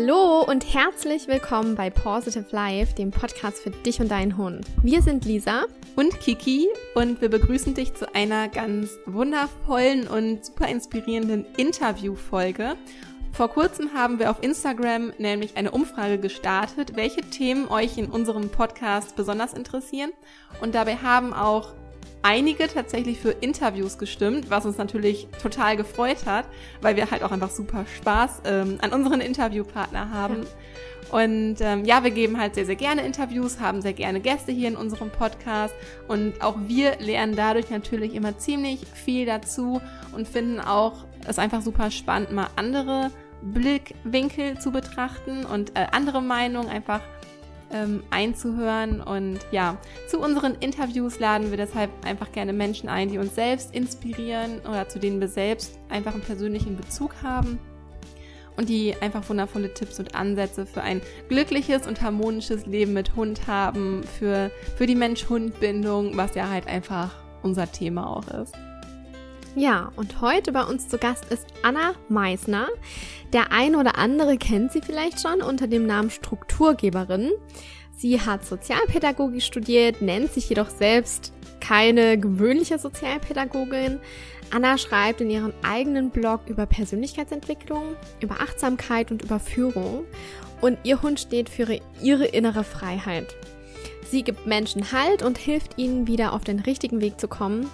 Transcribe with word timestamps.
Hallo 0.00 0.44
und 0.44 0.74
herzlich 0.74 1.26
willkommen 1.26 1.74
bei 1.74 1.90
Positive 1.90 2.46
Life, 2.52 2.94
dem 2.94 3.10
Podcast 3.10 3.58
für 3.58 3.70
dich 3.70 4.00
und 4.00 4.12
deinen 4.12 4.36
Hund. 4.36 4.64
Wir 4.80 5.02
sind 5.02 5.24
Lisa 5.24 5.64
und 5.96 6.20
Kiki 6.20 6.68
und 6.94 7.20
wir 7.20 7.28
begrüßen 7.28 7.74
dich 7.74 7.94
zu 7.94 8.14
einer 8.14 8.46
ganz 8.46 8.96
wundervollen 9.06 10.06
und 10.06 10.44
super 10.44 10.68
inspirierenden 10.68 11.44
Interviewfolge. 11.56 12.76
Vor 13.32 13.48
kurzem 13.48 13.92
haben 13.92 14.20
wir 14.20 14.30
auf 14.30 14.40
Instagram 14.40 15.14
nämlich 15.18 15.56
eine 15.56 15.72
Umfrage 15.72 16.18
gestartet, 16.18 16.94
welche 16.94 17.22
Themen 17.22 17.66
euch 17.66 17.98
in 17.98 18.06
unserem 18.06 18.50
Podcast 18.50 19.16
besonders 19.16 19.52
interessieren. 19.52 20.12
Und 20.60 20.76
dabei 20.76 20.94
haben 20.94 21.32
auch 21.32 21.74
einige 22.22 22.68
tatsächlich 22.68 23.18
für 23.18 23.30
Interviews 23.30 23.98
gestimmt, 23.98 24.50
was 24.50 24.66
uns 24.66 24.78
natürlich 24.78 25.28
total 25.42 25.76
gefreut 25.76 26.26
hat, 26.26 26.46
weil 26.80 26.96
wir 26.96 27.10
halt 27.10 27.22
auch 27.22 27.30
einfach 27.30 27.50
super 27.50 27.84
Spaß 27.96 28.42
ähm, 28.44 28.78
an 28.80 28.92
unseren 28.92 29.20
Interviewpartner 29.20 30.10
haben. 30.10 30.42
Ja. 30.42 30.48
Und 31.10 31.56
ähm, 31.60 31.84
ja, 31.84 32.04
wir 32.04 32.10
geben 32.10 32.38
halt 32.38 32.54
sehr, 32.54 32.66
sehr 32.66 32.76
gerne 32.76 33.02
Interviews, 33.02 33.60
haben 33.60 33.80
sehr 33.80 33.94
gerne 33.94 34.20
Gäste 34.20 34.52
hier 34.52 34.68
in 34.68 34.76
unserem 34.76 35.10
Podcast 35.10 35.74
und 36.06 36.42
auch 36.42 36.56
wir 36.66 36.96
lernen 36.98 37.34
dadurch 37.34 37.70
natürlich 37.70 38.14
immer 38.14 38.36
ziemlich 38.36 38.80
viel 38.92 39.24
dazu 39.24 39.80
und 40.12 40.28
finden 40.28 40.60
auch 40.60 41.06
es 41.26 41.38
einfach 41.38 41.62
super 41.62 41.90
spannend, 41.90 42.32
mal 42.32 42.48
andere 42.56 43.10
Blickwinkel 43.42 44.58
zu 44.58 44.70
betrachten 44.70 45.46
und 45.46 45.76
äh, 45.78 45.86
andere 45.92 46.20
Meinungen 46.20 46.68
einfach 46.68 47.00
ähm, 47.72 48.02
einzuhören. 48.10 49.00
Und 49.00 49.40
ja, 49.50 49.76
zu 50.08 50.18
unseren 50.18 50.54
Interviews 50.54 51.18
laden 51.18 51.50
wir 51.50 51.56
deshalb 51.56 51.90
einfach 52.04 52.32
gerne 52.32 52.52
Menschen 52.52 52.88
ein, 52.88 53.08
die 53.08 53.18
uns 53.18 53.34
selbst 53.34 53.74
inspirieren 53.74 54.60
oder 54.60 54.88
zu 54.88 54.98
denen 54.98 55.20
wir 55.20 55.28
selbst 55.28 55.78
einfach 55.88 56.14
einen 56.14 56.22
persönlichen 56.22 56.76
Bezug 56.76 57.14
haben 57.22 57.58
und 58.56 58.68
die 58.68 58.94
einfach 59.00 59.26
wundervolle 59.28 59.72
Tipps 59.72 60.00
und 60.00 60.14
Ansätze 60.14 60.66
für 60.66 60.82
ein 60.82 61.00
glückliches 61.28 61.86
und 61.86 62.02
harmonisches 62.02 62.66
Leben 62.66 62.92
mit 62.92 63.14
Hund 63.14 63.46
haben, 63.46 64.02
für, 64.02 64.50
für 64.76 64.86
die 64.86 64.96
Mensch-Hund-Bindung, 64.96 66.16
was 66.16 66.34
ja 66.34 66.48
halt 66.50 66.66
einfach 66.66 67.14
unser 67.42 67.70
Thema 67.70 68.08
auch 68.08 68.26
ist. 68.28 68.54
Ja, 69.54 69.90
und 69.96 70.20
heute 70.20 70.52
bei 70.52 70.62
uns 70.62 70.88
zu 70.88 70.98
Gast 70.98 71.24
ist 71.32 71.46
Anna 71.62 71.94
Meisner. 72.08 72.68
Der 73.32 73.50
ein 73.52 73.74
oder 73.74 73.98
andere 73.98 74.36
kennt 74.36 74.72
sie 74.72 74.80
vielleicht 74.80 75.20
schon 75.20 75.42
unter 75.42 75.66
dem 75.66 75.86
Namen 75.86 76.10
Strukturgeberin. 76.10 77.32
Sie 77.96 78.20
hat 78.20 78.44
Sozialpädagogik 78.44 79.42
studiert, 79.42 80.00
nennt 80.02 80.32
sich 80.32 80.48
jedoch 80.48 80.70
selbst 80.70 81.32
keine 81.60 82.18
gewöhnliche 82.18 82.78
Sozialpädagogin. 82.78 83.98
Anna 84.50 84.78
schreibt 84.78 85.20
in 85.20 85.30
ihrem 85.30 85.52
eigenen 85.62 86.10
Blog 86.10 86.42
über 86.46 86.64
Persönlichkeitsentwicklung, 86.66 87.96
über 88.20 88.36
Achtsamkeit 88.40 89.10
und 89.10 89.22
über 89.22 89.40
Führung. 89.40 90.04
Und 90.60 90.78
ihr 90.84 91.02
Hund 91.02 91.20
steht 91.20 91.48
für 91.48 91.80
ihre 92.00 92.26
innere 92.26 92.64
Freiheit. 92.64 93.34
Sie 94.10 94.22
gibt 94.22 94.46
Menschen 94.46 94.92
Halt 94.92 95.22
und 95.22 95.36
hilft 95.36 95.76
ihnen 95.76 96.06
wieder 96.06 96.32
auf 96.32 96.44
den 96.44 96.60
richtigen 96.60 97.00
Weg 97.00 97.20
zu 97.20 97.28
kommen. 97.28 97.68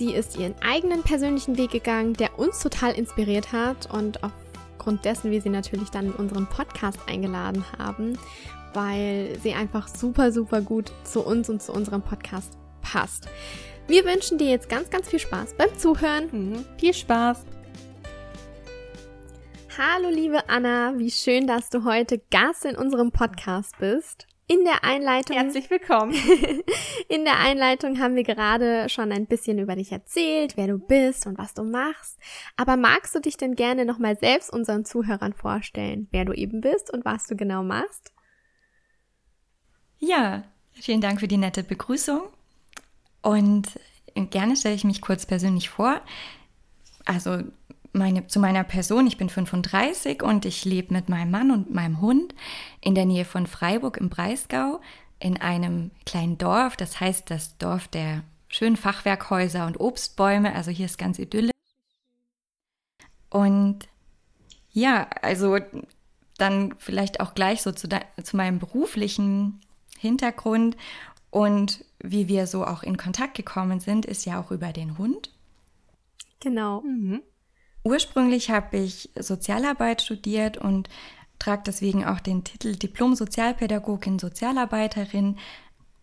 Sie 0.00 0.14
ist 0.14 0.38
ihren 0.38 0.54
eigenen 0.62 1.02
persönlichen 1.02 1.58
Weg 1.58 1.72
gegangen, 1.72 2.14
der 2.14 2.38
uns 2.38 2.60
total 2.60 2.92
inspiriert 2.92 3.52
hat 3.52 3.92
und 3.92 4.20
aufgrund 4.24 5.04
dessen 5.04 5.30
wir 5.30 5.42
sie 5.42 5.50
natürlich 5.50 5.90
dann 5.90 6.06
in 6.06 6.12
unseren 6.12 6.46
Podcast 6.46 6.98
eingeladen 7.06 7.66
haben, 7.78 8.18
weil 8.72 9.38
sie 9.42 9.52
einfach 9.52 9.88
super, 9.88 10.32
super 10.32 10.62
gut 10.62 10.90
zu 11.04 11.20
uns 11.20 11.50
und 11.50 11.60
zu 11.60 11.74
unserem 11.74 12.00
Podcast 12.00 12.56
passt. 12.80 13.28
Wir 13.88 14.06
wünschen 14.06 14.38
dir 14.38 14.48
jetzt 14.48 14.70
ganz, 14.70 14.88
ganz 14.88 15.06
viel 15.06 15.18
Spaß 15.18 15.52
beim 15.58 15.76
Zuhören. 15.76 16.30
Mhm. 16.32 16.64
Viel 16.78 16.94
Spaß! 16.94 17.44
Hallo 19.76 20.08
liebe 20.08 20.48
Anna, 20.48 20.94
wie 20.96 21.10
schön, 21.10 21.46
dass 21.46 21.68
du 21.68 21.84
heute 21.84 22.22
Gast 22.30 22.64
in 22.64 22.74
unserem 22.74 23.12
Podcast 23.12 23.76
bist. 23.78 24.29
In 24.50 24.64
der 24.64 24.82
Einleitung. 24.82 25.36
Herzlich 25.36 25.70
willkommen. 25.70 26.12
in 27.08 27.24
der 27.24 27.38
Einleitung 27.38 28.00
haben 28.00 28.16
wir 28.16 28.24
gerade 28.24 28.88
schon 28.88 29.12
ein 29.12 29.26
bisschen 29.26 29.60
über 29.60 29.76
dich 29.76 29.92
erzählt, 29.92 30.56
wer 30.56 30.66
du 30.66 30.76
bist 30.76 31.24
und 31.28 31.38
was 31.38 31.54
du 31.54 31.62
machst. 31.62 32.18
Aber 32.56 32.76
magst 32.76 33.14
du 33.14 33.20
dich 33.20 33.36
denn 33.36 33.54
gerne 33.54 33.84
nochmal 33.84 34.18
selbst 34.18 34.52
unseren 34.52 34.84
Zuhörern 34.84 35.34
vorstellen, 35.34 36.08
wer 36.10 36.24
du 36.24 36.32
eben 36.32 36.62
bist 36.62 36.92
und 36.92 37.04
was 37.04 37.28
du 37.28 37.36
genau 37.36 37.62
machst? 37.62 38.12
Ja, 40.00 40.42
vielen 40.72 41.00
Dank 41.00 41.20
für 41.20 41.28
die 41.28 41.36
nette 41.36 41.62
Begrüßung. 41.62 42.22
Und 43.22 43.78
gerne 44.16 44.56
stelle 44.56 44.74
ich 44.74 44.82
mich 44.82 45.00
kurz 45.00 45.26
persönlich 45.26 45.70
vor. 45.70 46.00
Also 47.04 47.44
meine, 47.92 48.26
zu 48.26 48.40
meiner 48.40 48.64
Person. 48.64 49.06
Ich 49.06 49.16
bin 49.16 49.28
35 49.28 50.22
und 50.22 50.44
ich 50.44 50.64
lebe 50.64 50.92
mit 50.92 51.08
meinem 51.08 51.30
Mann 51.30 51.50
und 51.50 51.74
meinem 51.74 52.00
Hund 52.00 52.34
in 52.80 52.94
der 52.94 53.06
Nähe 53.06 53.24
von 53.24 53.46
Freiburg 53.46 53.96
im 53.96 54.08
Breisgau 54.08 54.80
in 55.18 55.36
einem 55.36 55.90
kleinen 56.06 56.38
Dorf. 56.38 56.76
Das 56.76 57.00
heißt 57.00 57.30
das 57.30 57.56
Dorf 57.58 57.88
der 57.88 58.22
schönen 58.48 58.76
Fachwerkhäuser 58.76 59.66
und 59.66 59.78
Obstbäume. 59.78 60.54
Also 60.54 60.70
hier 60.70 60.86
ist 60.86 60.98
ganz 60.98 61.18
idyllisch. 61.18 61.52
Und 63.28 63.88
ja, 64.72 65.08
also 65.22 65.58
dann 66.38 66.74
vielleicht 66.78 67.20
auch 67.20 67.34
gleich 67.34 67.62
so 67.62 67.70
zu, 67.72 67.88
zu 67.88 68.36
meinem 68.36 68.58
beruflichen 68.58 69.60
Hintergrund 69.98 70.76
und 71.30 71.84
wie 72.02 72.28
wir 72.28 72.46
so 72.46 72.64
auch 72.64 72.82
in 72.82 72.96
Kontakt 72.96 73.34
gekommen 73.34 73.78
sind, 73.78 74.04
ist 74.04 74.24
ja 74.24 74.40
auch 74.40 74.50
über 74.50 74.72
den 74.72 74.98
Hund. 74.98 75.30
Genau. 76.40 76.80
Mhm. 76.80 77.22
Ursprünglich 77.82 78.50
habe 78.50 78.76
ich 78.78 79.10
Sozialarbeit 79.18 80.02
studiert 80.02 80.58
und 80.58 80.88
trage 81.38 81.62
deswegen 81.66 82.04
auch 82.04 82.20
den 82.20 82.44
Titel 82.44 82.76
Diplom-Sozialpädagogin, 82.76 84.18
Sozialarbeiterin 84.18 85.38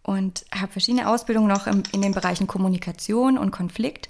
und 0.02 0.46
habe 0.54 0.72
verschiedene 0.72 1.08
Ausbildungen 1.08 1.48
noch 1.48 1.68
im, 1.68 1.84
in 1.92 2.02
den 2.02 2.14
Bereichen 2.14 2.48
Kommunikation 2.48 3.38
und 3.38 3.52
Konflikt, 3.52 4.10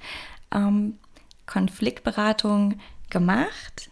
ähm, 0.54 0.98
Konfliktberatung 1.46 2.80
gemacht. 3.10 3.90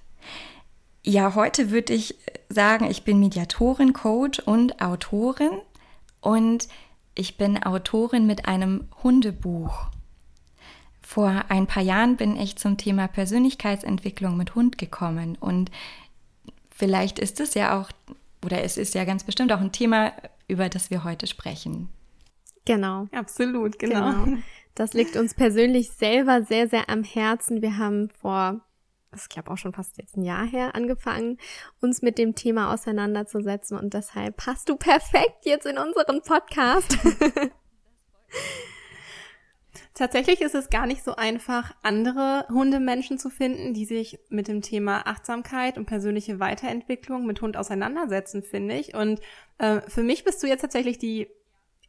Ja, 1.03 1.35
heute 1.35 1.71
würde 1.71 1.93
ich 1.93 2.15
sagen, 2.49 2.89
ich 2.89 3.03
bin 3.03 3.19
Mediatorin, 3.19 3.93
Coach 3.93 4.39
und 4.39 4.81
Autorin 4.81 5.59
und 6.21 6.67
ich 7.15 7.37
bin 7.37 7.61
Autorin 7.61 8.25
mit 8.25 8.47
einem 8.47 8.87
Hundebuch. 9.03 9.87
Vor 11.05 11.45
ein 11.49 11.67
paar 11.67 11.83
Jahren 11.83 12.17
bin 12.17 12.35
ich 12.35 12.55
zum 12.55 12.77
Thema 12.77 13.07
Persönlichkeitsentwicklung 13.07 14.35
mit 14.35 14.55
Hund 14.55 14.79
gekommen 14.79 15.37
und 15.39 15.69
vielleicht 16.71 17.19
ist 17.19 17.39
es 17.39 17.53
ja 17.53 17.79
auch, 17.79 17.91
oder 18.43 18.63
es 18.63 18.75
ist 18.75 18.95
ja 18.95 19.05
ganz 19.05 19.23
bestimmt 19.23 19.51
auch 19.51 19.61
ein 19.61 19.71
Thema, 19.71 20.13
über 20.47 20.67
das 20.67 20.89
wir 20.89 21.03
heute 21.03 21.27
sprechen. 21.27 21.89
Genau. 22.65 23.07
Absolut, 23.11 23.77
genau. 23.77 24.23
genau. 24.23 24.37
Das 24.73 24.93
liegt 24.93 25.15
uns 25.15 25.35
persönlich 25.35 25.91
selber 25.91 26.41
sehr, 26.41 26.67
sehr 26.67 26.89
am 26.89 27.03
Herzen. 27.03 27.61
Wir 27.61 27.77
haben 27.77 28.09
vor, 28.09 28.61
ich 29.15 29.29
glaube 29.29 29.51
auch 29.51 29.57
schon 29.57 29.73
fast 29.73 29.99
jetzt 29.99 30.17
ein 30.17 30.23
Jahr 30.23 30.47
her, 30.47 30.73
angefangen, 30.73 31.37
uns 31.81 32.01
mit 32.01 32.17
dem 32.17 32.33
Thema 32.33 32.73
auseinanderzusetzen 32.73 33.77
und 33.77 33.93
deshalb 33.93 34.37
passt 34.37 34.69
du 34.69 34.75
perfekt 34.75 35.45
jetzt 35.45 35.67
in 35.67 35.77
unseren 35.77 36.23
Podcast. 36.23 36.97
Tatsächlich 39.95 40.41
ist 40.41 40.55
es 40.55 40.69
gar 40.69 40.87
nicht 40.87 41.05
so 41.05 41.15
einfach, 41.15 41.73
andere 41.81 42.45
Hundemenschen 42.49 43.17
zu 43.17 43.29
finden, 43.29 43.73
die 43.73 43.85
sich 43.85 44.19
mit 44.27 44.49
dem 44.49 44.61
Thema 44.61 45.07
Achtsamkeit 45.07 45.77
und 45.77 45.85
persönliche 45.85 46.41
Weiterentwicklung 46.41 47.25
mit 47.25 47.41
Hund 47.41 47.55
auseinandersetzen, 47.55 48.43
finde 48.43 48.75
ich. 48.75 48.93
Und 48.93 49.21
äh, 49.57 49.79
für 49.87 50.03
mich 50.03 50.25
bist 50.25 50.43
du 50.43 50.47
jetzt 50.47 50.61
tatsächlich 50.61 50.97
die 50.97 51.29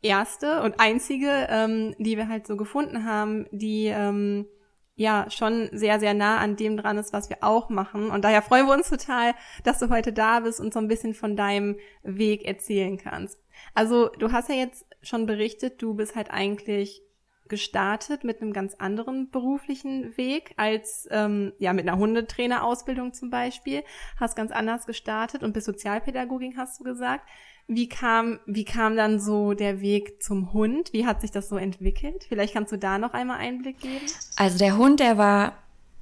erste 0.03 0.63
und 0.63 0.79
einzige, 0.79 1.49
ähm, 1.51 1.97
die 1.99 2.17
wir 2.17 2.29
halt 2.29 2.47
so 2.47 2.57
gefunden 2.57 3.05
haben, 3.05 3.47
die 3.51 3.87
ähm, 3.87 4.47
ja 4.95 5.27
schon 5.29 5.69
sehr, 5.73 5.99
sehr 5.99 6.15
nah 6.15 6.39
an 6.39 6.55
dem 6.55 6.77
dran 6.77 6.99
ist, 6.99 7.13
was 7.13 7.29
wir 7.29 7.39
auch 7.41 7.71
machen. 7.71 8.11
Und 8.11 8.25
daher 8.25 8.43
freuen 8.43 8.67
wir 8.67 8.75
uns 8.75 8.89
total, 8.89 9.35
dass 9.65 9.81
du 9.81 9.91
heute 9.91 10.13
da 10.13 10.39
bist 10.39 10.61
und 10.61 10.73
so 10.73 10.79
ein 10.79 10.87
bisschen 10.87 11.13
von 11.13 11.35
deinem 11.35 11.77
Weg 12.05 12.45
erzählen 12.45 12.99
kannst. 12.99 13.37
Also 13.75 14.11
du 14.11 14.31
hast 14.31 14.49
ja 14.49 14.55
jetzt 14.55 14.87
schon 15.03 15.27
berichtet, 15.27 15.83
du 15.83 15.95
bist 15.95 16.15
halt 16.15 16.31
eigentlich 16.31 17.03
gestartet 17.49 18.25
mit 18.25 18.41
einem 18.41 18.53
ganz 18.53 18.75
anderen 18.75 19.31
beruflichen 19.31 20.17
Weg 20.17 20.55
als 20.57 21.09
ähm, 21.11 21.53
ja 21.59 21.73
mit 21.73 21.89
einer 21.89 21.99
Hundetrainerausbildung 21.99 23.13
zum 23.13 23.31
Beispiel. 23.31 23.83
Hast 24.19 24.37
ganz 24.37 24.53
anders 24.53 24.87
gestartet 24.87 25.43
und 25.43 25.53
bist 25.53 25.67
Sozialpädagogin, 25.67 26.57
hast 26.57 26.81
du 26.81 26.85
gesagt. 26.85 27.29
Wie 27.69 27.89
kam, 27.89 28.39
wie 28.47 28.65
kam 28.65 28.97
dann 28.97 29.19
so 29.19 29.53
der 29.53 29.81
Weg 29.81 30.23
zum 30.23 30.53
Hund? 30.53 30.93
Wie 30.93 31.05
hat 31.05 31.21
sich 31.21 31.33
das 31.33 31.49
so 31.49 31.57
entwickelt? 31.57 32.25
Vielleicht 32.29 32.55
kannst 32.55 32.71
du 32.71 32.79
da 32.79 32.97
noch 32.99 33.13
einmal 33.13 33.39
Einblick 33.39 33.81
geben. 33.81 34.07
Also 34.37 34.57
der 34.59 34.77
Hund, 34.77 35.01
der 35.01 35.19
war 35.19 35.55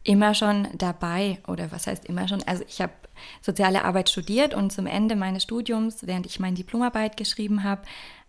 immer 0.02 0.35
schon 0.35 0.69
dabei 0.75 1.38
oder 1.49 1.73
was 1.73 1.87
heißt 1.87 2.05
immer 2.05 2.29
schon? 2.29 2.43
Also 2.43 2.64
ich 2.69 2.82
habe 2.82 2.93
soziale 3.40 3.85
Arbeit 3.85 4.11
studiert 4.11 4.55
und 4.55 4.73
zum 4.73 4.87
Ende 4.87 5.17
meines 5.17 5.43
Studiums, 5.43 6.06
während 6.06 6.26
ich 6.26 6.38
meine 6.38 6.56
Diplomarbeit 6.56 7.17
geschrieben 7.17 7.64
habe, 7.64 7.82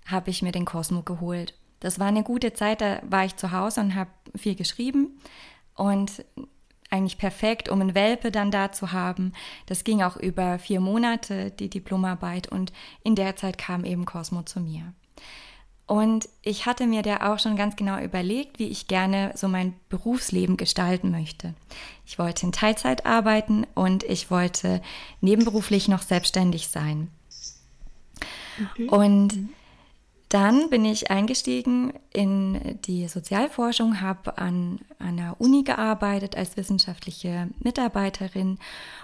habe 0.06 0.30
ich 0.30 0.42
mir 0.42 0.54
den 0.54 0.66
Cosmo 0.66 1.02
geholt 1.02 1.54
das 1.86 2.00
war 2.00 2.08
eine 2.08 2.24
gute 2.24 2.52
Zeit, 2.52 2.82
da 2.82 3.00
war 3.08 3.26
ich 3.26 3.36
zu 3.36 3.52
Hause 3.52 3.80
und 3.82 3.94
habe 3.94 4.10
viel 4.36 4.56
geschrieben 4.56 5.20
und 5.76 6.26
eigentlich 6.90 7.20
perfekt, 7.20 7.70
um 7.70 7.80
einen 7.80 7.94
Welpe 7.94 8.32
dann 8.32 8.50
da 8.50 8.72
zu 8.72 8.92
haben. 8.92 9.34
Das 9.68 9.84
ging 9.84 10.02
auch 10.02 10.18
über 10.18 10.58
vier 10.58 10.80
Monate, 10.80 11.52
die 11.52 11.70
Diplomarbeit, 11.70 12.48
und 12.48 12.74
in 13.04 13.14
der 13.14 13.36
Zeit 13.36 13.60
kam 13.60 13.86
eben 13.86 14.06
Cosmo 14.06 14.42
zu 14.42 14.62
mir. 14.62 14.94
Und 15.86 16.28
ich 16.42 16.66
hatte 16.66 16.88
mir 16.88 17.04
da 17.04 17.32
auch 17.32 17.38
schon 17.38 17.56
ganz 17.56 17.76
genau 17.76 18.00
überlegt, 18.00 18.58
wie 18.58 18.70
ich 18.70 18.88
gerne 18.88 19.34
so 19.36 19.48
mein 19.48 19.76
Berufsleben 19.90 20.58
gestalten 20.58 21.12
möchte. 21.12 21.54
Ich 22.08 22.18
wollte 22.18 22.48
in 22.48 22.52
Teilzeit 22.52 23.06
arbeiten 23.06 23.68
und 23.76 24.04
ich 24.04 24.32
wollte 24.32 24.82
nebenberuflich 25.22 25.88
noch 25.88 26.02
selbstständig 26.02 26.70
sein. 26.70 27.12
Mhm. 28.76 28.90
Und 28.90 29.50
dann 30.30 30.70
bin 30.70 30.86
ich 30.86 31.12
eingestiegen 31.12 31.94
in 32.12 32.80
die 32.82 33.08
Sozialforschung, 33.08 34.02
habe 34.02 34.38
an, 34.38 34.80
der 35.00 35.36
Uni 35.40 35.64
gearbeitet 35.64 36.36
als 36.36 36.58
wissenschaftliche 36.58 37.50
Mitarbeiterin 37.60 38.58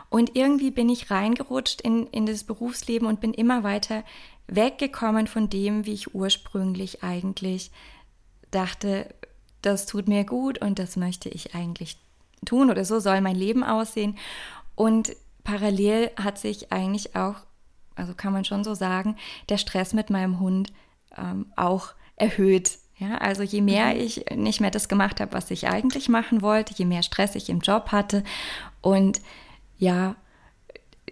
und 0.10 0.36
irgendwie 0.36 0.72
bin 0.72 0.90
ich 0.90 1.12
reingerutscht 1.12 1.82
in, 1.82 2.08
in 2.08 2.26
das 2.26 2.44
Berufsleben 2.44 3.08
und 3.08 3.22
bin 3.22 3.34
immer 3.34 3.64
weiter 3.64 4.04
weggekommen 4.48 5.28
von 5.28 5.50
dem, 5.50 5.86
wie 5.86 5.94
ich 5.94 6.14
ursprünglich 6.14 7.04
eigentlich 7.04 7.72
dachte, 8.50 9.14
das 9.62 9.86
tut 9.86 10.08
mir 10.08 10.26
gut 10.26 10.60
und 10.60 10.80
das 10.80 10.98
möchte 10.98 11.30
ich 11.30 11.56
eigentlich 11.56 11.98
tun 12.46 12.70
oder 12.70 12.84
so 12.84 13.00
soll 13.00 13.22
mein 13.22 13.36
Leben 13.36 13.64
aussehen. 13.64 14.18
Und 14.76 15.16
parallel 15.44 16.12
hat 16.18 16.38
sich 16.38 16.72
eigentlich 16.72 17.16
auch, 17.16 17.36
also 17.96 18.14
kann 18.14 18.34
man 18.34 18.46
schon 18.46 18.64
so 18.64 18.74
sagen, 18.74 19.16
der 19.50 19.58
Stress 19.58 19.94
mit 19.94 20.10
meinem 20.10 20.40
Hund 20.40 20.74
ähm, 21.18 21.48
auch 21.56 21.94
erhöht. 22.16 22.78
Ja, 22.98 23.18
also 23.18 23.42
je 23.42 23.62
mehr 23.62 23.94
mhm. 23.94 24.00
ich 24.00 24.26
nicht 24.36 24.62
mehr 24.62 24.72
das 24.72 24.88
gemacht 24.88 25.20
habe, 25.20 25.34
was 25.34 25.50
ich 25.50 25.68
eigentlich 25.68 26.08
machen 26.08 26.42
wollte, 26.42 26.74
je 26.76 26.86
mehr 26.86 27.04
Stress 27.04 27.36
ich 27.36 27.50
im 27.50 27.60
Job 27.60 27.92
hatte 27.92 28.24
und 28.82 29.22
ja, 29.78 30.16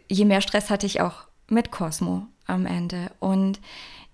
je 0.07 0.25
mehr 0.25 0.41
Stress 0.41 0.69
hatte 0.69 0.85
ich 0.85 1.01
auch 1.01 1.23
mit 1.47 1.71
Cosmo 1.71 2.27
am 2.45 2.65
Ende. 2.65 3.11
Und 3.19 3.59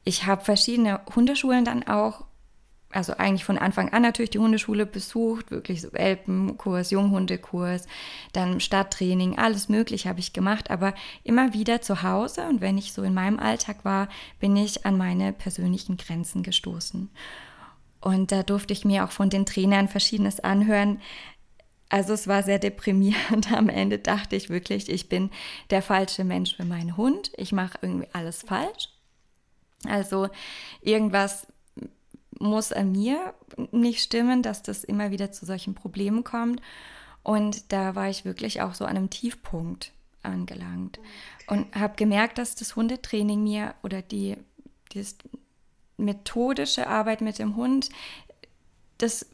ich 0.03 0.25
habe 0.25 0.43
verschiedene 0.43 1.01
Hundeschulen 1.15 1.65
dann 1.65 1.88
auch, 1.88 2.25
also 2.95 3.18
eigentlich 3.18 3.45
von 3.45 3.57
Anfang 3.57 3.89
an 3.89 4.01
natürlich 4.01 4.31
die 4.31 4.39
Hundeschule 4.39 4.86
besucht, 4.86 5.51
wirklich 5.51 5.81
so 5.81 5.92
Welpenkurs, 5.94 6.92
Junghundekurs, 6.92 7.88
dann 8.33 8.59
Stadttraining, 8.59 9.38
alles 9.38 9.69
mögliche 9.69 10.09
habe 10.09 10.19
ich 10.19 10.33
gemacht, 10.33 10.71
aber 10.71 10.94
immer 11.24 11.53
wieder 11.53 11.81
zu 11.81 12.03
Hause 12.03 12.47
und 12.47 12.62
wenn 12.62 12.77
ich 12.77 12.94
so 12.94 13.03
in 13.03 13.13
meinem 13.13 13.39
Alltag 13.39 13.83
war, 13.83 14.07
bin 14.39 14.56
ich 14.56 14.86
an 14.86 14.97
meine 14.97 15.33
persönlichen 15.33 15.97
Grenzen 15.97 16.44
gestoßen. 16.44 17.09
Und 18.01 18.31
da 18.31 18.44
durfte 18.44 18.74
ich 18.74 18.86
mir 18.86 19.03
auch 19.03 19.12
von 19.12 19.30
den 19.30 19.45
Trainern 19.45 19.88
verschiedenes 19.88 20.39
anhören, 20.39 21.01
also 21.89 22.13
es 22.13 22.27
war 22.27 22.44
sehr 22.44 22.59
deprimierend. 22.59 23.51
Am 23.53 23.69
Ende 23.69 24.00
dachte 24.00 24.36
ich 24.36 24.50
wirklich, 24.50 24.89
ich 24.89 25.09
bin 25.09 25.30
der 25.69 25.81
falsche 25.81 26.24
Mensch 26.24 26.56
für 26.56 26.65
meinen 26.65 26.98
Hund. 26.98 27.31
Ich 27.38 27.51
mache 27.51 27.77
irgendwie 27.81 28.07
alles 28.12 28.41
falsch. 28.41 28.89
Also 29.88 30.30
irgendwas 30.81 31.48
muss 32.39 32.71
an 32.71 32.91
mir 32.91 33.33
nicht 33.71 34.01
stimmen, 34.01 34.41
dass 34.41 34.63
das 34.63 34.83
immer 34.83 35.11
wieder 35.11 35.31
zu 35.31 35.45
solchen 35.45 35.75
Problemen 35.75 36.23
kommt. 36.23 36.61
Und 37.23 37.71
da 37.71 37.95
war 37.95 38.09
ich 38.09 38.25
wirklich 38.25 38.61
auch 38.61 38.73
so 38.73 38.85
an 38.85 38.97
einem 38.97 39.09
Tiefpunkt 39.09 39.91
angelangt 40.21 40.99
und 41.47 41.73
habe 41.75 41.95
gemerkt, 41.95 42.37
dass 42.37 42.55
das 42.55 42.75
Hundetraining 42.75 43.43
mir 43.43 43.75
oder 43.83 44.01
die, 44.01 44.37
die 44.93 45.05
methodische 45.97 46.87
Arbeit 46.87 47.21
mit 47.21 47.39
dem 47.39 47.55
Hund, 47.55 47.89
das 48.97 49.27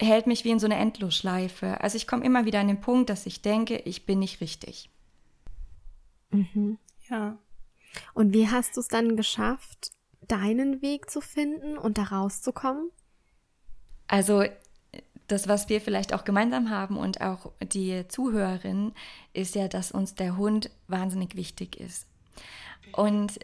hält 0.00 0.26
mich 0.26 0.44
wie 0.44 0.50
in 0.50 0.58
so 0.58 0.66
eine 0.66 0.76
Endlosschleife. 0.76 1.80
Also 1.80 1.96
ich 1.96 2.06
komme 2.06 2.24
immer 2.24 2.44
wieder 2.44 2.60
an 2.60 2.68
den 2.68 2.80
Punkt, 2.80 3.10
dass 3.10 3.26
ich 3.26 3.42
denke, 3.42 3.76
ich 3.76 4.06
bin 4.06 4.18
nicht 4.18 4.40
richtig. 4.40 4.90
Mhm. 6.30 6.78
Ja. 7.08 7.38
Und 8.14 8.32
wie 8.34 8.48
hast 8.48 8.76
du 8.76 8.80
es 8.80 8.88
dann 8.88 9.16
geschafft, 9.16 9.92
deinen 10.28 10.82
Weg 10.82 11.10
zu 11.10 11.20
finden 11.20 11.78
und 11.78 11.98
da 11.98 12.04
rauszukommen? 12.04 12.90
Also 14.06 14.44
das, 15.26 15.46
was 15.46 15.68
wir 15.68 15.80
vielleicht 15.80 16.14
auch 16.14 16.24
gemeinsam 16.24 16.70
haben 16.70 16.96
und 16.96 17.20
auch 17.20 17.52
die 17.60 18.06
Zuhörerinnen, 18.08 18.92
ist 19.34 19.54
ja, 19.54 19.68
dass 19.68 19.92
uns 19.92 20.14
der 20.14 20.36
Hund 20.36 20.70
wahnsinnig 20.86 21.36
wichtig 21.36 21.78
ist. 21.78 22.06
Und 22.92 23.38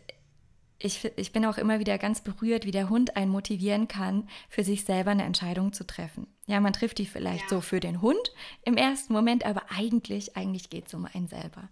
ich, 0.78 1.10
ich 1.16 1.32
bin 1.32 1.44
auch 1.46 1.58
immer 1.58 1.78
wieder 1.78 1.98
ganz 1.98 2.22
berührt, 2.22 2.64
wie 2.64 2.70
der 2.70 2.88
Hund 2.88 3.16
einen 3.16 3.30
motivieren 3.30 3.88
kann, 3.88 4.28
für 4.48 4.64
sich 4.64 4.84
selber 4.84 5.12
eine 5.12 5.24
Entscheidung 5.24 5.72
zu 5.72 5.86
treffen. 5.86 6.26
Ja, 6.46 6.60
man 6.60 6.72
trifft 6.72 6.98
die 6.98 7.06
vielleicht 7.06 7.44
ja. 7.44 7.48
so 7.48 7.60
für 7.60 7.80
den 7.80 8.02
Hund 8.02 8.32
im 8.64 8.76
ersten 8.76 9.12
Moment, 9.12 9.46
aber 9.46 9.62
eigentlich, 9.70 10.36
eigentlich 10.36 10.70
geht 10.70 10.88
es 10.88 10.94
um 10.94 11.06
einen 11.06 11.28
selber. 11.28 11.68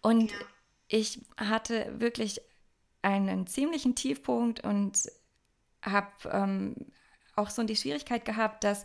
Und 0.00 0.30
ja. 0.30 0.36
ich 0.88 1.20
hatte 1.36 1.92
wirklich 1.98 2.40
einen 3.02 3.46
ziemlichen 3.46 3.94
Tiefpunkt 3.94 4.64
und 4.64 5.10
habe 5.82 6.08
ähm, 6.30 6.74
auch 7.34 7.50
so 7.50 7.62
die 7.64 7.76
Schwierigkeit 7.76 8.24
gehabt, 8.24 8.64
dass, 8.64 8.84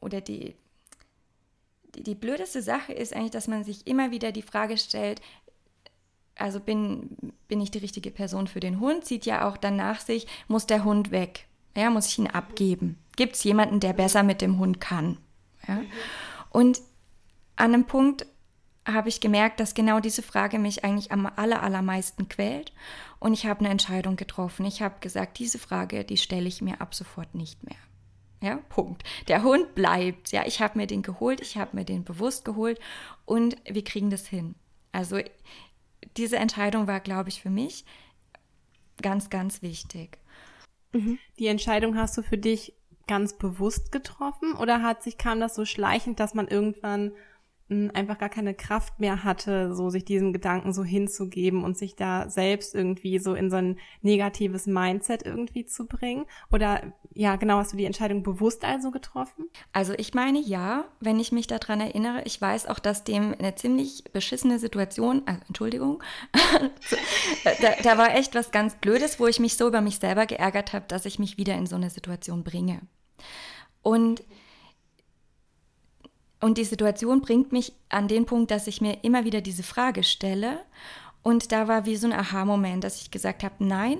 oder 0.00 0.20
die, 0.20 0.54
die, 1.94 2.02
die 2.02 2.14
blödeste 2.14 2.62
Sache 2.62 2.92
ist 2.92 3.14
eigentlich, 3.14 3.30
dass 3.30 3.48
man 3.48 3.64
sich 3.64 3.86
immer 3.86 4.10
wieder 4.10 4.32
die 4.32 4.42
Frage 4.42 4.76
stellt, 4.76 5.20
also 6.34 6.60
bin, 6.60 7.32
bin 7.48 7.60
ich 7.60 7.70
die 7.70 7.78
richtige 7.78 8.10
Person 8.10 8.46
für 8.46 8.60
den 8.60 8.78
Hund, 8.78 9.06
zieht 9.06 9.24
ja 9.24 9.48
auch 9.48 9.56
dann 9.56 9.76
nach 9.76 10.00
sich, 10.00 10.26
muss 10.48 10.66
der 10.66 10.84
Hund 10.84 11.10
weg. 11.10 11.46
Ja, 11.74 11.90
muss 11.90 12.08
ich 12.08 12.18
ihn 12.18 12.26
abgeben? 12.26 12.98
Gibt 13.16 13.36
es 13.36 13.44
jemanden, 13.44 13.80
der 13.80 13.92
besser 13.92 14.22
mit 14.22 14.40
dem 14.40 14.58
Hund 14.58 14.80
kann? 14.80 15.18
Ja? 15.66 15.82
Und 16.50 16.80
an 17.56 17.74
einem 17.74 17.86
Punkt 17.86 18.26
habe 18.86 19.08
ich 19.08 19.20
gemerkt, 19.20 19.60
dass 19.60 19.74
genau 19.74 20.00
diese 20.00 20.22
Frage 20.22 20.58
mich 20.58 20.84
eigentlich 20.84 21.12
am 21.12 21.26
aller, 21.26 21.62
allermeisten 21.62 22.28
quält. 22.28 22.72
Und 23.18 23.32
ich 23.32 23.46
habe 23.46 23.60
eine 23.60 23.70
Entscheidung 23.70 24.16
getroffen. 24.16 24.64
Ich 24.64 24.80
habe 24.80 25.00
gesagt, 25.00 25.38
diese 25.38 25.58
Frage, 25.58 26.04
die 26.04 26.16
stelle 26.16 26.46
ich 26.46 26.62
mir 26.62 26.80
ab 26.80 26.94
sofort 26.94 27.34
nicht 27.34 27.64
mehr. 27.64 27.76
Ja, 28.42 28.56
Punkt. 28.68 29.02
Der 29.28 29.42
Hund 29.42 29.74
bleibt. 29.74 30.30
Ja, 30.30 30.46
ich 30.46 30.60
habe 30.60 30.78
mir 30.78 30.86
den 30.86 31.02
geholt, 31.02 31.40
ich 31.40 31.56
habe 31.56 31.74
mir 31.74 31.84
den 31.84 32.04
bewusst 32.04 32.44
geholt 32.44 32.78
und 33.24 33.56
wir 33.64 33.82
kriegen 33.82 34.10
das 34.10 34.26
hin. 34.26 34.54
Also 34.92 35.18
diese 36.16 36.36
Entscheidung 36.36 36.86
war, 36.86 37.00
glaube 37.00 37.28
ich, 37.28 37.42
für 37.42 37.50
mich 37.50 37.84
ganz, 39.02 39.30
ganz 39.30 39.62
wichtig. 39.62 40.18
Mhm. 40.92 41.18
Die 41.38 41.46
Entscheidung 41.46 41.96
hast 41.96 42.16
du 42.16 42.22
für 42.22 42.38
dich 42.38 42.74
ganz 43.06 43.36
bewusst 43.36 43.92
getroffen 43.92 44.54
oder 44.54 44.82
hat 44.82 45.02
sich, 45.02 45.16
kam 45.18 45.40
das 45.40 45.54
so 45.54 45.64
schleichend, 45.64 46.20
dass 46.20 46.34
man 46.34 46.48
irgendwann 46.48 47.12
einfach 47.68 48.18
gar 48.18 48.28
keine 48.28 48.54
Kraft 48.54 49.00
mehr 49.00 49.24
hatte, 49.24 49.74
so 49.74 49.90
sich 49.90 50.04
diesen 50.04 50.32
Gedanken 50.32 50.72
so 50.72 50.84
hinzugeben 50.84 51.64
und 51.64 51.76
sich 51.76 51.96
da 51.96 52.30
selbst 52.30 52.76
irgendwie 52.76 53.18
so 53.18 53.34
in 53.34 53.50
so 53.50 53.56
ein 53.56 53.78
negatives 54.02 54.66
Mindset 54.66 55.24
irgendwie 55.24 55.64
zu 55.64 55.86
bringen? 55.86 56.26
Oder 56.52 56.92
ja, 57.12 57.34
genau, 57.34 57.56
hast 57.56 57.72
du 57.72 57.76
die 57.76 57.84
Entscheidung 57.84 58.22
bewusst 58.22 58.64
also 58.64 58.92
getroffen? 58.92 59.48
Also 59.72 59.94
ich 59.96 60.14
meine 60.14 60.38
ja, 60.38 60.84
wenn 61.00 61.18
ich 61.18 61.32
mich 61.32 61.48
daran 61.48 61.80
erinnere, 61.80 62.22
ich 62.24 62.40
weiß 62.40 62.66
auch, 62.66 62.78
dass 62.78 63.02
dem 63.02 63.34
eine 63.36 63.56
ziemlich 63.56 64.04
beschissene 64.12 64.60
Situation, 64.60 65.22
also 65.26 65.40
Entschuldigung, 65.48 66.02
da, 67.44 67.70
da 67.82 67.98
war 67.98 68.14
echt 68.14 68.36
was 68.36 68.52
ganz 68.52 68.76
Blödes, 68.76 69.18
wo 69.18 69.26
ich 69.26 69.40
mich 69.40 69.56
so 69.56 69.66
über 69.66 69.80
mich 69.80 69.96
selber 69.96 70.26
geärgert 70.26 70.72
habe, 70.72 70.84
dass 70.86 71.04
ich 71.04 71.18
mich 71.18 71.36
wieder 71.36 71.56
in 71.56 71.66
so 71.66 71.74
eine 71.74 71.90
Situation 71.90 72.44
bringe. 72.44 72.80
Und 73.82 74.22
und 76.40 76.58
die 76.58 76.64
Situation 76.64 77.22
bringt 77.22 77.52
mich 77.52 77.72
an 77.88 78.08
den 78.08 78.26
Punkt, 78.26 78.50
dass 78.50 78.66
ich 78.66 78.80
mir 78.80 79.02
immer 79.04 79.24
wieder 79.24 79.40
diese 79.40 79.62
Frage 79.62 80.02
stelle. 80.02 80.60
Und 81.22 81.50
da 81.50 81.66
war 81.66 81.86
wie 81.86 81.96
so 81.96 82.06
ein 82.06 82.12
Aha-Moment, 82.12 82.84
dass 82.84 83.00
ich 83.00 83.10
gesagt 83.10 83.42
habe, 83.42 83.54
nein, 83.58 83.98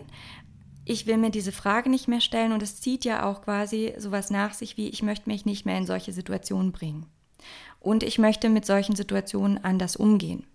ich 0.85 1.07
will 1.07 1.17
mir 1.17 1.31
diese 1.31 1.51
Frage 1.51 1.91
nicht 1.91 2.09
mehr 2.09 2.21
stellen. 2.21 2.53
Und 2.53 2.63
es 2.63 2.81
zieht 2.81 3.05
ja 3.05 3.25
auch 3.25 3.43
quasi 3.43 3.95
sowas 3.99 4.31
nach 4.31 4.55
sich 4.55 4.77
wie, 4.77 4.89
ich 4.89 5.03
möchte 5.03 5.29
mich 5.29 5.47
nicht 5.47 5.67
mehr 5.67 5.79
in 5.79 5.87
solche 5.87 6.13
Situationen 6.13 6.73
bringen. 6.73 7.07
Und 7.81 8.03
ich 8.03 8.19
möchte 8.19 8.49
mit 8.49 8.67
solchen 8.67 8.97
Situationen 8.97 9.63
anders 9.63 9.97
umgehen. 9.97 10.47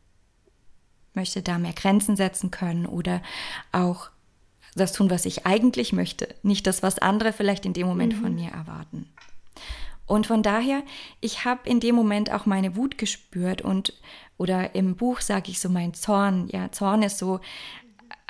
Möchte 1.14 1.42
da 1.42 1.58
mehr 1.58 1.74
Grenzen 1.74 2.16
setzen 2.16 2.52
können 2.52 2.86
oder 2.86 3.22
auch 3.72 4.10
das 4.76 4.94
tun, 4.94 5.10
was 5.10 5.26
ich 5.26 5.46
eigentlich 5.46 5.92
möchte. 5.92 6.34
Nicht 6.44 6.68
das, 6.68 6.84
was 6.84 7.00
andere 7.00 7.34
vielleicht 7.34 7.66
in 7.66 7.74
dem 7.74 7.88
Moment 7.88 8.16
mhm. 8.16 8.22
von 8.22 8.36
mir 8.36 8.52
erwarten. 8.52 9.10
Und 10.12 10.28
von 10.28 10.44
daher, 10.44 10.84
ich 11.22 11.46
habe 11.46 11.70
in 11.70 11.80
dem 11.80 11.96
Moment 11.96 12.32
auch 12.32 12.46
meine 12.46 12.76
Wut 12.76 12.98
gespürt 12.98 13.62
und 13.62 13.94
oder 14.38 14.76
im 14.76 14.98
Buch 14.98 15.22
sage 15.22 15.52
ich 15.52 15.62
so 15.62 15.70
mein 15.70 15.94
Zorn. 15.94 16.50
Ja, 16.52 16.70
Zorn 16.70 17.02
ist 17.02 17.18
so 17.18 17.40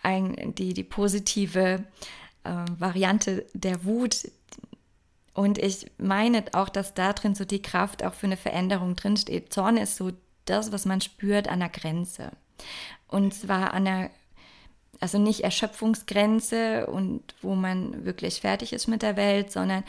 ein, 0.04 0.54
die, 0.54 0.76
die 0.76 0.84
positive 0.84 1.84
äh, 2.44 2.66
Variante 2.78 3.48
der 3.56 3.84
Wut. 3.84 4.30
Und 5.34 5.58
ich 5.58 5.90
meine 5.98 6.44
auch, 6.54 6.70
dass 6.70 6.94
da 6.94 7.14
drin 7.14 7.34
so 7.34 7.46
die 7.46 7.64
Kraft 7.64 8.04
auch 8.04 8.14
für 8.14 8.28
eine 8.28 8.38
Veränderung 8.38 8.96
drinsteht. 8.96 9.52
Zorn 9.52 9.78
ist 9.78 9.96
so 9.96 10.12
das, 10.46 10.72
was 10.72 10.86
man 10.86 11.02
spürt 11.02 11.48
an 11.48 11.62
der 11.62 11.70
Grenze. 11.70 12.32
Und 13.08 13.34
zwar 13.34 13.74
an 13.74 13.86
der 13.86 14.12
also 15.02 15.18
nicht 15.18 15.44
Erschöpfungsgrenze 15.44 16.86
und 16.86 17.24
wo 17.42 17.56
man 17.56 18.06
wirklich 18.06 18.42
fertig 18.42 18.72
ist 18.72 18.88
mit 18.88 19.02
der 19.02 19.18
Welt, 19.18 19.52
sondern 19.52 19.84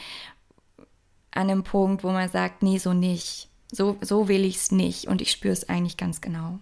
an 1.32 1.50
einem 1.50 1.64
Punkt, 1.64 2.04
wo 2.04 2.10
man 2.10 2.28
sagt, 2.28 2.62
nee, 2.62 2.78
so 2.78 2.92
nicht. 2.92 3.48
so, 3.72 3.96
so 4.02 4.28
will 4.28 4.44
ich 4.44 4.56
es 4.56 4.70
nicht 4.70 5.08
und 5.08 5.20
ich 5.22 5.30
spüre 5.32 5.52
es 5.52 5.68
eigentlich 5.68 5.96
ganz 5.96 6.20
genau. 6.20 6.58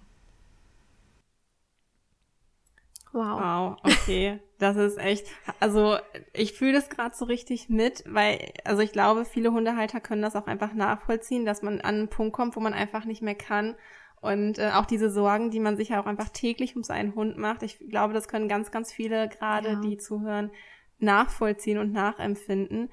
Wow. 3.12 3.40
Wow, 3.40 3.76
okay. 3.82 4.40
Das 4.58 4.76
ist 4.76 4.98
echt, 4.98 5.26
also 5.58 5.96
ich 6.32 6.52
fühle 6.52 6.74
das 6.74 6.88
gerade 6.90 7.14
so 7.16 7.24
richtig 7.24 7.68
mit, 7.68 8.04
weil, 8.06 8.52
also 8.64 8.82
ich 8.82 8.92
glaube, 8.92 9.24
viele 9.24 9.52
Hundehalter 9.52 10.00
können 10.00 10.22
das 10.22 10.36
auch 10.36 10.46
einfach 10.46 10.74
nachvollziehen, 10.74 11.44
dass 11.44 11.62
man 11.62 11.80
an 11.80 11.94
einen 11.96 12.08
Punkt 12.08 12.34
kommt, 12.34 12.54
wo 12.54 12.60
man 12.60 12.74
einfach 12.74 13.04
nicht 13.04 13.22
mehr 13.22 13.34
kann. 13.34 13.74
Und 14.20 14.58
äh, 14.58 14.72
auch 14.74 14.84
diese 14.84 15.10
Sorgen, 15.10 15.50
die 15.50 15.60
man 15.60 15.76
sich 15.78 15.88
ja 15.88 16.00
auch 16.00 16.06
einfach 16.06 16.28
täglich 16.28 16.76
um 16.76 16.84
seinen 16.84 17.14
Hund 17.14 17.38
macht. 17.38 17.62
Ich 17.62 17.78
glaube, 17.78 18.12
das 18.12 18.28
können 18.28 18.48
ganz, 18.48 18.70
ganz 18.70 18.92
viele 18.92 19.28
gerade, 19.28 19.70
ja. 19.70 19.80
die 19.80 19.96
zuhören, 19.96 20.50
nachvollziehen 20.98 21.78
und 21.78 21.90
nachempfinden. 21.92 22.90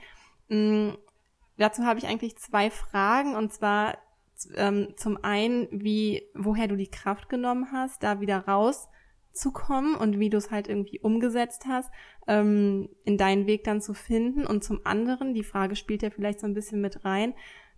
Dazu 1.57 1.83
habe 1.83 1.99
ich 1.99 2.07
eigentlich 2.07 2.37
zwei 2.37 2.69
Fragen 2.69 3.35
und 3.35 3.51
zwar 3.51 3.97
ähm, 4.55 4.93
zum 4.95 5.23
einen, 5.23 5.67
wie, 5.71 6.23
woher 6.33 6.67
du 6.67 6.75
die 6.75 6.91
Kraft 6.91 7.29
genommen 7.29 7.71
hast, 7.71 8.03
da 8.03 8.21
wieder 8.21 8.39
raus 8.47 8.87
zu 9.33 9.51
kommen 9.51 9.95
und 9.95 10.19
wie 10.19 10.29
du 10.29 10.37
es 10.37 10.51
halt 10.51 10.67
irgendwie 10.67 10.99
umgesetzt 10.99 11.65
hast, 11.67 11.91
ähm, 12.27 12.89
in 13.03 13.17
deinen 13.17 13.47
Weg 13.47 13.63
dann 13.63 13.81
zu 13.81 13.93
finden. 13.93 14.45
Und 14.45 14.63
zum 14.63 14.81
anderen, 14.83 15.33
die 15.33 15.43
Frage 15.43 15.75
spielt 15.75 16.01
ja 16.01 16.09
vielleicht 16.09 16.39
so 16.39 16.47
ein 16.47 16.53
bisschen 16.53 16.81
mit 16.81 17.05
rein, 17.05 17.33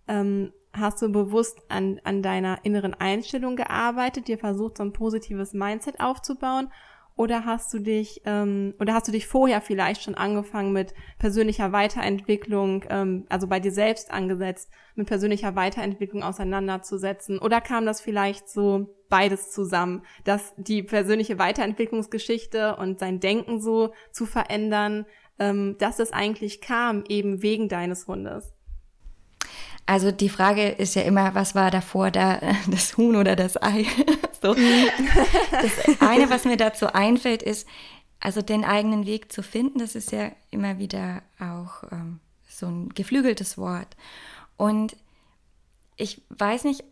ähm, 0.08 0.52
hast 0.72 1.02
du 1.02 1.10
bewusst 1.10 1.58
an, 1.68 2.00
an 2.04 2.22
deiner 2.22 2.64
inneren 2.64 2.94
Einstellung 2.94 3.56
gearbeitet, 3.56 4.28
dir 4.28 4.38
versucht, 4.38 4.78
so 4.78 4.84
ein 4.84 4.92
positives 4.92 5.52
Mindset 5.52 6.00
aufzubauen 6.00 6.68
oder 7.16 7.44
hast 7.44 7.72
du 7.74 7.78
dich, 7.78 8.22
ähm, 8.24 8.74
oder 8.80 8.94
hast 8.94 9.08
du 9.08 9.12
dich 9.12 9.26
vorher 9.26 9.60
vielleicht 9.60 10.02
schon 10.02 10.14
angefangen 10.14 10.72
mit 10.72 10.94
persönlicher 11.18 11.72
Weiterentwicklung, 11.72 12.84
ähm, 12.88 13.26
also 13.28 13.46
bei 13.46 13.60
dir 13.60 13.72
selbst 13.72 14.10
angesetzt, 14.10 14.70
mit 14.94 15.06
persönlicher 15.06 15.54
Weiterentwicklung 15.54 16.22
auseinanderzusetzen? 16.22 17.38
Oder 17.38 17.60
kam 17.60 17.84
das 17.84 18.00
vielleicht 18.00 18.48
so 18.48 18.94
beides 19.08 19.50
zusammen, 19.50 20.02
dass 20.24 20.54
die 20.56 20.82
persönliche 20.82 21.38
Weiterentwicklungsgeschichte 21.38 22.76
und 22.76 22.98
sein 22.98 23.20
Denken 23.20 23.60
so 23.60 23.92
zu 24.12 24.24
verändern, 24.24 25.04
ähm, 25.38 25.76
dass 25.78 25.98
es 25.98 26.12
eigentlich 26.12 26.60
kam, 26.60 27.04
eben 27.08 27.42
wegen 27.42 27.68
deines 27.68 28.06
Hundes? 28.06 28.52
Also 29.86 30.12
die 30.12 30.28
Frage 30.28 30.68
ist 30.68 30.94
ja 30.94 31.02
immer, 31.02 31.34
was 31.34 31.54
war 31.54 31.70
davor 31.70 32.10
da, 32.10 32.40
das 32.70 32.96
Huhn 32.96 33.16
oder 33.16 33.34
das 33.36 33.60
Ei? 33.60 33.84
So. 34.42 34.54
Das 35.50 36.00
eine, 36.00 36.30
was 36.30 36.44
mir 36.44 36.56
dazu 36.56 36.92
einfällt, 36.92 37.42
ist, 37.42 37.66
also 38.20 38.42
den 38.42 38.64
eigenen 38.64 39.06
Weg 39.06 39.32
zu 39.32 39.42
finden, 39.42 39.78
das 39.78 39.94
ist 39.94 40.12
ja 40.12 40.32
immer 40.50 40.78
wieder 40.78 41.22
auch 41.38 41.84
ähm, 41.90 42.20
so 42.48 42.66
ein 42.66 42.90
geflügeltes 42.90 43.56
Wort. 43.56 43.96
Und 44.56 44.96
ich 45.96 46.22
weiß 46.30 46.64
nicht, 46.64 46.84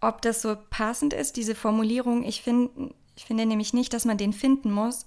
ob 0.00 0.22
das 0.22 0.42
so 0.42 0.56
passend 0.70 1.12
ist, 1.12 1.36
diese 1.36 1.54
Formulierung. 1.54 2.24
Ich, 2.24 2.42
find, 2.42 2.70
ich 3.16 3.24
finde 3.24 3.46
nämlich 3.46 3.72
nicht, 3.72 3.92
dass 3.92 4.04
man 4.04 4.18
den 4.18 4.32
finden 4.32 4.72
muss, 4.72 5.06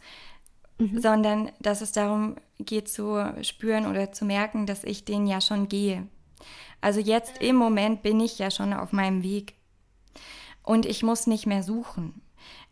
mhm. 0.77 0.99
sondern 0.99 1.51
dass 1.59 1.81
es 1.81 1.91
darum 1.91 2.35
geht 2.59 2.89
zu 2.89 3.33
spüren 3.41 3.85
oder 3.85 4.11
zu 4.11 4.25
merken, 4.25 4.65
dass 4.65 4.83
ich 4.83 5.05
den 5.05 5.27
ja 5.27 5.41
schon 5.41 5.69
gehe. 5.69 6.07
Also 6.81 6.99
jetzt 6.99 7.41
im 7.41 7.55
Moment 7.55 8.01
bin 8.01 8.19
ich 8.19 8.39
ja 8.39 8.51
schon 8.51 8.73
auf 8.73 8.91
meinem 8.93 9.23
Weg 9.23 9.53
und 10.69 10.85
ich 10.85 11.01
muss 11.01 11.25
nicht 11.25 11.47
mehr 11.47 11.63
suchen. 11.63 12.21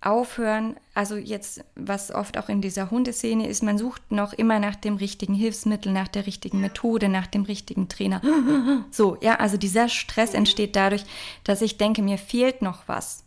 Aufhören, 0.01 0.75
also 0.93 1.15
jetzt, 1.15 1.65
was 1.73 2.11
oft 2.11 2.37
auch 2.37 2.47
in 2.47 2.61
dieser 2.61 2.91
Hundeszene 2.91 3.47
ist, 3.47 3.63
man 3.63 3.79
sucht 3.79 4.11
noch 4.11 4.33
immer 4.33 4.59
nach 4.59 4.75
dem 4.75 4.97
richtigen 4.97 5.33
Hilfsmittel, 5.33 5.91
nach 5.91 6.07
der 6.07 6.27
richtigen 6.27 6.61
Methode, 6.61 7.09
nach 7.09 7.25
dem 7.25 7.41
richtigen 7.41 7.89
Trainer. 7.89 8.21
So, 8.91 9.17
ja, 9.21 9.37
also 9.37 9.57
dieser 9.57 9.89
Stress 9.89 10.35
entsteht 10.35 10.75
dadurch, 10.75 11.05
dass 11.43 11.63
ich 11.63 11.79
denke, 11.79 12.03
mir 12.03 12.19
fehlt 12.19 12.61
noch 12.61 12.87
was. 12.87 13.23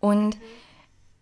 Und 0.00 0.36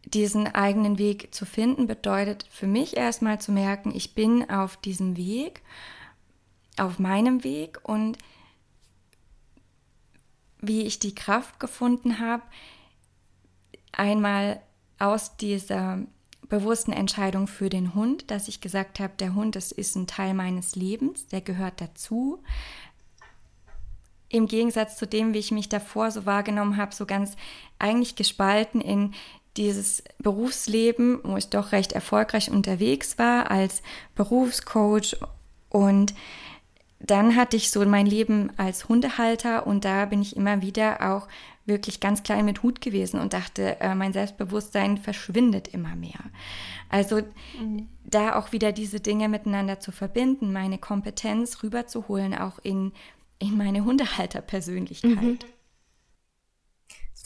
diesen 0.06 0.46
eigenen 0.46 0.96
Weg 0.96 1.34
zu 1.34 1.44
finden, 1.44 1.86
bedeutet 1.86 2.46
für 2.50 2.66
mich 2.66 2.96
erstmal 2.96 3.38
zu 3.38 3.52
merken, 3.52 3.92
ich 3.94 4.14
bin 4.14 4.48
auf 4.48 4.78
diesem 4.78 5.18
Weg 5.18 5.60
auf 6.78 6.98
meinem 6.98 7.44
Weg 7.44 7.80
und 7.82 8.16
wie 10.60 10.82
ich 10.82 10.98
die 10.98 11.14
Kraft 11.14 11.60
gefunden 11.60 12.18
habe, 12.18 12.42
einmal 13.92 14.60
aus 14.98 15.36
dieser 15.36 15.98
bewussten 16.48 16.92
Entscheidung 16.92 17.46
für 17.46 17.68
den 17.68 17.94
Hund, 17.94 18.30
dass 18.30 18.48
ich 18.48 18.60
gesagt 18.60 19.00
habe, 19.00 19.14
der 19.18 19.34
Hund, 19.34 19.56
das 19.56 19.72
ist 19.72 19.96
ein 19.96 20.06
Teil 20.06 20.34
meines 20.34 20.76
Lebens, 20.76 21.26
der 21.26 21.40
gehört 21.40 21.80
dazu. 21.80 22.42
Im 24.28 24.46
Gegensatz 24.46 24.96
zu 24.96 25.06
dem, 25.06 25.34
wie 25.34 25.38
ich 25.38 25.50
mich 25.50 25.68
davor 25.68 26.10
so 26.10 26.26
wahrgenommen 26.26 26.76
habe, 26.76 26.94
so 26.94 27.06
ganz 27.06 27.36
eigentlich 27.78 28.16
gespalten 28.16 28.80
in 28.80 29.14
dieses 29.56 30.02
Berufsleben, 30.18 31.20
wo 31.24 31.36
ich 31.36 31.48
doch 31.48 31.72
recht 31.72 31.92
erfolgreich 31.92 32.50
unterwegs 32.50 33.18
war 33.18 33.50
als 33.50 33.82
Berufscoach 34.14 35.16
und 35.70 36.14
dann 36.98 37.36
hatte 37.36 37.56
ich 37.56 37.70
so 37.70 37.84
mein 37.84 38.06
Leben 38.06 38.50
als 38.56 38.88
Hundehalter 38.88 39.66
und 39.66 39.84
da 39.84 40.06
bin 40.06 40.22
ich 40.22 40.36
immer 40.36 40.62
wieder 40.62 41.14
auch 41.14 41.28
wirklich 41.66 42.00
ganz 42.00 42.22
klein 42.22 42.44
mit 42.44 42.62
Hut 42.62 42.80
gewesen 42.80 43.20
und 43.20 43.32
dachte, 43.32 43.80
äh, 43.80 43.94
mein 43.94 44.12
Selbstbewusstsein 44.12 44.98
verschwindet 44.98 45.68
immer 45.68 45.96
mehr. 45.96 46.20
Also 46.88 47.22
mhm. 47.60 47.88
da 48.04 48.36
auch 48.36 48.52
wieder 48.52 48.72
diese 48.72 49.00
Dinge 49.00 49.28
miteinander 49.28 49.80
zu 49.80 49.90
verbinden, 49.92 50.52
meine 50.52 50.78
Kompetenz 50.78 51.62
rüberzuholen, 51.62 52.34
auch 52.34 52.58
in, 52.62 52.92
in 53.40 53.56
meine 53.56 53.84
Hundehalterpersönlichkeit. 53.84 55.22
Mhm 55.22 55.38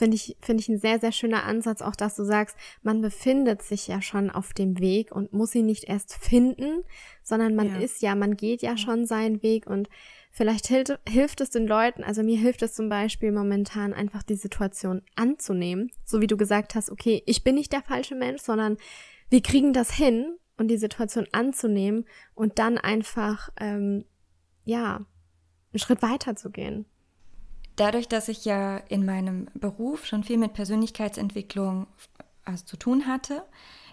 finde 0.00 0.14
ich, 0.14 0.34
finde 0.40 0.62
ich 0.62 0.68
ein 0.70 0.78
sehr, 0.78 0.98
sehr 0.98 1.12
schöner 1.12 1.44
Ansatz, 1.44 1.82
auch 1.82 1.94
dass 1.94 2.16
du 2.16 2.24
sagst, 2.24 2.56
man 2.82 3.02
befindet 3.02 3.60
sich 3.60 3.86
ja 3.86 4.00
schon 4.00 4.30
auf 4.30 4.54
dem 4.54 4.78
Weg 4.78 5.12
und 5.12 5.34
muss 5.34 5.54
ihn 5.54 5.66
nicht 5.66 5.84
erst 5.84 6.14
finden, 6.14 6.84
sondern 7.22 7.54
man 7.54 7.68
ja. 7.68 7.80
ist 7.80 8.00
ja, 8.00 8.14
man 8.14 8.34
geht 8.34 8.62
ja 8.62 8.78
schon 8.78 9.04
seinen 9.04 9.42
Weg 9.42 9.66
und 9.66 9.90
vielleicht 10.30 10.68
hilft, 10.68 10.98
hilft 11.06 11.42
es 11.42 11.50
den 11.50 11.66
Leuten, 11.66 12.02
also 12.02 12.22
mir 12.22 12.38
hilft 12.38 12.62
es 12.62 12.72
zum 12.72 12.88
Beispiel 12.88 13.30
momentan 13.30 13.92
einfach 13.92 14.22
die 14.22 14.36
Situation 14.36 15.02
anzunehmen, 15.16 15.90
so 16.06 16.22
wie 16.22 16.26
du 16.26 16.38
gesagt 16.38 16.74
hast, 16.74 16.90
okay, 16.90 17.22
ich 17.26 17.44
bin 17.44 17.56
nicht 17.56 17.70
der 17.70 17.82
falsche 17.82 18.14
Mensch, 18.14 18.40
sondern 18.40 18.78
wir 19.28 19.42
kriegen 19.42 19.74
das 19.74 19.92
hin 19.92 20.38
und 20.56 20.68
die 20.68 20.78
Situation 20.78 21.26
anzunehmen 21.32 22.06
und 22.32 22.58
dann 22.58 22.78
einfach, 22.78 23.50
ähm, 23.60 24.06
ja, 24.64 25.04
einen 25.72 25.78
Schritt 25.78 26.00
weiter 26.00 26.36
zu 26.36 26.50
gehen 26.50 26.86
dadurch, 27.80 28.08
dass 28.08 28.28
ich 28.28 28.44
ja 28.44 28.76
in 28.88 29.06
meinem 29.06 29.48
Beruf 29.54 30.04
schon 30.04 30.22
viel 30.22 30.36
mit 30.36 30.52
Persönlichkeitsentwicklung 30.52 31.86
also, 32.44 32.64
zu 32.64 32.76
tun 32.76 33.06
hatte, 33.06 33.42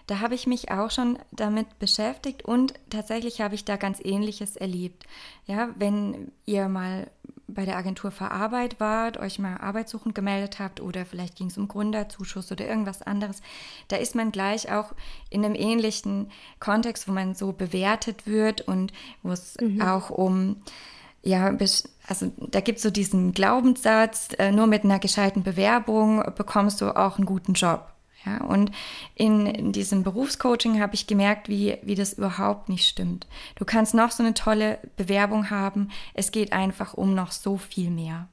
da 0.06 0.20
habe 0.20 0.34
ich 0.34 0.46
mich 0.46 0.70
auch 0.70 0.90
schon 0.90 1.18
damit 1.32 1.78
beschäftigt 1.78 2.44
und 2.44 2.74
tatsächlich 2.90 3.40
habe 3.40 3.54
ich 3.54 3.64
da 3.64 3.76
ganz 3.76 4.00
Ähnliches 4.02 4.56
erlebt. 4.56 5.04
Ja, 5.46 5.68
wenn 5.76 6.32
ihr 6.46 6.68
mal 6.68 7.10
bei 7.46 7.64
der 7.64 7.76
Agentur 7.76 8.10
für 8.10 8.30
Arbeit 8.30 8.78
wart, 8.78 9.16
euch 9.16 9.38
mal 9.38 9.56
arbeitssuchend 9.56 10.14
gemeldet 10.14 10.58
habt 10.58 10.80
oder 10.80 11.06
vielleicht 11.06 11.36
ging 11.36 11.46
es 11.46 11.56
um 11.56 11.68
Gründerzuschuss 11.68 12.52
oder 12.52 12.66
irgendwas 12.66 13.02
anderes, 13.02 13.40
da 13.88 13.96
ist 13.96 14.14
man 14.14 14.32
gleich 14.32 14.70
auch 14.70 14.92
in 15.30 15.44
einem 15.44 15.54
ähnlichen 15.54 16.30
Kontext, 16.60 17.08
wo 17.08 17.12
man 17.12 17.34
so 17.34 17.52
bewertet 17.52 18.26
wird 18.26 18.62
und 18.62 18.92
wo 19.22 19.32
es 19.32 19.56
mhm. 19.60 19.80
auch 19.80 20.10
um 20.10 20.56
ja, 21.22 21.56
also 22.06 22.32
da 22.36 22.60
gibt 22.60 22.78
es 22.78 22.82
so 22.82 22.90
diesen 22.90 23.32
Glaubenssatz, 23.32 24.30
äh, 24.38 24.52
nur 24.52 24.66
mit 24.66 24.84
einer 24.84 24.98
gescheiten 24.98 25.42
Bewerbung 25.42 26.22
bekommst 26.36 26.80
du 26.80 26.96
auch 26.96 27.18
einen 27.18 27.26
guten 27.26 27.54
Job. 27.54 27.92
Ja, 28.24 28.44
und 28.44 28.72
in, 29.14 29.46
in 29.46 29.72
diesem 29.72 30.02
Berufscoaching 30.02 30.80
habe 30.80 30.94
ich 30.94 31.06
gemerkt, 31.06 31.48
wie, 31.48 31.78
wie 31.82 31.94
das 31.94 32.14
überhaupt 32.14 32.68
nicht 32.68 32.88
stimmt. 32.88 33.26
Du 33.54 33.64
kannst 33.64 33.94
noch 33.94 34.10
so 34.10 34.22
eine 34.22 34.34
tolle 34.34 34.78
Bewerbung 34.96 35.50
haben, 35.50 35.90
es 36.14 36.32
geht 36.32 36.52
einfach 36.52 36.94
um 36.94 37.14
noch 37.14 37.30
so 37.30 37.58
viel 37.58 37.90
mehr. 37.90 38.28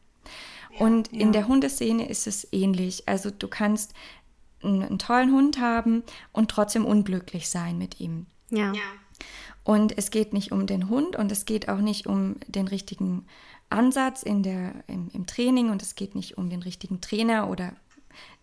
und 0.80 1.12
ja. 1.12 1.20
in 1.20 1.32
der 1.32 1.48
Hundeszene 1.48 2.10
ist 2.10 2.27
es 2.27 2.48
ähnlich. 2.51 3.08
Also 3.08 3.30
du 3.30 3.48
kannst 3.48 3.94
einen, 4.63 4.84
einen 4.84 5.00
tollen 5.00 5.32
Hund 5.32 5.60
haben 5.60 6.04
und 6.32 6.50
trotzdem 6.50 6.86
unglücklich 6.86 7.50
sein 7.50 7.77
mit 7.77 8.00
ihm. 8.00 8.25
Ja. 8.50 8.74
ja. 8.74 8.82
Und 9.65 9.98
es 9.98 10.12
geht 10.12 10.31
nicht 10.31 10.51
um 10.51 10.67
den 10.67 10.89
Hund 10.89 11.15
und 11.15 11.31
es 11.31 11.45
geht 11.45 11.67
auch 11.69 11.79
nicht 11.79 12.05
um 12.05 12.36
den 12.48 12.67
richtigen 12.67 13.25
Ansatz 13.69 14.22
in 14.22 14.43
der, 14.43 14.84
im, 14.88 15.10
im 15.12 15.25
Training 15.25 15.72
und 15.72 15.81
es 15.81 15.95
geht 15.95 16.13
nicht 16.13 16.38
um 16.38 16.50
den 16.50 16.62
richtigen 16.62 17.01
Trainer 17.01 17.50
oder 17.50 17.74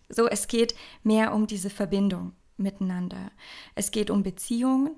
so. 0.09 0.27
Es 0.27 0.47
geht 0.47 0.75
mehr 1.01 1.33
um 1.33 1.47
diese 1.47 1.69
Verbindung 1.69 2.33
miteinander. 2.57 3.31
Es 3.73 3.91
geht 3.91 4.09
um 4.09 4.21
Beziehungen 4.21 4.97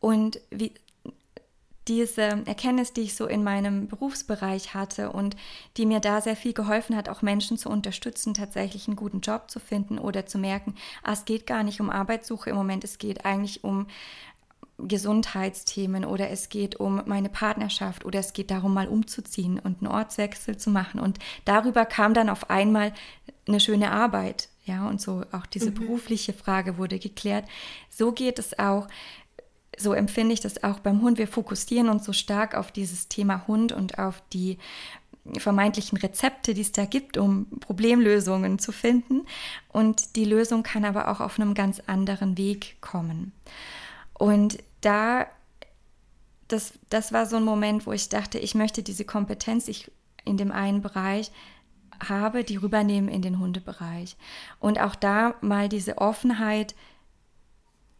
und 0.00 0.40
wie, 0.50 0.74
diese 1.90 2.22
Erkenntnis, 2.22 2.92
die 2.92 3.02
ich 3.02 3.16
so 3.16 3.26
in 3.26 3.42
meinem 3.42 3.88
Berufsbereich 3.88 4.74
hatte 4.74 5.10
und 5.10 5.34
die 5.76 5.86
mir 5.86 5.98
da 5.98 6.20
sehr 6.20 6.36
viel 6.36 6.52
geholfen 6.52 6.96
hat, 6.96 7.08
auch 7.08 7.20
Menschen 7.20 7.58
zu 7.58 7.68
unterstützen, 7.68 8.32
tatsächlich 8.32 8.86
einen 8.86 8.96
guten 8.96 9.20
Job 9.20 9.50
zu 9.50 9.58
finden 9.58 9.98
oder 9.98 10.24
zu 10.24 10.38
merken, 10.38 10.74
ah, 11.02 11.12
es 11.12 11.24
geht 11.24 11.46
gar 11.46 11.64
nicht 11.64 11.80
um 11.80 11.90
Arbeitssuche 11.90 12.50
im 12.50 12.56
Moment, 12.56 12.84
es 12.84 12.98
geht 12.98 13.24
eigentlich 13.24 13.64
um 13.64 13.88
Gesundheitsthemen 14.86 16.04
oder 16.04 16.30
es 16.30 16.48
geht 16.48 16.76
um 16.76 17.02
meine 17.06 17.28
Partnerschaft 17.28 18.04
oder 18.04 18.20
es 18.20 18.32
geht 18.32 18.50
darum, 18.50 18.74
mal 18.74 18.88
umzuziehen 18.88 19.58
und 19.58 19.82
einen 19.82 19.92
Ortswechsel 19.92 20.56
zu 20.56 20.70
machen. 20.70 21.00
Und 21.00 21.18
darüber 21.44 21.84
kam 21.84 22.14
dann 22.14 22.28
auf 22.28 22.50
einmal 22.50 22.92
eine 23.46 23.60
schöne 23.60 23.90
Arbeit. 23.90 24.48
Ja, 24.64 24.88
und 24.88 25.00
so 25.00 25.24
auch 25.32 25.46
diese 25.46 25.70
mhm. 25.70 25.74
berufliche 25.74 26.32
Frage 26.32 26.78
wurde 26.78 26.98
geklärt. 26.98 27.44
So 27.88 28.12
geht 28.12 28.38
es 28.38 28.58
auch, 28.58 28.88
so 29.76 29.92
empfinde 29.94 30.34
ich 30.34 30.40
das 30.40 30.62
auch 30.62 30.78
beim 30.80 31.00
Hund. 31.00 31.18
Wir 31.18 31.28
fokussieren 31.28 31.88
uns 31.88 32.04
so 32.04 32.12
stark 32.12 32.54
auf 32.54 32.70
dieses 32.70 33.08
Thema 33.08 33.46
Hund 33.46 33.72
und 33.72 33.98
auf 33.98 34.22
die 34.32 34.58
vermeintlichen 35.38 35.98
Rezepte, 35.98 36.54
die 36.54 36.60
es 36.62 36.72
da 36.72 36.84
gibt, 36.84 37.16
um 37.16 37.46
Problemlösungen 37.60 38.58
zu 38.58 38.72
finden. 38.72 39.26
Und 39.68 40.16
die 40.16 40.24
Lösung 40.24 40.62
kann 40.62 40.84
aber 40.84 41.08
auch 41.08 41.20
auf 41.20 41.38
einem 41.38 41.54
ganz 41.54 41.80
anderen 41.86 42.36
Weg 42.36 42.76
kommen. 42.80 43.32
Und 44.14 44.58
da, 44.80 45.26
das, 46.48 46.72
das 46.88 47.12
war 47.12 47.26
so 47.26 47.36
ein 47.36 47.44
Moment, 47.44 47.86
wo 47.86 47.92
ich 47.92 48.08
dachte, 48.08 48.38
ich 48.38 48.54
möchte 48.54 48.82
diese 48.82 49.04
Kompetenz, 49.04 49.68
ich 49.68 49.90
in 50.24 50.36
dem 50.36 50.52
einen 50.52 50.82
Bereich 50.82 51.30
habe, 52.08 52.44
die 52.44 52.56
rübernehmen 52.56 53.08
in 53.08 53.22
den 53.22 53.38
Hundebereich. 53.38 54.16
Und 54.58 54.80
auch 54.80 54.94
da 54.94 55.34
mal 55.40 55.68
diese 55.68 55.98
Offenheit 55.98 56.74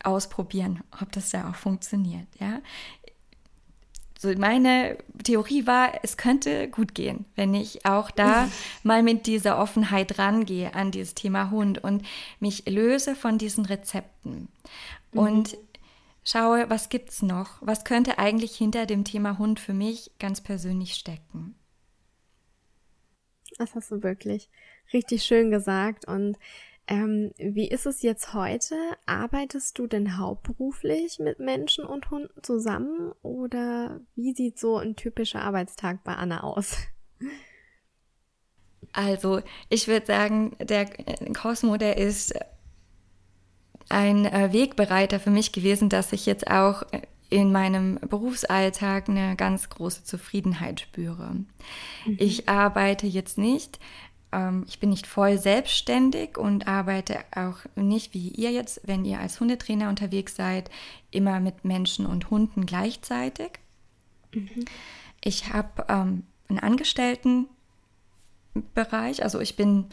ausprobieren, 0.02 0.82
ob 1.00 1.12
das 1.12 1.30
da 1.30 1.50
auch 1.50 1.54
funktioniert. 1.54 2.26
Ja? 2.38 2.60
So 4.18 4.30
meine 4.36 4.98
Theorie 5.24 5.66
war, 5.66 5.92
es 6.02 6.16
könnte 6.16 6.68
gut 6.68 6.94
gehen, 6.94 7.24
wenn 7.36 7.54
ich 7.54 7.86
auch 7.86 8.10
da 8.10 8.48
mal 8.82 9.02
mit 9.02 9.26
dieser 9.26 9.58
Offenheit 9.58 10.18
rangehe 10.18 10.74
an 10.74 10.90
dieses 10.90 11.14
Thema 11.14 11.50
Hund 11.50 11.82
und 11.82 12.04
mich 12.38 12.64
löse 12.66 13.14
von 13.14 13.38
diesen 13.38 13.64
Rezepten. 13.64 14.48
Mhm. 15.12 15.18
Schaue, 16.30 16.70
was 16.70 16.90
gibt 16.90 17.10
es 17.10 17.22
noch? 17.22 17.56
Was 17.60 17.84
könnte 17.84 18.20
eigentlich 18.20 18.54
hinter 18.54 18.86
dem 18.86 19.02
Thema 19.02 19.38
Hund 19.38 19.58
für 19.58 19.72
mich 19.74 20.12
ganz 20.20 20.40
persönlich 20.40 20.94
stecken? 20.94 21.56
Das 23.58 23.74
hast 23.74 23.90
du 23.90 24.04
wirklich 24.04 24.48
richtig 24.92 25.24
schön 25.24 25.50
gesagt. 25.50 26.06
Und 26.06 26.38
ähm, 26.86 27.32
wie 27.36 27.66
ist 27.66 27.84
es 27.84 28.02
jetzt 28.02 28.32
heute? 28.32 28.76
Arbeitest 29.06 29.76
du 29.80 29.88
denn 29.88 30.18
hauptberuflich 30.18 31.18
mit 31.18 31.40
Menschen 31.40 31.84
und 31.84 32.12
Hunden 32.12 32.42
zusammen 32.44 33.10
oder 33.22 34.00
wie 34.14 34.32
sieht 34.32 34.56
so 34.56 34.76
ein 34.76 34.94
typischer 34.94 35.42
Arbeitstag 35.42 36.04
bei 36.04 36.14
Anna 36.14 36.44
aus? 36.44 36.76
Also, 38.92 39.40
ich 39.68 39.88
würde 39.88 40.06
sagen, 40.06 40.56
der 40.60 40.86
Cosmo, 41.32 41.76
der 41.76 41.96
ist 41.96 42.34
ein 43.90 44.24
äh, 44.24 44.52
Wegbereiter 44.52 45.20
für 45.20 45.30
mich 45.30 45.52
gewesen, 45.52 45.88
dass 45.88 46.12
ich 46.12 46.24
jetzt 46.24 46.50
auch 46.50 46.82
in 47.28 47.52
meinem 47.52 47.98
Berufsalltag 48.00 49.08
eine 49.08 49.36
ganz 49.36 49.68
große 49.68 50.04
Zufriedenheit 50.04 50.80
spüre. 50.80 51.36
Mhm. 52.04 52.16
Ich 52.18 52.48
arbeite 52.48 53.06
jetzt 53.06 53.38
nicht, 53.38 53.78
ähm, 54.32 54.64
ich 54.68 54.80
bin 54.80 54.90
nicht 54.90 55.06
voll 55.06 55.38
selbstständig 55.38 56.38
und 56.38 56.66
arbeite 56.66 57.18
auch 57.34 57.58
nicht 57.76 58.14
wie 58.14 58.28
ihr 58.28 58.50
jetzt, 58.50 58.80
wenn 58.84 59.04
ihr 59.04 59.20
als 59.20 59.38
Hundetrainer 59.40 59.88
unterwegs 59.88 60.34
seid, 60.34 60.70
immer 61.10 61.40
mit 61.40 61.64
Menschen 61.64 62.06
und 62.06 62.30
Hunden 62.30 62.66
gleichzeitig. 62.66 63.52
Mhm. 64.32 64.64
Ich 65.22 65.52
habe 65.52 65.84
ähm, 65.88 66.24
einen 66.48 66.58
Angestelltenbereich, 66.58 69.22
also 69.22 69.40
ich 69.40 69.56
bin 69.56 69.86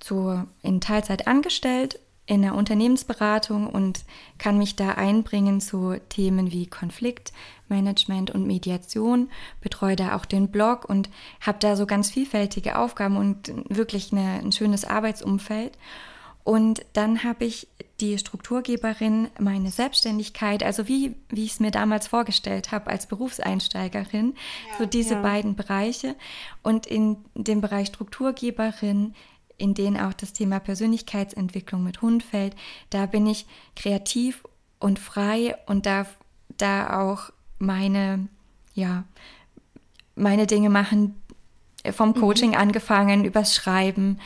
zu, 0.00 0.46
in 0.62 0.80
Teilzeit 0.80 1.26
angestellt 1.26 1.98
in 2.28 2.42
der 2.42 2.54
Unternehmensberatung 2.54 3.66
und 3.66 4.04
kann 4.36 4.58
mich 4.58 4.76
da 4.76 4.90
einbringen 4.90 5.62
zu 5.62 5.96
Themen 6.10 6.52
wie 6.52 6.66
Konfliktmanagement 6.66 8.30
und 8.30 8.46
Mediation, 8.46 9.30
betreue 9.62 9.96
da 9.96 10.14
auch 10.14 10.26
den 10.26 10.50
Blog 10.50 10.84
und 10.84 11.08
habe 11.40 11.58
da 11.58 11.74
so 11.74 11.86
ganz 11.86 12.10
vielfältige 12.10 12.78
Aufgaben 12.78 13.16
und 13.16 13.50
wirklich 13.70 14.12
eine, 14.12 14.40
ein 14.40 14.52
schönes 14.52 14.84
Arbeitsumfeld. 14.84 15.78
Und 16.44 16.84
dann 16.92 17.24
habe 17.24 17.46
ich 17.46 17.66
die 18.00 18.18
Strukturgeberin, 18.18 19.28
meine 19.38 19.70
Selbstständigkeit, 19.70 20.62
also 20.62 20.86
wie, 20.86 21.14
wie 21.30 21.44
ich 21.44 21.52
es 21.52 21.60
mir 21.60 21.70
damals 21.70 22.08
vorgestellt 22.08 22.72
habe 22.72 22.88
als 22.90 23.06
Berufseinsteigerin, 23.06 24.34
ja, 24.70 24.78
so 24.78 24.84
diese 24.84 25.14
ja. 25.14 25.22
beiden 25.22 25.56
Bereiche. 25.56 26.14
Und 26.62 26.86
in 26.86 27.16
dem 27.34 27.62
Bereich 27.62 27.88
Strukturgeberin 27.88 29.14
in 29.58 29.74
denen 29.74 29.98
auch 29.98 30.14
das 30.14 30.32
Thema 30.32 30.60
Persönlichkeitsentwicklung 30.60 31.82
mit 31.82 32.00
Hund 32.00 32.22
fällt, 32.22 32.54
da 32.90 33.06
bin 33.06 33.26
ich 33.26 33.46
kreativ 33.76 34.44
und 34.78 34.98
frei 34.98 35.56
und 35.66 35.86
darf 35.86 36.16
da 36.56 37.00
auch 37.00 37.30
meine, 37.58 38.28
ja, 38.74 39.04
meine 40.14 40.46
Dinge 40.46 40.70
machen, 40.70 41.20
vom 41.90 42.10
mhm. 42.10 42.14
Coaching 42.14 42.50
mhm. 42.50 42.56
angefangen, 42.56 43.24
übers 43.24 43.54
Schreiben, 43.54 44.18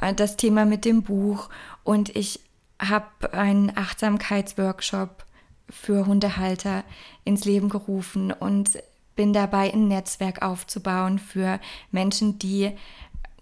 äh, 0.00 0.14
das 0.14 0.36
Thema 0.36 0.64
mit 0.64 0.84
dem 0.84 1.02
Buch 1.02 1.48
und 1.84 2.14
ich 2.14 2.40
habe 2.80 3.32
einen 3.32 3.76
Achtsamkeitsworkshop 3.76 5.24
für 5.68 6.06
Hundehalter 6.06 6.84
ins 7.24 7.44
Leben 7.44 7.68
gerufen 7.68 8.32
und 8.32 8.78
bin 9.16 9.32
dabei, 9.32 9.72
ein 9.72 9.88
Netzwerk 9.88 10.42
aufzubauen 10.42 11.18
für 11.18 11.58
Menschen, 11.90 12.38
die 12.38 12.72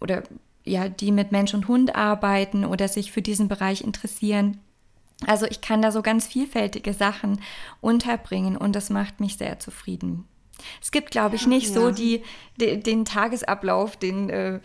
oder 0.00 0.22
ja, 0.66 0.88
die 0.88 1.12
mit 1.12 1.32
Mensch 1.32 1.54
und 1.54 1.68
Hund 1.68 1.94
arbeiten 1.94 2.64
oder 2.64 2.88
sich 2.88 3.12
für 3.12 3.22
diesen 3.22 3.48
Bereich 3.48 3.82
interessieren. 3.82 4.58
Also 5.26 5.46
ich 5.46 5.60
kann 5.60 5.80
da 5.80 5.92
so 5.92 6.02
ganz 6.02 6.26
vielfältige 6.26 6.92
Sachen 6.92 7.40
unterbringen 7.80 8.56
und 8.56 8.76
das 8.76 8.90
macht 8.90 9.20
mich 9.20 9.36
sehr 9.36 9.58
zufrieden. 9.58 10.26
Es 10.82 10.90
gibt, 10.90 11.10
glaube 11.10 11.36
ich, 11.36 11.46
nicht 11.46 11.68
ja. 11.68 11.74
so 11.74 11.90
die, 11.90 12.22
de, 12.58 12.76
den 12.78 13.04
Tagesablauf, 13.04 13.96
den 13.96 14.30
äh, 14.30 14.60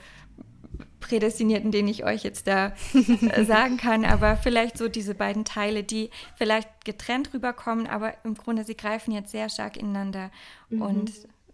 prädestinierten, 0.99 1.71
den 1.71 1.87
ich 1.87 2.05
euch 2.05 2.23
jetzt 2.23 2.47
da 2.47 2.73
äh, 2.93 3.43
sagen 3.43 3.77
kann, 3.81 4.05
aber 4.05 4.37
vielleicht 4.37 4.77
so 4.77 4.87
diese 4.87 5.15
beiden 5.15 5.45
Teile, 5.45 5.83
die 5.83 6.09
vielleicht 6.37 6.85
getrennt 6.85 7.33
rüberkommen, 7.33 7.87
aber 7.87 8.13
im 8.23 8.35
Grunde 8.35 8.63
sie 8.63 8.75
greifen 8.77 9.11
jetzt 9.11 9.31
sehr 9.31 9.49
stark 9.49 9.77
ineinander 9.77 10.31
mhm. 10.69 10.81
und 10.81 11.11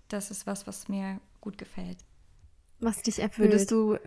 das 0.09 0.31
ist 0.31 0.47
was, 0.47 0.67
was 0.67 0.87
mir 0.87 1.19
gut 1.41 1.57
gefällt. 1.57 1.97
Was 2.79 3.01
dich 3.01 3.19
erfüllt. 3.19 3.51
Würdest 3.51 3.71
du 3.71 3.97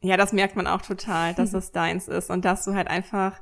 ja, 0.00 0.16
das 0.16 0.32
merkt 0.32 0.56
man 0.56 0.66
auch 0.66 0.82
total, 0.82 1.34
dass 1.34 1.54
es 1.54 1.72
deins 1.72 2.08
ist 2.08 2.30
und 2.30 2.44
dass 2.44 2.64
du 2.64 2.74
halt 2.74 2.88
einfach 2.88 3.40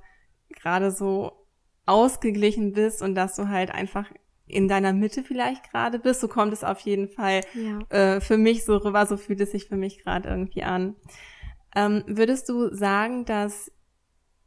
gerade 0.48 0.90
so 0.90 1.46
ausgeglichen 1.84 2.72
bist 2.72 3.02
und 3.02 3.14
dass 3.14 3.36
du 3.36 3.48
halt 3.48 3.70
einfach 3.70 4.10
in 4.46 4.68
deiner 4.68 4.92
Mitte 4.92 5.22
vielleicht 5.22 5.70
gerade 5.70 5.98
bist. 5.98 6.20
So 6.20 6.28
kommt 6.28 6.52
es 6.52 6.64
auf 6.64 6.80
jeden 6.80 7.08
Fall 7.08 7.42
ja. 7.54 7.78
äh, 7.90 8.20
für 8.20 8.38
mich 8.38 8.64
so 8.64 8.76
rüber, 8.76 9.06
so 9.06 9.16
fühlt 9.16 9.40
es 9.40 9.52
sich 9.52 9.66
für 9.66 9.76
mich 9.76 10.02
gerade 10.02 10.28
irgendwie 10.28 10.62
an. 10.62 10.94
Ähm, 11.74 12.04
würdest 12.06 12.48
du 12.48 12.74
sagen, 12.74 13.24
dass 13.24 13.70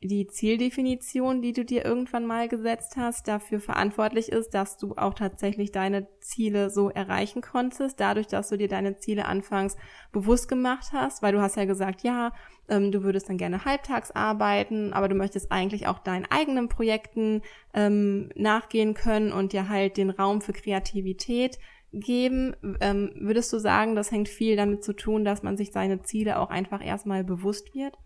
die 0.02 0.28
Zieldefinition, 0.28 1.42
die 1.42 1.52
du 1.52 1.66
dir 1.66 1.84
irgendwann 1.84 2.26
mal 2.26 2.48
gesetzt 2.48 2.96
hast, 2.96 3.28
dafür 3.28 3.60
verantwortlich 3.60 4.30
ist, 4.30 4.52
dass 4.52 4.78
du 4.78 4.96
auch 4.96 5.14
tatsächlich 5.14 5.74
deine 5.74 6.08
Ziele 6.22 6.70
so 6.70 6.90
erreichen 6.90 7.42
konntest, 7.42 8.00
dadurch, 8.00 8.28
dass 8.28 8.48
du 8.48 8.58
dir 8.58 8.70
deine 8.70 8.98
Ziele 8.98 9.26
anfangs 9.26 9.76
bewusst 10.14 10.48
gemacht 10.48 10.92
hast, 10.94 11.22
weil 11.22 11.34
du 11.34 11.42
hast 11.42 11.58
ja 11.58 11.66
gesagt, 11.66 12.02
ja, 12.04 12.32
ähm, 12.70 12.94
du 12.94 13.04
würdest 13.04 13.28
dann 13.28 13.38
gerne 13.38 13.66
halbtags 13.66 14.12
arbeiten, 14.12 14.94
aber 14.94 15.10
du 15.10 15.16
möchtest 15.16 15.52
eigentlich 15.52 15.88
auch 15.88 16.00
deinen 16.00 16.26
eigenen 16.30 16.70
Projekten 16.70 17.42
ähm, 17.74 18.30
nachgehen 18.36 18.94
können 18.94 19.34
und 19.34 19.52
dir 19.52 19.68
halt 19.68 19.98
den 19.98 20.12
Raum 20.12 20.40
für 20.40 20.54
Kreativität 20.54 21.60
geben. 21.92 22.56
Ähm, 22.80 23.12
würdest 23.16 23.52
du 23.52 23.60
sagen, 23.60 23.96
das 23.96 24.12
hängt 24.12 24.30
viel 24.30 24.56
damit 24.56 24.82
zu 24.84 24.94
tun, 24.94 25.26
dass 25.26 25.44
man 25.44 25.58
sich 25.58 25.74
seine 25.74 26.02
Ziele 26.04 26.40
auch 26.40 26.52
einfach 26.52 26.86
erstmal 26.86 27.26
bewusst 27.26 27.76
wird? 27.76 27.98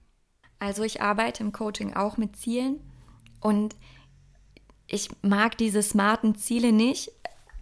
Also 0.64 0.84
ich 0.84 1.02
arbeite 1.02 1.44
im 1.44 1.52
Coaching 1.52 1.94
auch 1.94 2.16
mit 2.16 2.38
Zielen 2.38 2.80
und 3.42 3.76
ich 4.88 5.10
mag 5.22 5.58
diese 5.58 5.84
smarten 5.84 6.36
Ziele 6.36 6.72
nicht, 6.72 7.12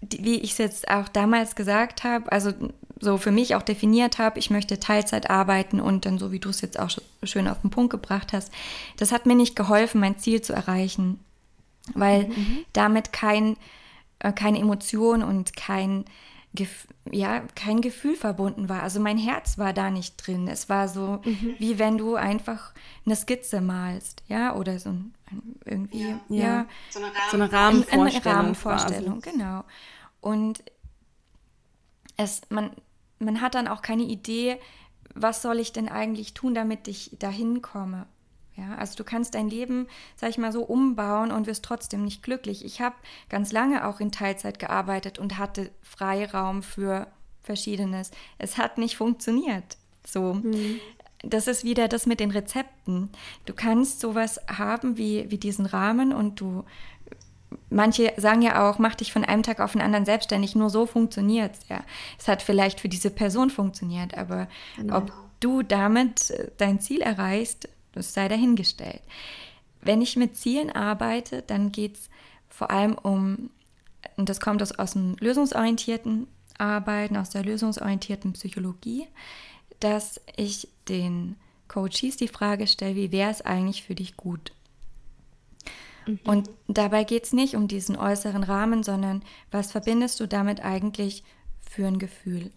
wie 0.01 0.35
ich 0.35 0.51
es 0.51 0.57
jetzt 0.59 0.87
auch 0.87 1.07
damals 1.07 1.55
gesagt 1.55 2.03
habe, 2.03 2.31
also 2.31 2.53
so 2.99 3.17
für 3.17 3.31
mich 3.31 3.55
auch 3.55 3.63
definiert 3.63 4.19
habe, 4.19 4.37
ich 4.37 4.51
möchte 4.51 4.79
Teilzeit 4.79 5.31
arbeiten 5.31 5.79
und 5.79 6.05
dann 6.05 6.19
so 6.19 6.31
wie 6.31 6.37
du 6.37 6.49
es 6.49 6.61
jetzt 6.61 6.79
auch 6.79 6.91
schön 7.23 7.47
auf 7.47 7.61
den 7.61 7.71
Punkt 7.71 7.89
gebracht 7.89 8.33
hast, 8.33 8.53
das 8.97 9.11
hat 9.11 9.25
mir 9.25 9.35
nicht 9.35 9.55
geholfen, 9.55 9.99
mein 9.99 10.19
Ziel 10.19 10.43
zu 10.43 10.53
erreichen, 10.53 11.19
weil 11.95 12.27
mhm. 12.27 12.65
damit 12.71 13.11
kein, 13.11 13.57
äh, 14.19 14.31
keine 14.31 14.59
Emotion 14.59 15.23
und 15.23 15.55
kein 15.55 16.05
ja, 17.09 17.41
kein 17.55 17.81
Gefühl 17.81 18.15
verbunden 18.15 18.67
war. 18.67 18.83
Also 18.83 18.99
mein 18.99 19.17
Herz 19.17 19.57
war 19.57 19.73
da 19.73 19.89
nicht 19.89 20.15
drin. 20.17 20.47
Es 20.47 20.67
war 20.69 20.87
so, 20.87 21.21
mhm. 21.23 21.55
wie 21.59 21.79
wenn 21.79 21.97
du 21.97 22.15
einfach 22.15 22.73
eine 23.05 23.15
Skizze 23.15 23.61
malst, 23.61 24.23
ja, 24.27 24.55
oder 24.55 24.77
so 24.79 24.89
ein, 24.89 25.13
irgendwie, 25.65 26.09
ja, 26.09 26.19
ja. 26.29 26.65
So, 26.89 26.99
eine 26.99 27.11
so 27.29 27.37
eine 27.37 27.51
Rahmenvorstellung. 27.51 28.07
Eine, 28.07 28.25
Rahmenvorstellung, 28.25 29.21
genau. 29.21 29.63
Und 30.19 30.63
es, 32.17 32.41
man, 32.49 32.71
man 33.19 33.41
hat 33.41 33.55
dann 33.55 33.67
auch 33.67 33.81
keine 33.81 34.03
Idee, 34.03 34.59
was 35.15 35.41
soll 35.41 35.59
ich 35.59 35.71
denn 35.73 35.89
eigentlich 35.89 36.33
tun, 36.33 36.53
damit 36.53 36.87
ich 36.87 37.17
dahin 37.17 37.61
komme. 37.61 38.07
Ja, 38.55 38.75
also 38.75 38.95
du 38.95 39.03
kannst 39.03 39.33
dein 39.35 39.49
Leben, 39.49 39.87
sag 40.15 40.29
ich 40.29 40.37
mal 40.37 40.51
so, 40.51 40.63
umbauen 40.63 41.31
und 41.31 41.47
wirst 41.47 41.63
trotzdem 41.63 42.03
nicht 42.03 42.21
glücklich. 42.21 42.65
Ich 42.65 42.81
habe 42.81 42.95
ganz 43.29 43.51
lange 43.51 43.87
auch 43.87 43.99
in 43.99 44.11
Teilzeit 44.11 44.59
gearbeitet 44.59 45.19
und 45.19 45.37
hatte 45.37 45.71
Freiraum 45.81 46.61
für 46.61 47.07
Verschiedenes. 47.43 48.11
Es 48.37 48.57
hat 48.57 48.77
nicht 48.77 48.97
funktioniert. 48.97 49.77
So. 50.05 50.33
Mhm. 50.33 50.79
Das 51.23 51.47
ist 51.47 51.63
wieder 51.63 51.87
das 51.87 52.05
mit 52.05 52.19
den 52.19 52.31
Rezepten. 52.31 53.09
Du 53.45 53.53
kannst 53.53 53.99
sowas 53.99 54.39
haben 54.47 54.97
wie, 54.97 55.29
wie 55.29 55.37
diesen 55.37 55.65
Rahmen 55.65 56.13
und 56.13 56.41
du 56.41 56.65
manche 57.69 58.13
sagen 58.17 58.41
ja 58.41 58.69
auch, 58.69 58.79
mach 58.79 58.95
dich 58.95 59.11
von 59.11 59.23
einem 59.23 59.43
Tag 59.43 59.59
auf 59.59 59.73
den 59.73 59.81
anderen 59.81 60.05
selbstständig, 60.05 60.55
nur 60.55 60.69
so 60.69 60.85
funktioniert 60.85 61.55
es. 61.55 61.69
Ja. 61.69 61.83
Es 62.19 62.27
hat 62.27 62.41
vielleicht 62.41 62.79
für 62.79 62.89
diese 62.89 63.09
Person 63.09 63.49
funktioniert, 63.49 64.17
aber 64.17 64.47
genau. 64.77 64.97
ob 64.97 65.13
du 65.39 65.61
damit 65.61 66.31
äh, 66.31 66.49
dein 66.57 66.79
Ziel 66.79 67.01
erreichst, 67.01 67.69
das 67.93 68.13
sei 68.13 68.27
dahingestellt. 68.27 69.01
Wenn 69.81 70.01
ich 70.01 70.15
mit 70.15 70.35
Zielen 70.35 70.69
arbeite, 70.69 71.41
dann 71.41 71.71
geht 71.71 71.95
es 71.95 72.09
vor 72.49 72.69
allem 72.69 72.95
um, 72.95 73.49
und 74.17 74.29
das 74.29 74.39
kommt 74.39 74.61
aus, 74.61 74.71
aus 74.77 74.93
dem 74.93 75.15
lösungsorientierten 75.19 76.27
Arbeiten, 76.57 77.17
aus 77.17 77.31
der 77.31 77.43
lösungsorientierten 77.43 78.33
Psychologie, 78.33 79.07
dass 79.79 80.21
ich 80.35 80.67
den 80.87 81.35
Coaches 81.67 82.17
die 82.17 82.27
Frage 82.27 82.67
stelle, 82.67 82.95
wie 82.95 83.11
wäre 83.11 83.31
es 83.31 83.41
eigentlich 83.41 83.83
für 83.83 83.95
dich 83.95 84.17
gut? 84.17 84.51
Mhm. 86.05 86.19
Und 86.23 86.49
dabei 86.67 87.03
geht 87.03 87.23
es 87.23 87.33
nicht 87.33 87.55
um 87.55 87.67
diesen 87.67 87.95
äußeren 87.95 88.43
Rahmen, 88.43 88.83
sondern 88.83 89.23
was 89.51 89.71
verbindest 89.71 90.19
du 90.19 90.27
damit 90.27 90.63
eigentlich 90.63 91.23
für 91.61 91.87
ein 91.87 91.99
Gefühl? 91.99 92.51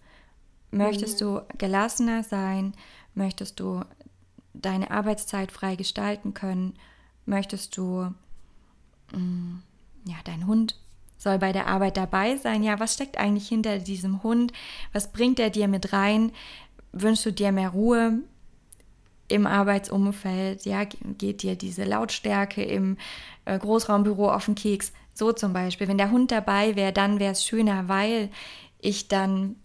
Möchtest 0.71 1.21
mhm. 1.21 1.25
du 1.25 1.41
gelassener 1.57 2.23
sein? 2.23 2.73
Möchtest 3.13 3.59
du 3.59 3.81
deine 4.61 4.91
Arbeitszeit 4.91 5.51
frei 5.51 5.75
gestalten 5.75 6.33
können? 6.33 6.73
Möchtest 7.25 7.77
du, 7.77 8.13
mh, 9.11 9.17
mm, 9.17 9.63
ja, 10.07 10.15
dein 10.23 10.47
Hund 10.47 10.79
soll 11.17 11.39
bei 11.39 11.51
der 11.51 11.67
Arbeit 11.67 11.97
dabei 11.97 12.37
sein? 12.37 12.63
Ja, 12.63 12.79
was 12.79 12.93
steckt 12.93 13.17
eigentlich 13.17 13.47
hinter 13.47 13.79
diesem 13.79 14.23
Hund? 14.23 14.53
Was 14.93 15.11
bringt 15.11 15.39
er 15.39 15.49
dir 15.49 15.67
mit 15.67 15.93
rein? 15.93 16.31
Wünschst 16.91 17.25
du 17.25 17.31
dir 17.31 17.51
mehr 17.51 17.69
Ruhe? 17.69 18.19
im 19.27 19.47
Arbeitsumfeld, 19.47 20.65
ja, 20.65 20.83
geht 20.83 21.43
dir 21.43 21.55
diese 21.55 21.83
Lautstärke 21.83 22.63
im 22.63 22.97
äh, 23.45 23.57
Großraumbüro 23.57 24.31
auf 24.31 24.45
den 24.45 24.55
Keks. 24.55 24.93
So 25.13 25.31
zum 25.31 25.53
Beispiel. 25.53 25.87
Wenn 25.87 25.97
der 25.97 26.11
Hund 26.11 26.31
dabei 26.31 26.75
wäre, 26.75 26.93
dann 26.93 27.19
wäre 27.19 27.31
es 27.31 27.45
schöner, 27.45 27.87
weil 27.87 28.29
ich 28.79 29.07
dann 29.07 29.55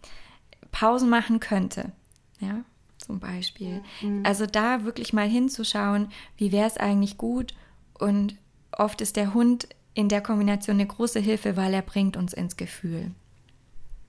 Pausen 0.70 1.10
machen 1.10 1.40
könnte. 1.40 1.92
Ja, 2.38 2.62
zum 3.10 3.18
Beispiel. 3.18 3.82
Mhm. 4.02 4.22
Also 4.24 4.46
da 4.46 4.84
wirklich 4.84 5.12
mal 5.12 5.28
hinzuschauen, 5.28 6.08
wie 6.36 6.52
wäre 6.52 6.68
es 6.68 6.76
eigentlich 6.76 7.18
gut. 7.18 7.54
Und 7.98 8.36
oft 8.70 9.00
ist 9.00 9.16
der 9.16 9.34
Hund 9.34 9.68
in 9.94 10.08
der 10.08 10.20
Kombination 10.20 10.76
eine 10.76 10.86
große 10.86 11.18
Hilfe, 11.18 11.56
weil 11.56 11.74
er 11.74 11.82
bringt 11.82 12.16
uns 12.16 12.32
ins 12.32 12.56
Gefühl. 12.56 13.10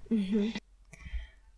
Mhm. 0.10 0.54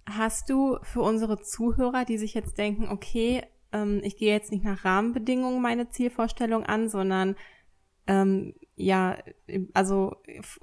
Hast 0.06 0.50
du 0.50 0.78
für 0.84 1.02
unsere 1.02 1.42
Zuhörer, 1.42 2.06
die 2.06 2.18
sich 2.18 2.34
jetzt 2.34 2.58
denken, 2.58 2.88
okay, 2.90 3.44
ähm, 3.74 4.00
ich 4.04 4.16
gehe 4.16 4.34
jetzt 4.34 4.52
nicht 4.52 4.64
nach 4.64 4.86
Rahmenbedingungen 4.86 5.62
meine 5.62 5.90
Zielvorstellung 5.90 6.66
an, 6.66 6.88
sondern 6.88 7.36
ähm, 8.08 8.54
ja, 8.76 9.18
also 9.74 10.16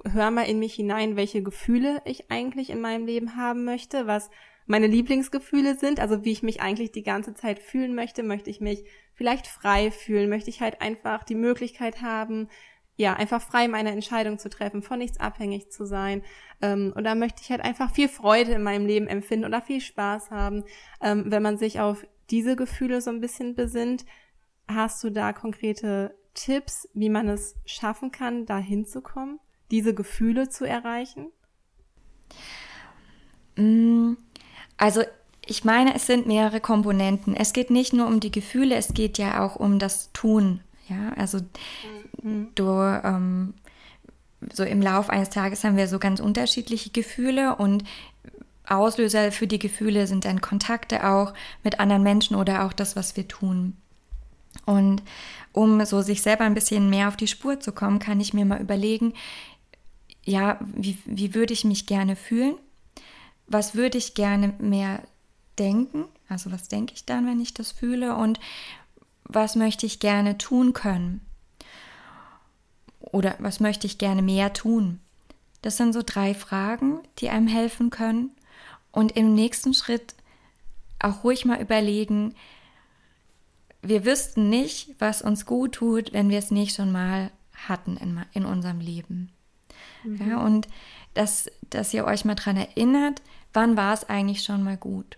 hör 0.03 0.31
mal 0.31 0.43
in 0.43 0.59
mich 0.59 0.73
hinein, 0.73 1.15
welche 1.15 1.43
Gefühle 1.43 2.01
ich 2.05 2.31
eigentlich 2.31 2.71
in 2.71 2.81
meinem 2.81 3.05
Leben 3.05 3.35
haben 3.35 3.65
möchte, 3.65 4.07
was 4.07 4.31
meine 4.65 4.87
Lieblingsgefühle 4.87 5.75
sind, 5.75 5.99
also 5.99 6.23
wie 6.23 6.31
ich 6.31 6.43
mich 6.43 6.61
eigentlich 6.61 6.91
die 6.91 7.03
ganze 7.03 7.33
Zeit 7.33 7.59
fühlen 7.59 7.95
möchte, 7.95 8.23
möchte 8.23 8.49
ich 8.49 8.61
mich 8.61 8.83
vielleicht 9.13 9.47
frei 9.47 9.91
fühlen, 9.91 10.29
möchte 10.29 10.49
ich 10.49 10.61
halt 10.61 10.81
einfach 10.81 11.23
die 11.23 11.35
Möglichkeit 11.35 12.01
haben, 12.01 12.47
ja, 12.95 13.13
einfach 13.13 13.41
frei 13.41 13.67
meine 13.67 13.91
Entscheidung 13.91 14.37
zu 14.37 14.49
treffen, 14.49 14.81
von 14.83 14.99
nichts 14.99 15.19
abhängig 15.19 15.71
zu 15.71 15.85
sein. 15.85 16.23
Ähm, 16.61 16.93
und 16.95 17.03
da 17.03 17.15
möchte 17.15 17.41
ich 17.41 17.49
halt 17.49 17.61
einfach 17.61 17.91
viel 17.91 18.07
Freude 18.07 18.51
in 18.51 18.63
meinem 18.63 18.85
Leben 18.85 19.07
empfinden 19.07 19.45
oder 19.45 19.61
viel 19.61 19.81
Spaß 19.81 20.29
haben, 20.29 20.63
ähm, 21.01 21.25
wenn 21.27 21.41
man 21.41 21.57
sich 21.57 21.79
auf 21.79 22.05
diese 22.29 22.55
Gefühle 22.55 23.01
so 23.01 23.09
ein 23.09 23.21
bisschen 23.21 23.55
besinnt. 23.55 24.05
Hast 24.67 25.03
du 25.03 25.09
da 25.09 25.33
konkrete 25.33 26.15
Tipps, 26.33 26.87
wie 26.93 27.09
man 27.09 27.27
es 27.27 27.55
schaffen 27.65 28.11
kann, 28.11 28.45
da 28.45 28.57
hinzukommen, 28.57 29.39
diese 29.71 29.93
Gefühle 29.93 30.49
zu 30.49 30.65
erreichen? 30.65 31.31
Mm, 33.57 34.13
also 34.81 35.03
ich 35.45 35.63
meine, 35.63 35.93
es 35.93 36.07
sind 36.07 36.25
mehrere 36.25 36.59
Komponenten. 36.59 37.35
Es 37.35 37.53
geht 37.53 37.69
nicht 37.69 37.93
nur 37.93 38.07
um 38.07 38.19
die 38.19 38.31
Gefühle, 38.31 38.75
es 38.75 38.95
geht 38.95 39.19
ja 39.19 39.45
auch 39.45 39.55
um 39.55 39.77
das 39.77 40.11
Tun. 40.11 40.61
Ja, 40.89 41.13
also 41.15 41.39
mhm. 42.23 42.47
du 42.55 42.65
ähm, 43.03 43.53
so 44.51 44.63
im 44.63 44.81
Lauf 44.81 45.11
eines 45.11 45.29
Tages 45.29 45.63
haben 45.63 45.77
wir 45.77 45.87
so 45.87 45.99
ganz 45.99 46.19
unterschiedliche 46.19 46.89
Gefühle 46.89 47.55
und 47.57 47.83
Auslöser 48.67 49.31
für 49.31 49.45
die 49.45 49.59
Gefühle 49.59 50.07
sind 50.07 50.25
dann 50.25 50.41
Kontakte 50.41 51.07
auch 51.07 51.33
mit 51.63 51.79
anderen 51.79 52.01
Menschen 52.01 52.35
oder 52.35 52.65
auch 52.65 52.73
das, 52.73 52.95
was 52.95 53.15
wir 53.15 53.27
tun. 53.27 53.77
Und 54.65 55.03
um 55.53 55.85
so 55.85 56.01
sich 56.01 56.23
selber 56.23 56.45
ein 56.45 56.55
bisschen 56.55 56.89
mehr 56.89 57.07
auf 57.07 57.17
die 57.17 57.27
Spur 57.27 57.59
zu 57.59 57.71
kommen, 57.71 57.99
kann 57.99 58.19
ich 58.19 58.33
mir 58.33 58.45
mal 58.45 58.61
überlegen, 58.61 59.13
ja, 60.23 60.59
wie, 60.73 60.97
wie 61.05 61.35
würde 61.35 61.53
ich 61.53 61.65
mich 61.65 61.85
gerne 61.85 62.15
fühlen? 62.15 62.55
Was 63.51 63.75
würde 63.75 63.97
ich 63.97 64.13
gerne 64.13 64.53
mehr 64.59 65.03
denken? 65.59 66.05
Also 66.29 66.51
was 66.51 66.69
denke 66.69 66.93
ich 66.93 67.05
dann, 67.05 67.27
wenn 67.27 67.41
ich 67.41 67.53
das 67.53 67.71
fühle? 67.71 68.15
Und 68.15 68.39
was 69.23 69.55
möchte 69.55 69.85
ich 69.85 69.99
gerne 69.99 70.37
tun 70.37 70.73
können? 70.73 71.25
Oder 72.99 73.35
was 73.39 73.59
möchte 73.59 73.87
ich 73.87 73.97
gerne 73.97 74.21
mehr 74.21 74.53
tun? 74.53 74.99
Das 75.61 75.77
sind 75.77 75.93
so 75.93 76.01
drei 76.05 76.33
Fragen, 76.33 76.99
die 77.19 77.29
einem 77.29 77.47
helfen 77.47 77.89
können. 77.89 78.31
Und 78.91 79.17
im 79.17 79.35
nächsten 79.35 79.73
Schritt 79.73 80.15
auch 80.99 81.23
ruhig 81.23 81.45
mal 81.45 81.61
überlegen, 81.61 82.35
wir 83.81 84.05
wüssten 84.05 84.49
nicht, 84.49 84.95
was 84.99 85.21
uns 85.21 85.45
gut 85.45 85.73
tut, 85.73 86.13
wenn 86.13 86.29
wir 86.29 86.39
es 86.39 86.51
nicht 86.51 86.75
schon 86.75 86.91
mal 86.91 87.31
hatten 87.67 87.97
in, 87.97 88.23
in 88.33 88.45
unserem 88.45 88.79
Leben. 88.79 89.31
Mhm. 90.03 90.29
Ja, 90.29 90.37
und 90.37 90.67
dass, 91.13 91.49
dass 91.69 91.93
ihr 91.93 92.05
euch 92.05 92.25
mal 92.25 92.35
daran 92.35 92.57
erinnert, 92.57 93.21
wann 93.53 93.77
war 93.77 93.93
es 93.93 94.09
eigentlich 94.09 94.43
schon 94.43 94.63
mal 94.63 94.77
gut. 94.77 95.17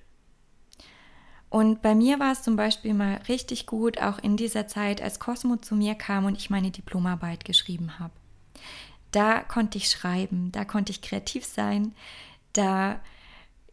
Und 1.50 1.84
bei 1.84 1.94
mir 1.94 2.20
war 2.20 2.32
es 2.32 2.42
zum 2.42 2.56
Beispiel 2.56 2.96
mal 2.96 3.20
richtig 3.28 3.68
gut, 3.68 4.02
auch 4.02 4.18
in 4.18 4.38
dieser 4.38 4.68
Zeit, 4.68 5.02
als 5.02 5.20
Cosmo 5.20 5.58
zu 5.58 5.76
mir 5.76 5.94
kam 5.94 6.26
und 6.26 6.36
ich 6.36 6.50
meine 6.50 6.72
Diplomarbeit 6.72 7.46
geschrieben 7.46 8.00
habe. 8.00 8.14
Da 9.12 9.42
konnte 9.42 9.78
ich 9.78 9.90
schreiben, 9.90 10.52
da 10.52 10.66
konnte 10.66 10.92
ich 10.92 11.04
kreativ 11.04 11.46
sein, 11.46 11.94
da 12.54 13.00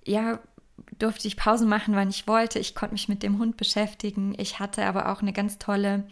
ja, 0.04 0.40
durfte 0.98 1.28
ich 1.28 1.36
Pausen 1.36 1.68
machen, 1.68 1.94
wann 1.94 2.10
ich 2.10 2.26
wollte. 2.26 2.58
Ich 2.58 2.74
konnte 2.74 2.92
mich 2.94 3.08
mit 3.08 3.22
dem 3.22 3.38
Hund 3.38 3.56
beschäftigen. 3.56 4.34
Ich 4.38 4.58
hatte 4.58 4.84
aber 4.84 5.10
auch 5.10 5.22
eine 5.22 5.32
ganz 5.32 5.58
tolle 5.58 6.04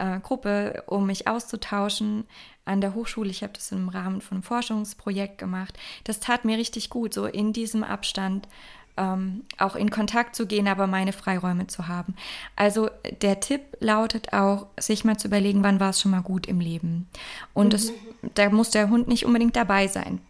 äh, 0.00 0.18
Gruppe, 0.20 0.82
um 0.86 1.06
mich 1.06 1.28
auszutauschen 1.28 2.24
an 2.64 2.80
der 2.80 2.94
Hochschule. 2.94 3.30
Ich 3.30 3.42
habe 3.42 3.52
das 3.52 3.70
im 3.70 3.88
Rahmen 3.88 4.20
von 4.20 4.36
einem 4.36 4.42
Forschungsprojekt 4.42 5.38
gemacht. 5.38 5.78
Das 6.04 6.20
tat 6.20 6.44
mir 6.44 6.56
richtig 6.56 6.90
gut, 6.90 7.14
so 7.14 7.26
in 7.26 7.52
diesem 7.52 7.84
Abstand 7.84 8.48
ähm, 8.96 9.44
auch 9.58 9.76
in 9.76 9.90
Kontakt 9.90 10.34
zu 10.34 10.46
gehen, 10.46 10.68
aber 10.68 10.86
meine 10.86 11.12
Freiräume 11.12 11.66
zu 11.66 11.86
haben. 11.86 12.14
Also 12.56 12.90
der 13.20 13.40
Tipp 13.40 13.76
lautet 13.80 14.32
auch, 14.32 14.66
sich 14.78 15.04
mal 15.04 15.18
zu 15.18 15.28
überlegen, 15.28 15.62
wann 15.62 15.80
war 15.80 15.90
es 15.90 16.00
schon 16.00 16.10
mal 16.10 16.22
gut 16.22 16.46
im 16.46 16.60
Leben. 16.60 17.08
Und 17.54 17.66
mhm. 17.66 17.70
das, 17.70 17.92
da 18.34 18.50
muss 18.50 18.70
der 18.70 18.88
Hund 18.90 19.08
nicht 19.08 19.26
unbedingt 19.26 19.56
dabei 19.56 19.86
sein. 19.86 20.20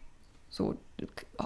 So 0.50 0.76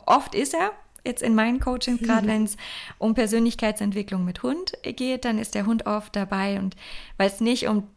oft 0.06 0.34
ist 0.34 0.54
er, 0.54 0.72
jetzt 1.04 1.22
in 1.22 1.34
meinen 1.34 1.60
Coachings, 1.60 2.00
gerade 2.02 2.26
wenn 2.26 2.44
es 2.44 2.56
um 2.98 3.14
Persönlichkeitsentwicklung 3.14 4.24
mit 4.24 4.42
Hund 4.42 4.72
geht, 4.82 5.24
dann 5.24 5.38
ist 5.38 5.54
der 5.54 5.66
Hund 5.66 5.86
oft 5.86 6.16
dabei 6.16 6.58
und 6.58 6.74
weil 7.16 7.28
es 7.28 7.40
nicht 7.40 7.68
um 7.68 7.88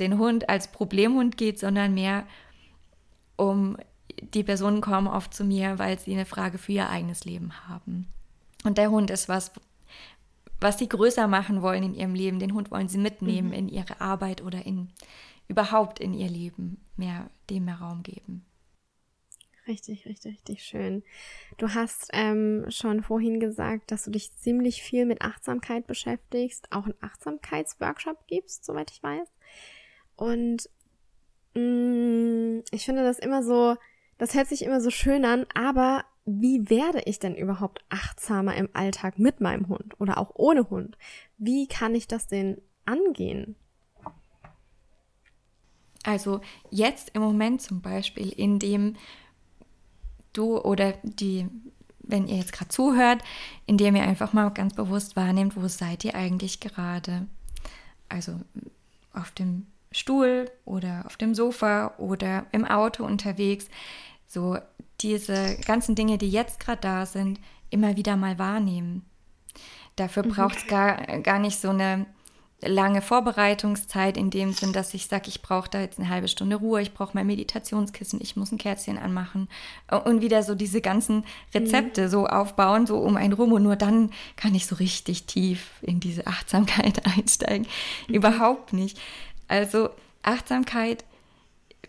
den 0.00 0.18
Hund 0.18 0.48
als 0.48 0.68
Problemhund 0.68 1.36
geht, 1.36 1.58
sondern 1.58 1.94
mehr 1.94 2.26
um 3.36 3.76
die 4.20 4.42
Personen 4.42 4.80
kommen 4.80 5.06
oft 5.06 5.32
zu 5.32 5.44
mir, 5.44 5.78
weil 5.78 5.98
sie 5.98 6.12
eine 6.12 6.26
Frage 6.26 6.58
für 6.58 6.72
ihr 6.72 6.90
eigenes 6.90 7.24
Leben 7.24 7.52
haben. 7.68 8.06
Und 8.64 8.78
der 8.78 8.90
Hund 8.90 9.10
ist 9.10 9.28
was, 9.28 9.52
was 10.60 10.78
sie 10.78 10.88
größer 10.88 11.28
machen 11.28 11.62
wollen 11.62 11.82
in 11.82 11.94
ihrem 11.94 12.14
Leben. 12.14 12.40
Den 12.40 12.54
Hund 12.54 12.70
wollen 12.70 12.88
sie 12.88 12.98
mitnehmen 12.98 13.48
mhm. 13.48 13.54
in 13.54 13.68
ihre 13.68 14.00
Arbeit 14.00 14.42
oder 14.42 14.66
in 14.66 14.88
überhaupt 15.46 15.98
in 16.00 16.12
ihr 16.12 16.28
Leben, 16.28 16.78
mehr 16.96 17.30
dem 17.48 17.64
mehr 17.64 17.76
Raum 17.76 18.02
geben. 18.02 18.44
Richtig, 19.66 20.06
richtig, 20.06 20.32
richtig 20.32 20.62
schön. 20.62 21.02
Du 21.58 21.68
hast 21.74 22.08
ähm, 22.12 22.64
schon 22.70 23.02
vorhin 23.02 23.38
gesagt, 23.38 23.90
dass 23.90 24.04
du 24.04 24.10
dich 24.10 24.34
ziemlich 24.34 24.82
viel 24.82 25.04
mit 25.04 25.20
Achtsamkeit 25.20 25.86
beschäftigst, 25.86 26.72
auch 26.72 26.84
einen 26.84 26.94
Achtsamkeitsworkshop 27.02 28.26
gibst, 28.26 28.64
soweit 28.64 28.90
ich 28.90 29.02
weiß. 29.02 29.28
Und 30.18 30.68
mh, 31.54 31.60
mm, 31.62 32.62
ich 32.72 32.84
finde 32.84 33.04
das 33.04 33.18
immer 33.18 33.42
so, 33.42 33.76
das 34.18 34.34
hört 34.34 34.48
sich 34.48 34.62
immer 34.62 34.80
so 34.80 34.90
schön 34.90 35.24
an, 35.24 35.46
aber 35.54 36.04
wie 36.26 36.68
werde 36.68 37.00
ich 37.06 37.20
denn 37.20 37.36
überhaupt 37.36 37.82
achtsamer 37.88 38.54
im 38.56 38.68
Alltag 38.74 39.18
mit 39.18 39.40
meinem 39.40 39.68
Hund 39.68 39.98
oder 39.98 40.18
auch 40.18 40.32
ohne 40.34 40.68
Hund? 40.68 40.98
Wie 41.38 41.66
kann 41.68 41.94
ich 41.94 42.08
das 42.08 42.26
denn 42.26 42.60
angehen? 42.84 43.54
Also 46.02 46.40
jetzt 46.70 47.10
im 47.14 47.22
Moment 47.22 47.62
zum 47.62 47.80
Beispiel, 47.80 48.28
in 48.28 48.58
dem 48.58 48.96
du 50.32 50.58
oder 50.58 50.94
die, 51.02 51.46
wenn 52.00 52.26
ihr 52.26 52.36
jetzt 52.36 52.52
gerade 52.52 52.68
zuhört, 52.68 53.22
indem 53.66 53.94
ihr 53.94 54.02
einfach 54.02 54.32
mal 54.32 54.48
ganz 54.50 54.74
bewusst 54.74 55.14
wahrnehmt, 55.16 55.56
wo 55.56 55.68
seid 55.68 56.04
ihr 56.04 56.14
eigentlich 56.14 56.60
gerade? 56.60 57.26
Also 58.08 58.40
auf 59.12 59.30
dem 59.30 59.66
Stuhl 59.90 60.50
oder 60.64 61.04
auf 61.06 61.16
dem 61.16 61.34
Sofa 61.34 61.94
oder 61.98 62.46
im 62.52 62.64
Auto 62.64 63.04
unterwegs. 63.04 63.68
So 64.26 64.58
diese 65.00 65.56
ganzen 65.66 65.94
Dinge, 65.94 66.18
die 66.18 66.30
jetzt 66.30 66.60
gerade 66.60 66.80
da 66.80 67.06
sind, 67.06 67.40
immer 67.70 67.96
wieder 67.96 68.16
mal 68.16 68.38
wahrnehmen. 68.38 69.04
Dafür 69.96 70.24
mhm. 70.24 70.30
braucht 70.30 70.56
es 70.58 70.66
gar, 70.66 70.96
gar 71.20 71.38
nicht 71.38 71.58
so 71.58 71.70
eine 71.70 72.06
lange 72.60 73.02
Vorbereitungszeit 73.02 74.16
in 74.16 74.30
dem 74.30 74.52
Sinn, 74.52 74.72
dass 74.72 74.92
ich 74.92 75.06
sage, 75.06 75.28
ich 75.28 75.42
brauche 75.42 75.70
da 75.70 75.80
jetzt 75.80 75.98
eine 75.98 76.08
halbe 76.08 76.26
Stunde 76.26 76.56
Ruhe, 76.56 76.82
ich 76.82 76.92
brauche 76.92 77.12
mein 77.14 77.26
Meditationskissen, 77.26 78.20
ich 78.20 78.34
muss 78.34 78.50
ein 78.50 78.58
Kerzchen 78.58 78.98
anmachen 78.98 79.48
und 80.04 80.22
wieder 80.22 80.42
so 80.42 80.56
diese 80.56 80.80
ganzen 80.80 81.24
Rezepte 81.54 82.02
mhm. 82.02 82.08
so 82.08 82.26
aufbauen, 82.26 82.86
so 82.86 82.98
um 82.98 83.16
ein 83.16 83.32
rum 83.32 83.52
und 83.52 83.62
nur 83.62 83.76
dann 83.76 84.10
kann 84.34 84.56
ich 84.56 84.66
so 84.66 84.74
richtig 84.74 85.26
tief 85.26 85.70
in 85.82 86.00
diese 86.00 86.26
Achtsamkeit 86.26 87.06
einsteigen. 87.16 87.68
Mhm. 88.08 88.14
Überhaupt 88.14 88.72
nicht. 88.72 88.98
Also 89.48 89.90
Achtsamkeit 90.22 91.04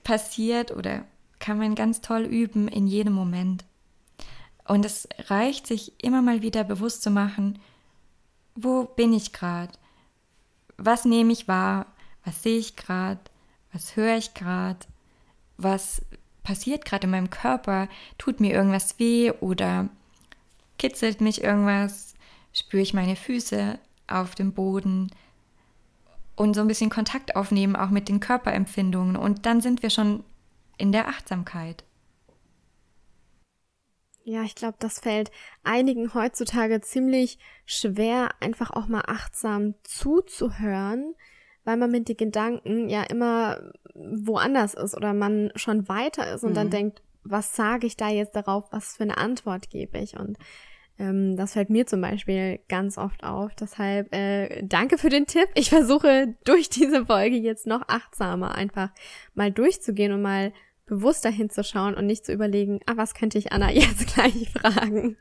passiert 0.03 0.71
oder 0.71 1.05
kann 1.39 1.57
man 1.57 1.75
ganz 1.75 2.01
toll 2.01 2.23
üben 2.23 2.67
in 2.67 2.87
jedem 2.87 3.13
Moment. 3.13 3.65
Und 4.67 4.85
es 4.85 5.07
reicht, 5.27 5.67
sich 5.67 5.93
immer 6.03 6.21
mal 6.21 6.41
wieder 6.41 6.63
bewusst 6.63 7.01
zu 7.01 7.09
machen, 7.09 7.59
wo 8.55 8.83
bin 8.83 9.13
ich 9.13 9.33
gerade? 9.33 9.71
Was 10.77 11.05
nehme 11.05 11.33
ich 11.33 11.47
wahr? 11.47 11.87
Was 12.23 12.43
sehe 12.43 12.57
ich 12.59 12.75
gerade? 12.75 13.21
Was 13.71 13.95
höre 13.95 14.17
ich 14.17 14.33
gerade? 14.33 14.79
Was 15.57 16.03
passiert 16.43 16.85
gerade 16.85 17.05
in 17.05 17.11
meinem 17.11 17.29
Körper? 17.29 17.87
Tut 18.17 18.39
mir 18.39 18.53
irgendwas 18.53 18.99
weh 18.99 19.31
oder 19.31 19.89
kitzelt 20.77 21.21
mich 21.21 21.43
irgendwas? 21.43 22.15
Spüre 22.53 22.81
ich 22.81 22.93
meine 22.93 23.15
Füße 23.15 23.79
auf 24.07 24.35
dem 24.35 24.53
Boden? 24.53 25.11
Und 26.39 26.53
so 26.53 26.61
ein 26.61 26.69
bisschen 26.69 26.89
Kontakt 26.89 27.35
aufnehmen, 27.35 27.75
auch 27.75 27.89
mit 27.89 28.07
den 28.07 28.21
Körperempfindungen. 28.21 29.17
Und 29.17 29.45
dann 29.45 29.59
sind 29.59 29.83
wir 29.83 29.89
schon 29.89 30.23
in 30.77 30.93
der 30.93 31.09
Achtsamkeit. 31.09 31.83
Ja, 34.23 34.43
ich 34.43 34.55
glaube, 34.55 34.77
das 34.79 34.99
fällt 34.99 35.31
einigen 35.65 36.13
heutzutage 36.13 36.79
ziemlich 36.79 37.39
schwer, 37.65 38.29
einfach 38.39 38.71
auch 38.71 38.87
mal 38.87 39.03
achtsam 39.05 39.75
zuzuhören, 39.83 41.13
weil 41.65 41.75
man 41.75 41.91
mit 41.91 42.07
den 42.07 42.15
Gedanken 42.15 42.87
ja 42.87 43.03
immer 43.03 43.73
woanders 43.93 44.75
ist 44.75 44.95
oder 44.95 45.13
man 45.13 45.51
schon 45.55 45.89
weiter 45.89 46.33
ist 46.33 46.45
und 46.45 46.51
mhm. 46.51 46.55
dann 46.55 46.69
denkt, 46.69 47.01
was 47.23 47.53
sage 47.53 47.85
ich 47.85 47.97
da 47.97 48.07
jetzt 48.07 48.37
darauf, 48.37 48.71
was 48.71 48.95
für 48.95 49.03
eine 49.03 49.17
Antwort 49.17 49.69
gebe 49.69 49.97
ich? 49.97 50.17
Und 50.17 50.37
ähm, 50.99 51.37
das 51.37 51.53
fällt 51.53 51.69
mir 51.69 51.87
zum 51.87 52.01
Beispiel 52.01 52.59
ganz 52.67 52.97
oft 52.97 53.23
auf. 53.23 53.55
Deshalb 53.55 54.13
äh, 54.13 54.61
danke 54.63 54.97
für 54.97 55.09
den 55.09 55.25
Tipp. 55.25 55.47
Ich 55.55 55.69
versuche 55.69 56.35
durch 56.43 56.69
diese 56.69 57.05
Folge 57.05 57.37
jetzt 57.37 57.65
noch 57.65 57.87
achtsamer 57.87 58.53
einfach 58.53 58.89
mal 59.33 59.51
durchzugehen 59.51 60.11
und 60.11 60.21
mal 60.21 60.53
bewusster 60.85 61.29
hinzuschauen 61.29 61.95
und 61.95 62.05
nicht 62.05 62.25
zu 62.25 62.33
überlegen, 62.33 62.81
ah, 62.85 62.93
was 62.97 63.13
könnte 63.13 63.37
ich 63.37 63.53
Anna 63.53 63.71
jetzt 63.71 64.13
gleich 64.13 64.49
fragen? 64.49 65.17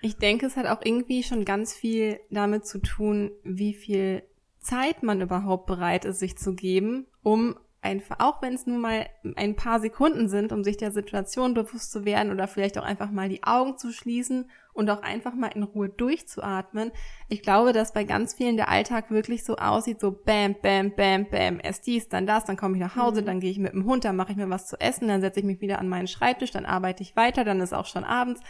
Ich 0.00 0.16
denke, 0.16 0.46
es 0.46 0.56
hat 0.56 0.66
auch 0.66 0.80
irgendwie 0.84 1.22
schon 1.22 1.44
ganz 1.44 1.74
viel 1.74 2.18
damit 2.30 2.66
zu 2.66 2.78
tun, 2.78 3.30
wie 3.44 3.74
viel 3.74 4.22
Zeit 4.58 5.02
man 5.02 5.20
überhaupt 5.20 5.66
bereit 5.66 6.04
ist, 6.04 6.20
sich 6.20 6.38
zu 6.38 6.54
geben, 6.54 7.06
um 7.22 7.56
einfach, 7.82 8.20
auch 8.20 8.40
wenn 8.40 8.54
es 8.54 8.66
nur 8.66 8.78
mal 8.78 9.06
ein 9.34 9.56
paar 9.56 9.80
Sekunden 9.80 10.28
sind, 10.28 10.52
um 10.52 10.62
sich 10.62 10.76
der 10.76 10.92
Situation 10.92 11.52
bewusst 11.52 11.90
zu 11.90 12.04
werden 12.04 12.32
oder 12.32 12.46
vielleicht 12.46 12.78
auch 12.78 12.84
einfach 12.84 13.10
mal 13.10 13.28
die 13.28 13.42
Augen 13.42 13.76
zu 13.76 13.92
schließen 13.92 14.48
und 14.72 14.88
auch 14.88 15.02
einfach 15.02 15.34
mal 15.34 15.48
in 15.48 15.64
Ruhe 15.64 15.88
durchzuatmen. 15.88 16.92
Ich 17.28 17.42
glaube, 17.42 17.72
dass 17.72 17.92
bei 17.92 18.04
ganz 18.04 18.34
vielen 18.34 18.56
der 18.56 18.68
Alltag 18.68 19.10
wirklich 19.10 19.44
so 19.44 19.56
aussieht, 19.56 20.00
so 20.00 20.12
bam, 20.12 20.54
bam, 20.62 20.94
bam, 20.94 21.28
bam, 21.28 21.58
erst 21.60 21.86
dies, 21.86 22.08
dann 22.08 22.26
das, 22.26 22.44
dann 22.44 22.56
komme 22.56 22.76
ich 22.76 22.80
nach 22.80 22.96
Hause, 22.96 23.20
mhm. 23.20 23.26
dann 23.26 23.40
gehe 23.40 23.50
ich 23.50 23.58
mit 23.58 23.72
dem 23.72 23.84
Hund, 23.84 24.04
dann 24.04 24.16
mache 24.16 24.30
ich 24.30 24.38
mir 24.38 24.48
was 24.48 24.68
zu 24.68 24.80
essen, 24.80 25.08
dann 25.08 25.20
setze 25.20 25.40
ich 25.40 25.46
mich 25.46 25.60
wieder 25.60 25.80
an 25.80 25.88
meinen 25.88 26.06
Schreibtisch, 26.06 26.52
dann 26.52 26.64
arbeite 26.64 27.02
ich 27.02 27.16
weiter, 27.16 27.44
dann 27.44 27.60
ist 27.60 27.74
auch 27.74 27.86
schon 27.86 28.04
abends. 28.04 28.40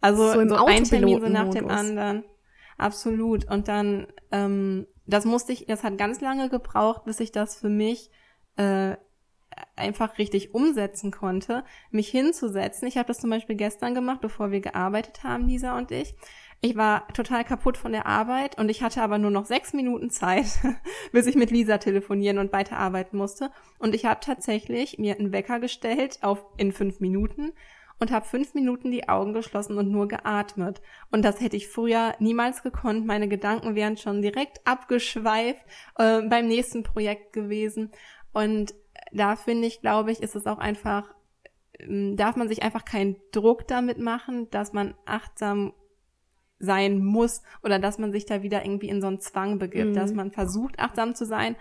Also 0.00 0.32
so, 0.32 0.48
so 0.48 0.64
ein 0.64 0.84
Termin 0.84 1.20
so 1.20 1.28
nach 1.28 1.50
dem 1.50 1.68
anderen. 1.68 2.24
Absolut. 2.78 3.50
Und 3.50 3.66
dann, 3.66 4.06
ähm, 4.30 4.86
das 5.06 5.24
musste 5.24 5.52
ich, 5.52 5.66
das 5.66 5.82
hat 5.82 5.98
ganz 5.98 6.20
lange 6.20 6.48
gebraucht, 6.48 7.04
bis 7.04 7.18
ich 7.18 7.32
das 7.32 7.56
für 7.56 7.68
mich 7.68 8.10
äh, 8.56 8.96
einfach 9.74 10.18
richtig 10.18 10.54
umsetzen 10.54 11.10
konnte, 11.10 11.64
mich 11.90 12.08
hinzusetzen. 12.08 12.88
Ich 12.88 12.96
habe 12.96 13.08
das 13.08 13.18
zum 13.18 13.30
Beispiel 13.30 13.56
gestern 13.56 13.94
gemacht, 13.94 14.20
bevor 14.20 14.50
wir 14.50 14.60
gearbeitet 14.60 15.22
haben, 15.22 15.48
Lisa 15.48 15.76
und 15.76 15.90
ich. 15.90 16.14
Ich 16.62 16.76
war 16.76 17.06
total 17.08 17.44
kaputt 17.44 17.76
von 17.76 17.92
der 17.92 18.06
Arbeit 18.06 18.58
und 18.58 18.70
ich 18.70 18.82
hatte 18.82 19.02
aber 19.02 19.18
nur 19.18 19.30
noch 19.30 19.44
sechs 19.44 19.74
Minuten 19.74 20.10
Zeit, 20.10 20.46
bis 21.12 21.26
ich 21.26 21.36
mit 21.36 21.50
Lisa 21.50 21.78
telefonieren 21.78 22.38
und 22.38 22.52
weiterarbeiten 22.52 23.18
musste. 23.18 23.50
Und 23.78 23.94
ich 23.94 24.06
habe 24.06 24.20
tatsächlich 24.20 24.98
mir 24.98 25.18
einen 25.18 25.32
Wecker 25.32 25.60
gestellt 25.60 26.18
auf 26.22 26.44
in 26.56 26.72
fünf 26.72 27.00
Minuten 27.00 27.52
und 27.98 28.10
habe 28.10 28.26
fünf 28.26 28.54
Minuten 28.54 28.90
die 28.90 29.08
Augen 29.08 29.32
geschlossen 29.32 29.78
und 29.78 29.90
nur 29.90 30.08
geatmet. 30.08 30.82
Und 31.10 31.24
das 31.24 31.40
hätte 31.40 31.56
ich 31.56 31.68
früher 31.68 32.14
niemals 32.18 32.62
gekonnt. 32.62 33.06
Meine 33.06 33.28
Gedanken 33.28 33.74
wären 33.74 33.96
schon 33.96 34.22
direkt 34.22 34.66
abgeschweift 34.66 35.64
äh, 35.96 36.22
beim 36.22 36.46
nächsten 36.46 36.82
Projekt 36.82 37.32
gewesen. 37.32 37.90
Und 38.36 38.74
da 39.12 39.34
finde 39.34 39.66
ich, 39.66 39.80
glaube 39.80 40.12
ich, 40.12 40.22
ist 40.22 40.36
es 40.36 40.46
auch 40.46 40.58
einfach, 40.58 41.08
ähm, 41.78 42.18
darf 42.18 42.36
man 42.36 42.48
sich 42.48 42.62
einfach 42.62 42.84
keinen 42.84 43.16
Druck 43.32 43.66
damit 43.66 43.96
machen, 43.96 44.50
dass 44.50 44.74
man 44.74 44.94
achtsam 45.06 45.72
sein 46.58 47.02
muss 47.02 47.40
oder 47.62 47.78
dass 47.78 47.96
man 47.96 48.12
sich 48.12 48.26
da 48.26 48.42
wieder 48.42 48.62
irgendwie 48.62 48.90
in 48.90 49.00
so 49.00 49.06
einen 49.06 49.20
Zwang 49.20 49.58
begibt, 49.58 49.92
mhm. 49.92 49.94
dass 49.94 50.12
man 50.12 50.32
versucht, 50.32 50.78
achtsam 50.78 51.14
zu 51.14 51.24
sein. 51.24 51.56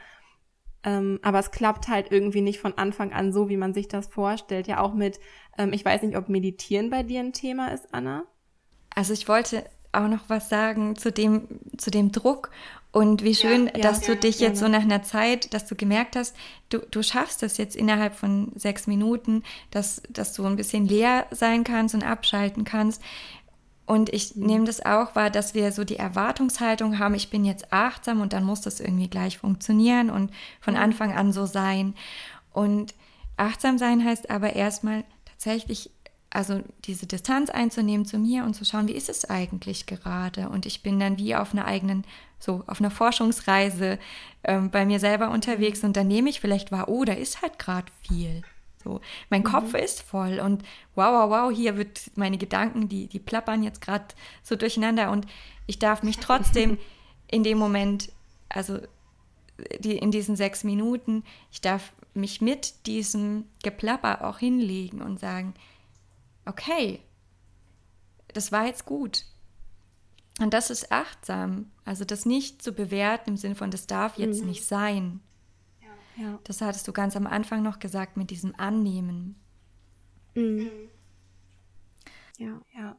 Ähm, 0.84 1.18
aber 1.22 1.40
es 1.40 1.52
klappt 1.52 1.88
halt 1.88 2.12
irgendwie 2.12 2.42
nicht 2.42 2.60
von 2.60 2.78
Anfang 2.78 3.14
an 3.14 3.32
so, 3.32 3.48
wie 3.48 3.58
man 3.58 3.74
sich 3.74 3.88
das 3.88 4.08
vorstellt. 4.08 4.68
Ja, 4.68 4.82
auch 4.82 4.94
mit, 4.94 5.22
ähm, 5.58 5.72
ich 5.72 5.86
weiß 5.86 6.02
nicht, 6.02 6.18
ob 6.18 6.28
Meditieren 6.28 6.90
bei 6.90 7.04
dir 7.04 7.22
ein 7.22 7.32
Thema 7.32 7.70
ist, 7.70 7.88
Anna. 7.94 8.26
Also 8.94 9.14
ich 9.14 9.30
wollte 9.30 9.64
auch 9.94 10.10
noch 10.10 10.28
was 10.28 10.50
sagen 10.50 10.98
zu 10.98 11.10
dem, 11.10 11.48
zu 11.78 11.90
dem 11.90 12.12
Druck 12.12 12.52
und 12.96 13.24
wie 13.24 13.36
schön, 13.36 13.66
ja, 13.66 13.72
ja, 13.76 13.82
dass 13.82 14.00
du 14.00 14.16
dich 14.16 14.40
jetzt 14.40 14.58
so 14.58 14.70
nach 14.70 14.84
einer 14.84 15.04
Zeit, 15.04 15.54
dass 15.54 15.66
du 15.66 15.76
gemerkt 15.76 16.16
hast, 16.16 16.34
du, 16.70 16.80
du 16.80 17.04
schaffst 17.04 17.42
das 17.42 17.58
jetzt 17.58 17.76
innerhalb 17.76 18.16
von 18.16 18.54
sechs 18.56 18.88
Minuten, 18.88 19.44
dass, 19.70 20.02
dass 20.10 20.32
du 20.32 20.46
ein 20.46 20.56
bisschen 20.56 20.88
leer 20.88 21.26
sein 21.30 21.66
kannst 21.66 21.94
und 21.94 22.06
abschalten 22.06 22.64
kannst. 22.64 23.02
Und 23.86 24.14
ich 24.14 24.38
mhm. 24.38 24.46
nehme 24.46 24.64
das 24.64 24.86
auch 24.86 25.14
wahr, 25.14 25.30
dass 25.30 25.54
wir 25.54 25.74
so 25.74 25.84
die 25.84 25.98
Erwartungshaltung 25.98 26.98
haben, 26.98 27.16
ich 27.16 27.30
bin 27.30 27.44
jetzt 27.44 27.74
achtsam 27.74 28.22
und 28.22 28.32
dann 28.32 28.46
muss 28.46 28.62
das 28.62 28.80
irgendwie 28.80 29.10
gleich 29.10 29.40
funktionieren 29.40 30.10
und 30.10 30.32
von 30.62 30.78
Anfang 30.78 31.12
an 31.12 31.34
so 31.34 31.46
sein. 31.46 31.96
Und 32.54 32.96
achtsam 33.36 33.78
sein 33.78 34.06
heißt 34.06 34.30
aber 34.30 34.54
erstmal 34.54 35.04
tatsächlich 35.26 35.92
also 36.36 36.62
diese 36.84 37.08
Distanz 37.08 37.50
einzunehmen 37.50 38.06
zu 38.06 38.18
mir 38.18 38.44
und 38.44 38.54
zu 38.56 38.66
schauen, 38.66 38.88
wie 38.88 38.94
ist 38.94 39.10
es 39.10 39.30
eigentlich 39.30 39.86
gerade? 39.86 40.50
Und 40.50 40.66
ich 40.66 40.84
bin 40.84 41.00
dann 41.00 41.18
wie 41.18 41.36
auf 41.36 41.54
einer 41.54 41.66
eigenen, 41.66 42.04
so 42.40 42.64
auf 42.68 42.80
einer 42.80 42.92
Forschungsreise 42.92 43.98
ähm, 44.44 44.70
bei 44.70 44.86
mir 44.86 45.00
selber 45.00 45.32
unterwegs 45.32 45.84
und 45.84 45.96
dann 45.96 46.08
nehme 46.08 46.30
ich 46.30 46.42
vielleicht 46.42 46.72
wahr, 46.72 46.90
oh, 46.90 47.06
da 47.06 47.14
ist 47.14 47.42
halt 47.42 47.58
gerade 47.58 47.92
viel. 48.08 48.42
So, 48.84 49.02
mein 49.30 49.42
mhm. 49.42 49.46
Kopf 49.46 49.74
ist 49.74 50.02
voll 50.02 50.40
und 50.40 50.62
wow, 50.94 51.08
wow, 51.08 51.30
wow, 51.30 51.56
hier 51.56 51.78
wird 51.78 52.12
meine 52.16 52.38
Gedanken, 52.38 52.90
die, 52.90 53.08
die 53.08 53.20
plappern 53.20 53.64
jetzt 53.64 53.82
gerade 53.82 54.06
so 54.44 54.56
durcheinander 54.56 55.12
und 55.12 55.26
ich 55.68 55.80
darf 55.80 56.04
mich 56.04 56.18
trotzdem 56.18 56.78
in 57.32 57.44
dem 57.44 57.58
Moment, 57.58 58.12
also 58.50 58.80
die, 59.80 59.98
in 59.98 60.12
diesen 60.12 60.36
sechs 60.36 60.64
Minuten, 60.66 61.24
ich 61.52 61.62
darf 61.62 61.94
mich 62.14 62.42
mit 62.42 62.86
diesem 62.88 63.46
Geplapper 63.64 64.28
auch 64.28 64.40
hinlegen 64.40 65.02
und 65.02 65.20
sagen, 65.20 65.54
okay, 66.46 67.02
das 68.28 68.52
war 68.52 68.66
jetzt 68.66 68.86
gut. 68.86 69.26
Und 70.40 70.54
das 70.54 70.70
ist 70.70 70.92
achtsam. 70.92 71.72
Also 71.86 72.04
das 72.04 72.26
nicht 72.26 72.62
zu 72.62 72.74
bewerten 72.74 73.32
im 73.32 73.38
Sinne 73.38 73.56
von, 73.56 73.72
das 73.72 73.88
darf 73.88 74.18
jetzt 74.18 74.42
mhm. 74.42 74.48
nicht 74.48 74.66
sein. 74.66 75.22
Ja. 75.82 76.24
Ja. 76.24 76.40
Das 76.44 76.62
hattest 76.62 76.88
du 76.88 76.94
ganz 76.94 77.16
am 77.16 77.28
Anfang 77.28 77.64
noch 77.64 77.80
gesagt 77.80 78.18
mit 78.18 78.30
diesem 78.30 78.54
Annehmen. 78.56 79.40
Mhm. 80.36 80.44
mhm. 80.44 80.90
Ja. 82.38 82.62
ja. 82.76 82.98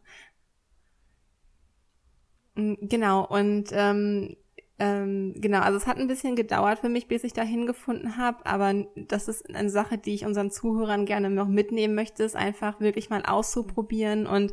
Mm, 2.55 2.75
genau, 2.81 3.27
und 3.27 3.69
ähm, 3.73 4.37
ähm, 4.79 5.35
genau, 5.37 5.61
also 5.61 5.79
es 5.79 5.87
hat 5.87 5.99
ein 5.99 6.07
bisschen 6.07 6.37
gedauert 6.37 6.81
für 6.81 6.89
mich, 6.89 7.09
bis 7.09 7.25
ich 7.25 7.33
dahin 7.33 7.67
gefunden 7.67 8.17
habe, 8.17 8.45
aber 8.45 8.87
das 8.95 9.29
ist 9.29 9.55
eine 9.55 9.71
Sache, 9.71 9.97
die 9.97 10.15
ich 10.15 10.27
unseren 10.27 10.51
Zuhörern 10.51 11.07
gerne 11.07 11.31
noch 11.31 11.49
mitnehmen 11.49 11.95
möchte, 11.95 12.25
ist 12.25 12.37
einfach 12.37 12.79
wirklich 12.81 13.09
mal 13.09 13.25
auszuprobieren 13.25 14.27
und 14.27 14.53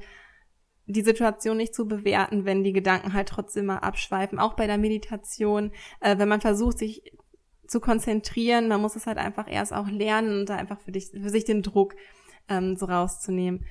die 0.86 1.01
Situation 1.01 1.57
nicht 1.57 1.75
zu 1.75 1.88
bewerten, 1.88 2.45
wenn 2.45 2.63
die 2.63 2.73
Gedanken 2.73 3.13
halt 3.13 3.29
trotzdem 3.29 3.65
mal 3.65 3.77
abschweifen. 3.77 4.39
Auch 4.39 4.53
bei 4.53 4.67
der 4.67 4.77
Meditation, 4.77 5.71
äh, 6.01 6.17
wenn 6.17 6.27
man 6.27 6.41
versucht, 6.41 6.77
sich 6.77 7.13
zu 7.67 7.79
konzentrieren. 7.79 8.67
Man 8.67 8.81
muss 8.81 8.95
es 8.95 9.07
halt 9.07 9.17
einfach 9.17 9.49
erst 9.49 9.73
auch 9.73 9.88
lernen 9.88 10.41
und 10.41 10.49
da 10.49 10.55
einfach 10.55 10.79
für 10.79 10.91
dich, 10.91 11.09
für 11.12 11.29
sich 11.29 11.45
den 11.45 11.62
Druck 11.62 11.95
ähm, 12.49 12.75
so 12.75 12.86
rauszunehmen. 12.86 13.65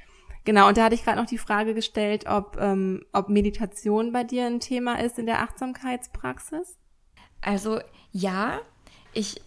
Genau, 0.45 0.69
und 0.69 0.77
da 0.77 0.85
hatte 0.85 0.95
ich 0.95 1.05
gerade 1.05 1.21
noch 1.21 1.27
die 1.27 1.39
Frage 1.39 1.75
gestellt, 1.75 2.27
ob, 2.27 2.57
ähm, 2.61 3.05
ob 3.13 3.29
Meditation 3.29 4.13
bei 4.13 4.25
dir 4.25 4.47
ein 4.47 4.61
Thema 4.61 5.01
ist 5.01 5.19
in 5.19 5.27
der 5.27 5.41
Achtsamkeitspraxis. 5.41 6.77
Also 7.41 7.81
ja, 8.13 8.61
ich 9.13 9.41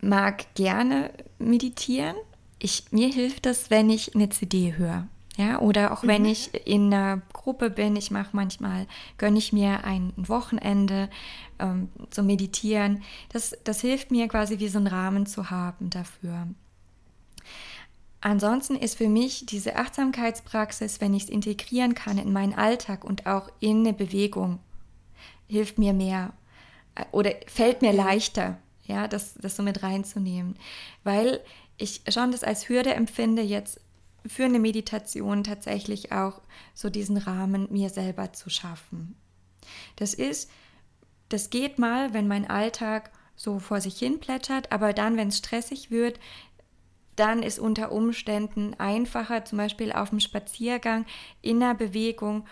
mag 0.00 0.54
gerne 0.54 1.10
meditieren. 1.38 2.16
Ich, 2.58 2.92
mir 2.92 3.08
hilft 3.08 3.46
es, 3.46 3.70
wenn 3.70 3.88
ich 3.88 4.14
eine 4.14 4.28
CD 4.28 4.76
höre. 4.76 5.06
Ja, 5.36 5.60
oder 5.60 5.92
auch 5.92 6.02
wenn 6.02 6.22
mhm. 6.22 6.28
ich 6.28 6.66
in 6.66 6.92
einer 6.92 7.22
Gruppe 7.32 7.70
bin, 7.70 7.96
ich 7.96 8.10
mache 8.10 8.30
manchmal, 8.32 8.86
gönne 9.16 9.38
ich 9.38 9.52
mir 9.52 9.84
ein 9.84 10.12
Wochenende 10.16 11.08
ähm, 11.58 11.88
zum 12.10 12.26
Meditieren. 12.26 13.02
Das, 13.30 13.56
das 13.64 13.80
hilft 13.80 14.10
mir 14.10 14.28
quasi 14.28 14.58
wie 14.58 14.68
so 14.68 14.76
einen 14.78 14.88
Rahmen 14.88 15.24
zu 15.24 15.48
haben 15.48 15.88
dafür. 15.88 16.48
Ansonsten 18.22 18.76
ist 18.76 18.96
für 18.96 19.08
mich 19.08 19.46
diese 19.46 19.74
Achtsamkeitspraxis, 19.74 21.00
wenn 21.00 21.12
ich 21.12 21.24
es 21.24 21.28
integrieren 21.28 21.94
kann 21.94 22.18
in 22.18 22.32
meinen 22.32 22.54
Alltag 22.54 23.04
und 23.04 23.26
auch 23.26 23.50
in 23.58 23.80
eine 23.80 23.92
Bewegung, 23.92 24.60
hilft 25.48 25.76
mir 25.76 25.92
mehr 25.92 26.32
äh, 26.94 27.04
oder 27.10 27.32
fällt 27.48 27.82
mir 27.82 27.92
leichter, 27.92 28.58
ja, 28.84 29.08
das, 29.08 29.34
das 29.34 29.56
so 29.56 29.64
mit 29.64 29.82
reinzunehmen, 29.82 30.56
weil 31.02 31.40
ich 31.76 32.02
schon 32.08 32.30
das 32.30 32.44
als 32.44 32.68
Hürde 32.68 32.94
empfinde, 32.94 33.42
jetzt 33.42 33.80
für 34.24 34.44
eine 34.44 34.60
Meditation 34.60 35.42
tatsächlich 35.42 36.12
auch 36.12 36.40
so 36.74 36.90
diesen 36.90 37.16
Rahmen 37.16 37.66
mir 37.72 37.90
selber 37.90 38.32
zu 38.32 38.50
schaffen. 38.50 39.16
Das 39.96 40.14
ist, 40.14 40.48
das 41.28 41.50
geht 41.50 41.80
mal, 41.80 42.14
wenn 42.14 42.28
mein 42.28 42.48
Alltag 42.48 43.10
so 43.34 43.58
vor 43.58 43.80
sich 43.80 43.98
hin 43.98 44.20
plätschert, 44.20 44.70
aber 44.70 44.92
dann, 44.92 45.16
wenn 45.16 45.28
es 45.28 45.38
stressig 45.38 45.90
wird, 45.90 46.20
dann 47.16 47.42
ist 47.42 47.58
unter 47.58 47.92
Umständen 47.92 48.74
einfacher, 48.78 49.44
zum 49.44 49.58
Beispiel 49.58 49.92
auf 49.92 50.10
dem 50.10 50.20
Spaziergang 50.20 51.04
in 51.40 51.60
der 51.60 51.74
Bewegung 51.74 52.46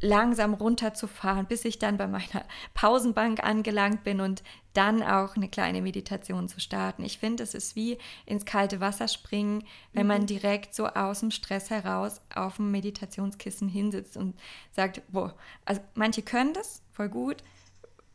langsam 0.00 0.54
runterzufahren, 0.54 1.46
bis 1.46 1.64
ich 1.64 1.78
dann 1.78 1.96
bei 1.96 2.06
meiner 2.06 2.44
Pausenbank 2.74 3.42
angelangt 3.42 4.04
bin 4.04 4.20
und 4.20 4.42
dann 4.74 5.02
auch 5.02 5.36
eine 5.36 5.48
kleine 5.48 5.80
Meditation 5.80 6.48
zu 6.48 6.60
starten. 6.60 7.02
Ich 7.02 7.18
finde, 7.18 7.42
es 7.42 7.54
ist 7.54 7.76
wie 7.76 7.96
ins 8.26 8.44
kalte 8.44 8.80
Wasser 8.80 9.08
springen, 9.08 9.64
wenn 9.92 10.02
mhm. 10.02 10.08
man 10.08 10.26
direkt 10.26 10.74
so 10.74 10.86
aus 10.86 11.20
dem 11.20 11.30
Stress 11.30 11.70
heraus 11.70 12.20
auf 12.34 12.56
dem 12.56 12.70
Meditationskissen 12.70 13.68
hinsitzt 13.68 14.18
und 14.18 14.38
sagt, 14.72 15.00
boah, 15.10 15.34
also 15.64 15.80
manche 15.94 16.22
können 16.22 16.52
das 16.52 16.82
voll 16.92 17.08
gut. 17.08 17.42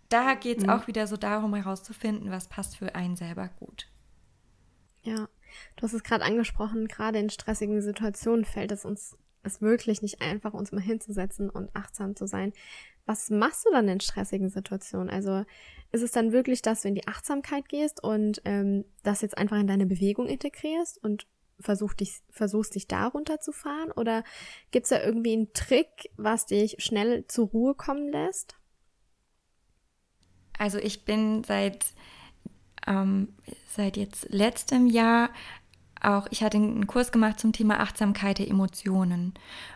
Da 0.10 0.36
geht 0.36 0.60
es 0.60 0.66
mhm. 0.66 0.70
auch 0.70 0.88
wieder 0.88 1.08
so 1.08 1.18
darum 1.18 1.56
herauszufinden, 1.56 2.30
was 2.30 2.48
passt 2.48 2.78
für 2.78 2.94
einen 2.94 3.16
selber 3.16 3.50
gut. 3.60 3.88
Ja, 5.04 5.28
du 5.76 5.84
hast 5.84 5.94
es 5.94 6.04
gerade 6.04 6.24
angesprochen, 6.24 6.88
gerade 6.88 7.20
in 7.20 7.30
stressigen 7.30 7.82
Situationen 7.82 8.46
fällt 8.46 8.72
es 8.72 8.86
uns 8.86 9.18
ist 9.44 9.62
wirklich 9.62 10.02
nicht 10.02 10.22
einfach, 10.22 10.54
uns 10.54 10.72
mal 10.72 10.82
hinzusetzen 10.82 11.50
und 11.50 11.76
achtsam 11.76 12.16
zu 12.16 12.28
sein. 12.28 12.54
Was 13.06 13.30
machst 13.30 13.66
du 13.66 13.72
dann 13.72 13.88
in 13.88 14.00
stressigen 14.00 14.50
Situationen? 14.50 15.10
Also 15.10 15.46
ist 15.92 16.04
es 16.04 16.12
dann 16.12 16.32
wirklich, 16.32 16.62
dass 16.62 16.82
du 16.82 16.90
in 16.90 16.96
die 16.96 17.08
Achtsamkeit 17.08 17.68
gehst 17.68 18.04
und 18.04 18.42
ähm, 18.46 18.86
das 19.04 19.22
jetzt 19.22 19.38
einfach 19.38 19.60
in 19.60 19.68
deine 19.68 19.86
Bewegung 19.86 20.28
integrierst 20.28 21.04
und 21.04 21.28
versuch 21.60 21.94
dich, 21.94 22.22
versuchst 22.30 22.76
dich 22.76 22.88
da 22.88 23.08
runterzufahren? 23.08 23.92
Oder 23.92 24.24
gibt 24.72 24.86
es 24.86 24.90
da 24.90 25.02
irgendwie 25.02 25.34
einen 25.34 25.54
Trick, 25.54 26.12
was 26.18 26.46
dich 26.46 26.76
schnell 26.80 27.26
zur 27.28 27.48
Ruhe 27.50 27.76
kommen 27.76 28.10
lässt? 28.10 28.56
Also 30.58 30.78
ich 30.78 31.06
bin 31.06 31.44
seit, 31.44 31.88
ähm, 32.86 33.36
seit 33.76 33.98
jetzt 33.98 34.28
letztem 34.30 34.88
Jahr 34.88 35.30
auch, 36.02 36.28
ich 36.32 36.44
hatte 36.44 36.58
einen 36.58 36.88
Kurs 36.88 37.12
gemacht 37.12 37.40
zum 37.40 37.54
Thema 37.54 37.80
Achtsamkeit 37.80 38.40
der 38.40 38.50
Emotionen, 38.50 39.34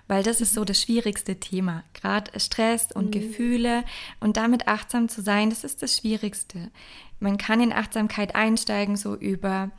weil 0.07 0.23
das 0.23 0.41
ist 0.41 0.53
so 0.53 0.61
mhm. 0.61 0.65
das 0.65 0.81
schwierigste 0.81 1.39
Thema. 1.39 1.83
Gerade 1.93 2.39
Stress 2.39 2.91
und 2.91 3.07
mhm. 3.07 3.11
Gefühle 3.11 3.83
und 4.19 4.37
damit 4.37 4.67
achtsam 4.67 5.07
zu 5.07 5.21
sein, 5.21 5.49
das 5.49 5.63
ist 5.63 5.83
das 5.83 5.97
Schwierigste. 5.97 6.71
Man 7.19 7.37
kann 7.37 7.61
in 7.61 7.71
Achtsamkeit 7.71 8.35
einsteigen, 8.35 8.97
so 8.97 9.15
über 9.15 9.71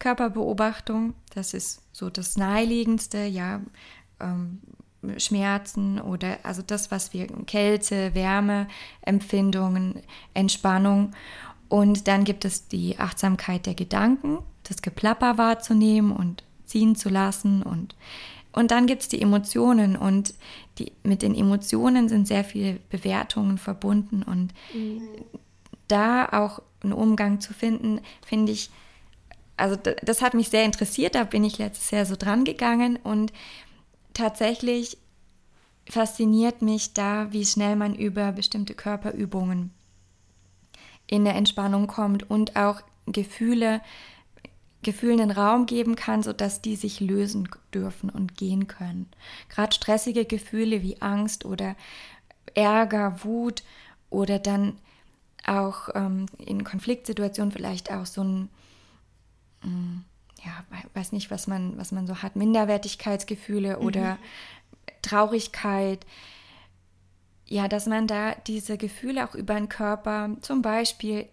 Körperbeobachtung, 0.00 1.14
das 1.34 1.54
ist 1.54 1.82
so 1.92 2.10
das 2.10 2.36
Naheliegendste, 2.36 3.24
ja, 3.24 3.60
ähm, 4.20 4.60
Schmerzen 5.18 6.00
oder 6.00 6.38
also 6.44 6.62
das, 6.62 6.90
was 6.90 7.12
wir 7.12 7.26
Kälte, 7.46 8.14
Wärme, 8.14 8.68
Empfindungen, 9.02 10.00
Entspannung. 10.32 11.12
Und 11.68 12.08
dann 12.08 12.24
gibt 12.24 12.44
es 12.44 12.68
die 12.68 12.98
Achtsamkeit 12.98 13.66
der 13.66 13.74
Gedanken, 13.74 14.38
das 14.64 14.82
Geplapper 14.82 15.38
wahrzunehmen 15.38 16.12
und 16.12 16.44
ziehen 16.64 16.96
zu 16.96 17.08
lassen. 17.08 17.62
Und 17.62 17.94
und 18.54 18.70
dann 18.70 18.86
gibt 18.86 19.02
es 19.02 19.08
die 19.08 19.20
Emotionen. 19.20 19.96
Und 19.96 20.34
die, 20.78 20.92
mit 21.02 21.22
den 21.22 21.34
Emotionen 21.34 22.08
sind 22.08 22.28
sehr 22.28 22.44
viele 22.44 22.74
Bewertungen 22.88 23.58
verbunden. 23.58 24.22
Und 24.22 24.54
mhm. 24.72 25.02
da 25.88 26.28
auch 26.28 26.62
einen 26.82 26.92
Umgang 26.92 27.40
zu 27.40 27.52
finden, 27.52 28.00
finde 28.24 28.52
ich, 28.52 28.70
also 29.56 29.76
das 29.76 30.22
hat 30.22 30.34
mich 30.34 30.48
sehr 30.48 30.64
interessiert, 30.64 31.14
da 31.14 31.24
bin 31.24 31.44
ich 31.44 31.58
letztes 31.58 31.90
Jahr 31.90 32.06
so 32.06 32.16
dran 32.16 32.44
gegangen. 32.44 32.96
Und 33.02 33.32
tatsächlich 34.12 34.98
fasziniert 35.88 36.62
mich 36.62 36.94
da, 36.94 37.32
wie 37.32 37.44
schnell 37.44 37.74
man 37.74 37.94
über 37.94 38.32
bestimmte 38.32 38.74
Körperübungen 38.74 39.72
in 41.14 41.24
der 41.24 41.34
Entspannung 41.34 41.86
kommt 41.86 42.28
und 42.28 42.56
auch 42.56 42.80
Gefühle 43.06 43.80
Gefühlen 44.84 45.16
den 45.16 45.30
Raum 45.30 45.66
geben 45.66 45.96
kann, 45.96 46.22
sodass 46.22 46.62
die 46.62 46.76
sich 46.76 47.00
lösen 47.00 47.48
dürfen 47.72 48.10
und 48.10 48.36
gehen 48.36 48.68
können. 48.68 49.08
Gerade 49.48 49.74
stressige 49.74 50.26
Gefühle 50.26 50.82
wie 50.82 51.00
Angst 51.00 51.44
oder 51.44 51.74
Ärger, 52.54 53.24
Wut 53.24 53.64
oder 54.10 54.38
dann 54.38 54.78
auch 55.46 55.88
ähm, 55.94 56.26
in 56.38 56.64
Konfliktsituationen 56.64 57.50
vielleicht 57.50 57.90
auch 57.90 58.06
so 58.06 58.22
ein, 58.22 58.48
ähm, 59.64 60.04
ja, 60.44 60.52
weiß 60.94 61.12
nicht, 61.12 61.30
was 61.30 61.46
man, 61.46 61.76
was 61.76 61.90
man 61.90 62.06
so 62.06 62.22
hat, 62.22 62.36
Minderwertigkeitsgefühle 62.36 63.78
mhm. 63.78 63.86
oder 63.86 64.18
Traurigkeit. 65.02 66.06
Ja, 67.54 67.68
dass 67.68 67.86
man 67.86 68.08
da 68.08 68.34
diese 68.48 68.76
Gefühle 68.76 69.24
auch 69.24 69.36
über 69.36 69.54
den 69.54 69.68
Körper 69.68 70.30
zum 70.40 70.60
Beispiel 70.60 71.28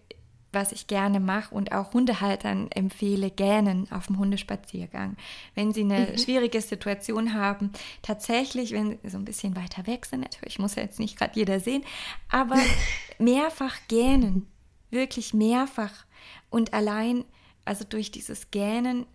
was 0.52 0.70
ich 0.70 0.86
gerne 0.86 1.18
mache 1.18 1.54
und 1.54 1.72
auch 1.72 1.94
Hundehaltern 1.94 2.70
empfehle, 2.70 3.30
gähnen 3.30 3.90
auf 3.90 4.08
dem 4.08 4.18
Hundespaziergang. 4.18 5.16
Wenn 5.54 5.72
sie 5.72 5.80
eine 5.80 6.10
mhm. 6.12 6.18
schwierige 6.18 6.60
Situation 6.60 7.32
haben, 7.32 7.72
tatsächlich, 8.02 8.72
wenn 8.72 8.98
sie 9.02 9.08
so 9.08 9.16
ein 9.16 9.24
bisschen 9.24 9.56
weiter 9.56 9.86
weg 9.86 10.04
sind, 10.04 10.20
natürlich 10.20 10.58
muss 10.58 10.74
ja 10.74 10.82
jetzt 10.82 11.00
nicht 11.00 11.16
gerade 11.16 11.32
jeder 11.34 11.58
sehen, 11.58 11.82
aber 12.28 12.58
mehrfach 13.18 13.76
gähnen, 13.88 14.46
wirklich 14.90 15.32
mehrfach. 15.32 16.04
Und 16.50 16.74
allein, 16.74 17.24
also 17.64 17.84
durch 17.88 18.10
dieses 18.10 18.50
Gähnen 18.50 19.06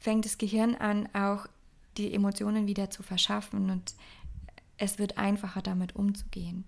fängt 0.00 0.24
das 0.24 0.38
Gehirn 0.38 0.74
an, 0.74 1.08
auch 1.14 1.46
die 1.98 2.12
Emotionen 2.12 2.66
wieder 2.66 2.90
zu 2.90 3.04
verschaffen 3.04 3.70
und 3.70 3.94
es 4.78 4.98
wird 4.98 5.18
einfacher 5.18 5.62
damit 5.62 5.96
umzugehen. 5.96 6.64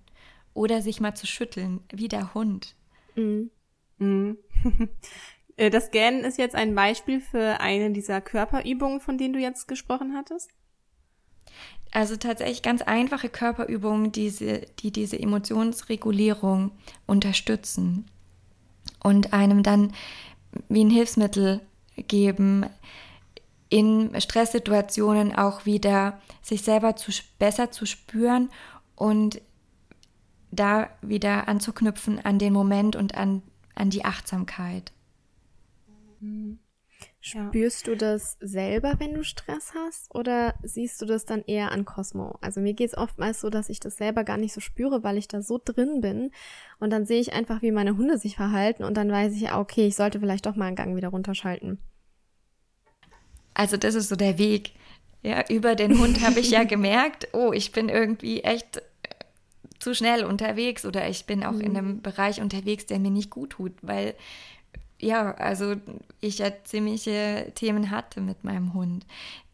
Oder 0.55 0.81
sich 0.83 1.01
mal 1.01 1.15
zu 1.15 1.27
schütteln, 1.27 1.81
wie 1.93 2.09
der 2.09 2.35
Hund. 2.35 2.75
Mhm. 3.15 3.51
Mhm. 3.99 4.39
Äh, 5.59 5.71
das 5.71 5.91
Gähnen 5.91 6.23
ist 6.23 6.37
jetzt 6.37 6.55
ein 6.55 6.75
Beispiel 6.75 7.19
für 7.19 7.61
eine 7.61 7.91
dieser 7.91 8.21
Körperübungen, 8.21 9.01
von 9.01 9.17
denen 9.17 9.33
du 9.33 9.41
jetzt 9.41 9.67
gesprochen 9.69 10.15
hattest? 10.15 10.51
Also 11.93 12.17
tatsächlich 12.17 12.61
ganz 12.61 12.83
einfache 12.83 13.31
Körperübungen, 13.31 14.13
diese, 14.13 14.67
die 14.81 14.91
diese 14.91 15.19
Emotionsregulierung 15.19 16.73
unterstützen 17.07 18.05
und 19.03 19.33
einem 19.33 19.63
dann 19.63 19.95
wie 20.69 20.85
ein 20.85 20.91
Hilfsmittel 20.91 21.63
geben, 21.97 22.67
in 23.69 24.19
Stresssituationen 24.21 25.35
auch 25.35 25.67
wieder 25.67 26.21
sich 26.43 26.63
selber 26.63 26.97
zu, 26.97 27.11
besser 27.39 27.71
zu 27.71 27.87
spüren 27.87 28.51
und 28.95 29.41
da 30.51 30.89
wieder 31.03 31.49
anzuknüpfen 31.49 32.25
an 32.25 32.39
den 32.39 32.53
Moment 32.53 32.97
und 32.97 33.17
an 33.17 33.43
an 33.77 33.91
die 33.91 34.05
Achtsamkeit. 34.05 34.93
Mhm. 36.21 36.59
Spürst 37.21 37.89
du 37.89 37.97
das 37.97 38.39
selber, 38.41 38.95
wenn 38.99 39.13
du 39.13 39.23
Stress 39.23 39.75
hast, 39.75 40.15
oder 40.15 40.55
siehst 40.63 41.03
du 41.03 41.07
das 41.07 41.27
dann 41.27 41.43
eher 41.43 41.73
an 41.73 41.85
Cosmo? 41.85 42.39
Also 42.41 42.61
mir 42.61 42.73
geht 42.73 42.89
es 42.89 42.97
oftmals 42.97 43.41
so, 43.41 43.51
dass 43.51 43.69
ich 43.69 43.81
das 43.81 43.97
selber 43.97 44.25
gar 44.25 44.39
nicht 44.39 44.55
so 44.55 44.61
spüre, 44.61 45.03
weil 45.03 45.19
ich 45.19 45.29
da 45.29 45.43
so 45.43 45.61
drin 45.63 46.01
bin. 46.01 46.31
Und 46.79 46.91
dann 46.91 47.05
sehe 47.05 47.21
ich 47.21 47.35
einfach, 47.35 47.63
wie 47.63 47.73
meine 47.73 47.97
Hunde 47.97 48.17
sich 48.17 48.37
verhalten 48.37 48.85
und 48.85 48.97
dann 48.97 49.11
weiß 49.11 49.35
ich, 49.35 49.53
okay, 49.53 49.87
ich 49.87 49.97
sollte 49.97 50.21
vielleicht 50.21 50.47
doch 50.47 50.57
mal 50.57 50.67
einen 50.67 50.77
Gang 50.77 50.97
wieder 50.97 51.09
runterschalten. 51.09 51.79
Also 53.57 53.79
das 53.79 53.95
ist 53.95 54.11
so 54.11 54.17
der 54.17 54.37
Weg. 54.37 54.73
Ja, 55.23 55.43
über 55.49 55.75
den 55.75 55.99
Hund 55.99 56.21
habe 56.21 56.41
ich 56.41 56.51
ja 56.51 56.65
gemerkt, 56.65 57.29
oh, 57.33 57.53
ich 57.53 57.73
bin 57.73 57.89
irgendwie 57.89 58.43
echt 58.43 58.83
zu 59.79 59.95
schnell 59.95 60.25
unterwegs 60.25 60.85
oder 60.85 61.09
ich 61.09 61.25
bin 61.25 61.43
auch 61.43 61.53
mhm. 61.53 61.61
in 61.63 61.77
einem 61.77 62.03
Bereich 62.03 62.43
unterwegs, 62.43 62.85
der 62.85 62.99
mir 62.99 63.11
nicht 63.11 63.31
gut 63.31 63.51
tut, 63.51 63.73
weil 63.81 64.15
ja, 64.99 65.35
also 65.35 65.77
ich 66.21 66.39
ja 66.39 66.51
ziemliche 66.65 67.53
Themen 67.55 67.91
hatte 67.91 68.23
mit 68.23 68.45
meinem 68.45 68.73
Hund. 68.73 69.05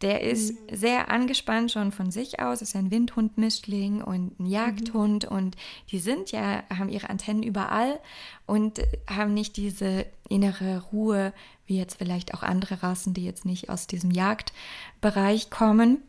Der 0.01 0.21
ist 0.21 0.53
mhm. 0.53 0.75
sehr 0.75 1.11
angespannt 1.11 1.71
schon 1.71 1.91
von 1.91 2.11
sich 2.11 2.39
aus, 2.39 2.61
ist 2.61 2.75
ein 2.75 2.91
Windhund-Mischling 2.91 4.01
und 4.01 4.39
ein 4.39 4.45
Jagdhund 4.45 5.29
mhm. 5.29 5.35
und 5.35 5.57
die 5.91 5.99
sind 5.99 6.31
ja, 6.31 6.63
haben 6.69 6.89
ihre 6.89 7.09
Antennen 7.09 7.43
überall 7.43 7.99
und 8.45 8.79
haben 9.09 9.33
nicht 9.33 9.57
diese 9.57 10.05
innere 10.29 10.83
Ruhe, 10.91 11.33
wie 11.65 11.77
jetzt 11.77 11.97
vielleicht 11.97 12.33
auch 12.33 12.43
andere 12.43 12.81
Rassen, 12.81 13.13
die 13.13 13.25
jetzt 13.25 13.45
nicht 13.45 13.69
aus 13.69 13.87
diesem 13.87 14.11
Jagdbereich 14.11 15.49
kommen. 15.49 16.01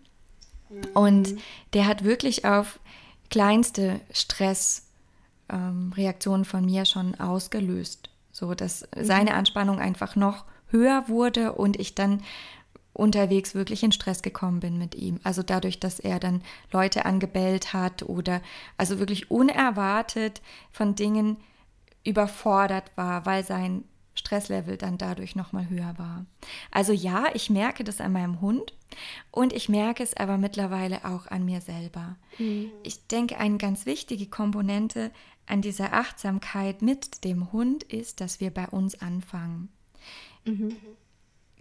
Mhm. 0.71 0.83
Und 0.95 1.35
der 1.73 1.87
hat 1.87 2.05
wirklich 2.05 2.45
auf 2.45 2.79
kleinste 3.31 4.01
Stressreaktionen 4.13 6.45
ähm, 6.45 6.49
von 6.49 6.65
mir 6.65 6.85
schon 6.85 7.17
ausgelöst. 7.17 8.11
So, 8.35 8.55
dass 8.55 8.83
mhm. 8.83 9.05
seine 9.05 9.35
Anspannung 9.35 9.79
einfach 9.79 10.17
noch 10.17 10.45
höher 10.67 11.09
wurde 11.09 11.53
und 11.53 11.79
ich 11.79 11.95
dann 11.95 12.21
unterwegs 12.93 13.55
wirklich 13.55 13.85
in 13.85 13.93
Stress 13.93 14.23
gekommen 14.23 14.59
bin 14.59 14.77
mit 14.77 14.97
ihm. 14.97 15.21
Also 15.23 15.45
dadurch, 15.45 15.79
dass 15.79 16.01
er 16.01 16.19
dann 16.19 16.43
Leute 16.73 17.05
angebellt 17.07 17.73
hat 17.73 18.03
oder 18.03 18.43
also 18.77 18.99
wirklich 18.99 19.31
unerwartet 19.31 20.43
von 20.73 20.97
Dingen 20.97 21.37
überfordert 22.03 22.91
war, 22.97 23.25
weil 23.25 23.45
sein 23.45 23.85
Stresslevel 24.17 24.77
dann 24.77 24.99
dadurch 24.99 25.37
nochmal 25.37 25.69
höher 25.69 25.95
war. 25.97 26.27
Also 26.73 26.93
ja, 26.93 27.27
ich 27.35 27.51
merke 27.51 27.85
das 27.85 28.01
an 28.01 28.13
meinem 28.13 28.41
Hund 28.41 28.75
und 29.31 29.53
ich 29.53 29.69
merke 29.69 30.03
es 30.03 30.17
aber 30.17 30.39
mittlerweile 30.39 31.05
auch 31.05 31.29
an 31.29 31.45
mir 31.45 31.61
selber. 31.61 32.17
Mhm. 32.39 32.71
Ich 32.83 33.07
denke, 33.07 33.39
eine 33.39 33.59
ganz 33.59 33.87
wichtige 33.87 34.27
Komponente 34.27 35.13
an 35.47 35.63
dieser 35.63 35.93
Achtsamkeit 35.93 36.83
mit 36.83 37.25
dem 37.25 37.53
Hund 37.53 37.83
ist, 37.85 38.21
dass 38.21 38.41
wir 38.41 38.51
bei 38.51 38.67
uns 38.69 39.01
anfangen. 39.01 39.69
Mhm. 40.45 40.77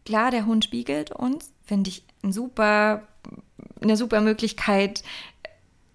Klar, 0.06 0.32
der 0.32 0.46
Hund 0.46 0.66
spiegelt 0.66 1.12
uns, 1.12 1.52
finde 1.64 1.90
ich 1.90 2.06
ein 2.24 2.34
super, 2.34 3.08
eine 3.82 3.98
super 3.98 4.22
Möglichkeit, 4.22 5.04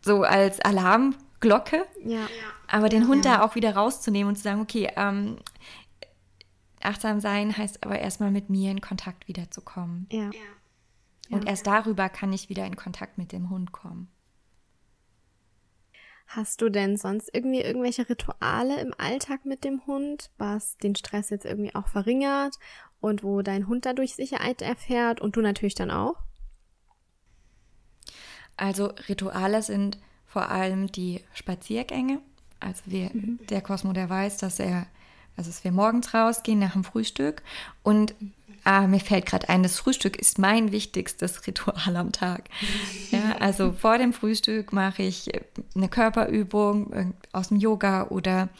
so 0.00 0.22
als 0.22 0.60
Alarmglocke. 0.60 1.84
Ja. 2.04 2.26
Aber 2.66 2.88
den 2.88 3.08
Hund 3.08 3.24
ja. 3.24 3.38
da 3.38 3.42
auch 3.44 3.54
wieder 3.54 3.74
rauszunehmen 3.74 4.28
und 4.30 4.36
zu 4.36 4.42
sagen, 4.42 4.60
okay, 4.60 4.90
ähm, 4.96 5.38
achtsam 6.82 7.20
sein 7.20 7.56
heißt 7.56 7.84
aber 7.84 7.98
erstmal 7.98 8.30
mit 8.30 8.50
mir 8.50 8.70
in 8.70 8.80
Kontakt 8.80 9.28
wiederzukommen. 9.28 10.06
Ja. 10.10 10.30
Und 11.30 11.46
erst 11.46 11.66
darüber 11.66 12.08
kann 12.08 12.32
ich 12.32 12.48
wieder 12.48 12.64
in 12.64 12.76
Kontakt 12.76 13.18
mit 13.18 13.32
dem 13.32 13.50
Hund 13.50 13.72
kommen. 13.72 14.08
Hast 16.30 16.60
du 16.60 16.68
denn 16.68 16.98
sonst 16.98 17.30
irgendwie 17.32 17.62
irgendwelche 17.62 18.06
Rituale 18.06 18.78
im 18.82 18.92
Alltag 18.98 19.46
mit 19.46 19.64
dem 19.64 19.86
Hund, 19.86 20.30
was 20.36 20.76
den 20.76 20.94
Stress 20.94 21.30
jetzt 21.30 21.46
irgendwie 21.46 21.74
auch 21.74 21.88
verringert 21.88 22.56
und 23.00 23.22
wo 23.22 23.40
dein 23.40 23.66
Hund 23.66 23.86
dadurch 23.86 24.14
Sicherheit 24.14 24.60
erfährt 24.60 25.22
und 25.22 25.36
du 25.36 25.40
natürlich 25.40 25.74
dann 25.74 25.90
auch? 25.90 26.16
Also 28.58 28.92
Rituale 29.08 29.62
sind 29.62 29.98
vor 30.26 30.50
allem 30.50 30.92
die 30.92 31.24
Spaziergänge. 31.32 32.20
Also 32.60 32.82
wir, 32.84 33.08
mhm. 33.14 33.38
der 33.48 33.62
Cosmo, 33.62 33.94
der 33.94 34.10
weiß, 34.10 34.36
dass 34.36 34.60
er, 34.60 34.86
also 35.34 35.48
dass 35.48 35.64
wir 35.64 35.72
morgens 35.72 36.12
rausgehen 36.12 36.58
nach 36.58 36.74
dem 36.74 36.84
Frühstück 36.84 37.42
und 37.82 38.14
ah, 38.68 38.86
mir 38.86 39.00
fällt 39.00 39.24
gerade 39.24 39.48
ein, 39.48 39.62
das 39.62 39.78
Frühstück 39.78 40.16
ist 40.16 40.38
mein 40.38 40.72
wichtigstes 40.72 41.46
Ritual 41.46 41.96
am 41.96 42.12
Tag. 42.12 42.50
Ja, 43.10 43.36
also 43.40 43.72
vor 43.72 43.96
dem 43.96 44.12
Frühstück 44.12 44.74
mache 44.74 45.02
ich 45.02 45.30
eine 45.74 45.88
Körperübung 45.88 47.14
aus 47.32 47.48
dem 47.48 47.56
Yoga 47.56 48.08
oder 48.08 48.50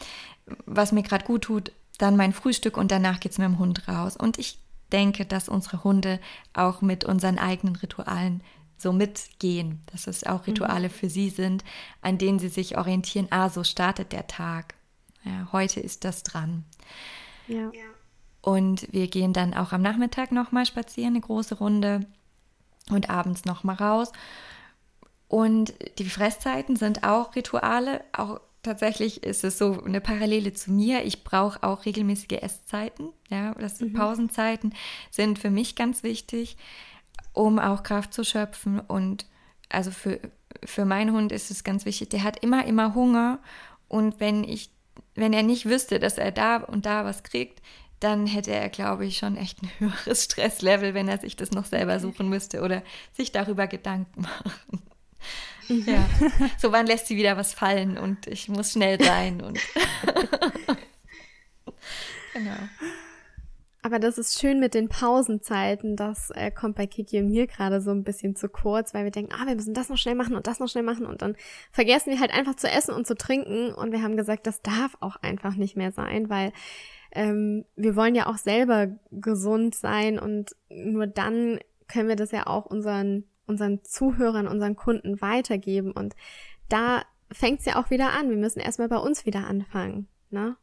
was 0.65 0.91
mir 0.91 1.03
gerade 1.03 1.25
gut 1.25 1.43
tut, 1.43 1.71
dann 1.99 2.17
mein 2.17 2.33
Frühstück 2.33 2.75
und 2.75 2.91
danach 2.91 3.19
geht 3.19 3.33
es 3.33 3.37
mit 3.37 3.47
dem 3.47 3.59
Hund 3.59 3.87
raus. 3.87 4.17
Und 4.17 4.39
ich 4.39 4.57
denke, 4.91 5.25
dass 5.25 5.47
unsere 5.47 5.83
Hunde 5.83 6.19
auch 6.53 6.81
mit 6.81 7.05
unseren 7.05 7.37
eigenen 7.37 7.75
Ritualen 7.75 8.41
so 8.77 8.91
mitgehen, 8.91 9.83
dass 9.91 10.07
es 10.07 10.23
auch 10.23 10.47
Rituale 10.47 10.87
mhm. 10.87 10.93
für 10.93 11.09
sie 11.09 11.29
sind, 11.29 11.63
an 12.01 12.17
denen 12.17 12.39
sie 12.39 12.49
sich 12.49 12.79
orientieren. 12.79 13.27
Ah, 13.29 13.49
so 13.49 13.63
startet 13.63 14.11
der 14.11 14.25
Tag. 14.25 14.73
Ja, 15.23 15.49
heute 15.51 15.81
ist 15.81 16.03
das 16.03 16.23
dran. 16.23 16.63
Ja. 17.47 17.69
Und 18.41 18.87
wir 18.91 19.07
gehen 19.07 19.33
dann 19.33 19.53
auch 19.53 19.73
am 19.73 19.81
Nachmittag 19.81 20.31
nochmal 20.31 20.65
spazieren, 20.65 21.13
eine 21.13 21.21
große 21.21 21.55
Runde 21.55 22.01
und 22.89 23.09
abends 23.09 23.45
nochmal 23.45 23.75
raus. 23.75 24.11
Und 25.27 25.73
die 25.99 26.09
Fresszeiten 26.09 26.75
sind 26.75 27.03
auch 27.03 27.35
Rituale. 27.35 28.03
Auch 28.13 28.39
tatsächlich 28.63 29.23
ist 29.23 29.43
es 29.43 29.57
so 29.57 29.83
eine 29.83 30.01
Parallele 30.01 30.53
zu 30.53 30.71
mir. 30.71 31.05
Ich 31.05 31.23
brauche 31.23 31.61
auch 31.63 31.85
regelmäßige 31.85 32.41
Esszeiten. 32.41 33.09
Ja, 33.29 33.53
das 33.53 33.79
mhm. 33.79 33.93
Pausenzeiten 33.93 34.73
sind 35.11 35.37
für 35.37 35.51
mich 35.51 35.75
ganz 35.75 36.03
wichtig, 36.03 36.57
um 37.33 37.59
auch 37.59 37.83
Kraft 37.83 38.13
zu 38.13 38.23
schöpfen. 38.23 38.79
Und 38.79 39.27
also 39.69 39.91
für, 39.91 40.19
für 40.63 40.85
meinen 40.85 41.13
Hund 41.13 41.31
ist 41.31 41.51
es 41.51 41.63
ganz 41.63 41.85
wichtig. 41.85 42.09
Der 42.09 42.23
hat 42.23 42.41
immer, 42.41 42.65
immer 42.65 42.95
Hunger. 42.95 43.39
Und 43.87 44.19
wenn 44.19 44.43
ich, 44.43 44.71
wenn 45.13 45.33
er 45.33 45.43
nicht 45.43 45.67
wüsste, 45.67 45.99
dass 45.99 46.17
er 46.17 46.31
da 46.31 46.57
und 46.57 46.87
da 46.87 47.05
was 47.05 47.21
kriegt, 47.21 47.61
dann 47.99 48.27
hätte 48.27 48.51
er, 48.51 48.69
glaube 48.69 49.05
ich, 49.05 49.17
schon 49.17 49.35
echt 49.35 49.61
ein 49.61 49.71
höheres 49.79 50.23
Stresslevel, 50.25 50.93
wenn 50.93 51.07
er 51.07 51.19
sich 51.19 51.35
das 51.35 51.51
noch 51.51 51.65
selber 51.65 51.99
suchen 51.99 52.29
müsste 52.29 52.61
oder 52.61 52.83
sich 53.13 53.31
darüber 53.31 53.67
Gedanken 53.67 54.21
machen. 54.21 54.81
Mhm. 55.67 55.83
Ja. 55.85 56.09
So, 56.57 56.71
wann 56.71 56.87
lässt 56.87 57.07
sie 57.07 57.15
wieder 57.15 57.37
was 57.37 57.53
fallen 57.53 57.97
und 57.97 58.27
ich 58.27 58.49
muss 58.49 58.73
schnell 58.73 59.01
sein 59.01 59.41
und 59.41 59.59
genau. 62.33 62.57
Aber 63.81 63.99
das 63.99 64.17
ist 64.17 64.39
schön 64.39 64.59
mit 64.59 64.73
den 64.73 64.89
Pausenzeiten. 64.89 65.95
Das 65.95 66.31
äh, 66.31 66.51
kommt 66.51 66.75
bei 66.75 66.85
Kiki 66.85 67.19
und 67.19 67.29
mir 67.29 67.47
gerade 67.47 67.79
so 67.79 67.91
ein 67.91 68.03
bisschen 68.03 68.35
zu 68.35 68.49
kurz, 68.49 68.93
weil 68.93 69.05
wir 69.05 69.11
denken, 69.11 69.31
ah, 69.33 69.47
wir 69.47 69.55
müssen 69.55 69.73
das 69.73 69.87
noch 69.87 69.97
schnell 69.97 70.15
machen 70.15 70.35
und 70.35 70.47
das 70.47 70.59
noch 70.59 70.67
schnell 70.67 70.83
machen 70.83 71.05
und 71.05 71.21
dann 71.21 71.37
vergessen 71.71 72.11
wir 72.11 72.19
halt 72.19 72.33
einfach 72.33 72.55
zu 72.55 72.69
essen 72.69 72.93
und 72.93 73.07
zu 73.07 73.15
trinken. 73.15 73.73
Und 73.73 73.93
wir 73.93 74.01
haben 74.01 74.17
gesagt, 74.17 74.47
das 74.47 74.61
darf 74.61 74.97
auch 74.99 75.15
einfach 75.17 75.55
nicht 75.55 75.77
mehr 75.77 75.93
sein, 75.93 76.29
weil 76.29 76.51
ähm, 77.11 77.65
wir 77.75 77.95
wollen 77.95 78.15
ja 78.15 78.27
auch 78.27 78.37
selber 78.37 78.87
gesund 79.11 79.75
sein 79.75 80.19
und 80.19 80.55
nur 80.69 81.07
dann 81.07 81.59
können 81.87 82.07
wir 82.07 82.15
das 82.15 82.31
ja 82.31 82.47
auch 82.47 82.65
unseren, 82.65 83.25
unseren 83.47 83.83
Zuhörern, 83.83 84.47
unseren 84.47 84.75
Kunden 84.75 85.21
weitergeben. 85.21 85.91
Und 85.91 86.15
da 86.69 87.03
fängt 87.31 87.59
es 87.59 87.65
ja 87.65 87.81
auch 87.81 87.89
wieder 87.89 88.13
an. 88.13 88.29
Wir 88.29 88.37
müssen 88.37 88.59
erstmal 88.59 88.89
bei 88.89 88.97
uns 88.97 89.25
wieder 89.25 89.47
anfangen. 89.47 90.07
Ne? 90.29 90.55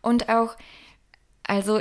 Und 0.00 0.28
auch, 0.28 0.56
also 1.42 1.80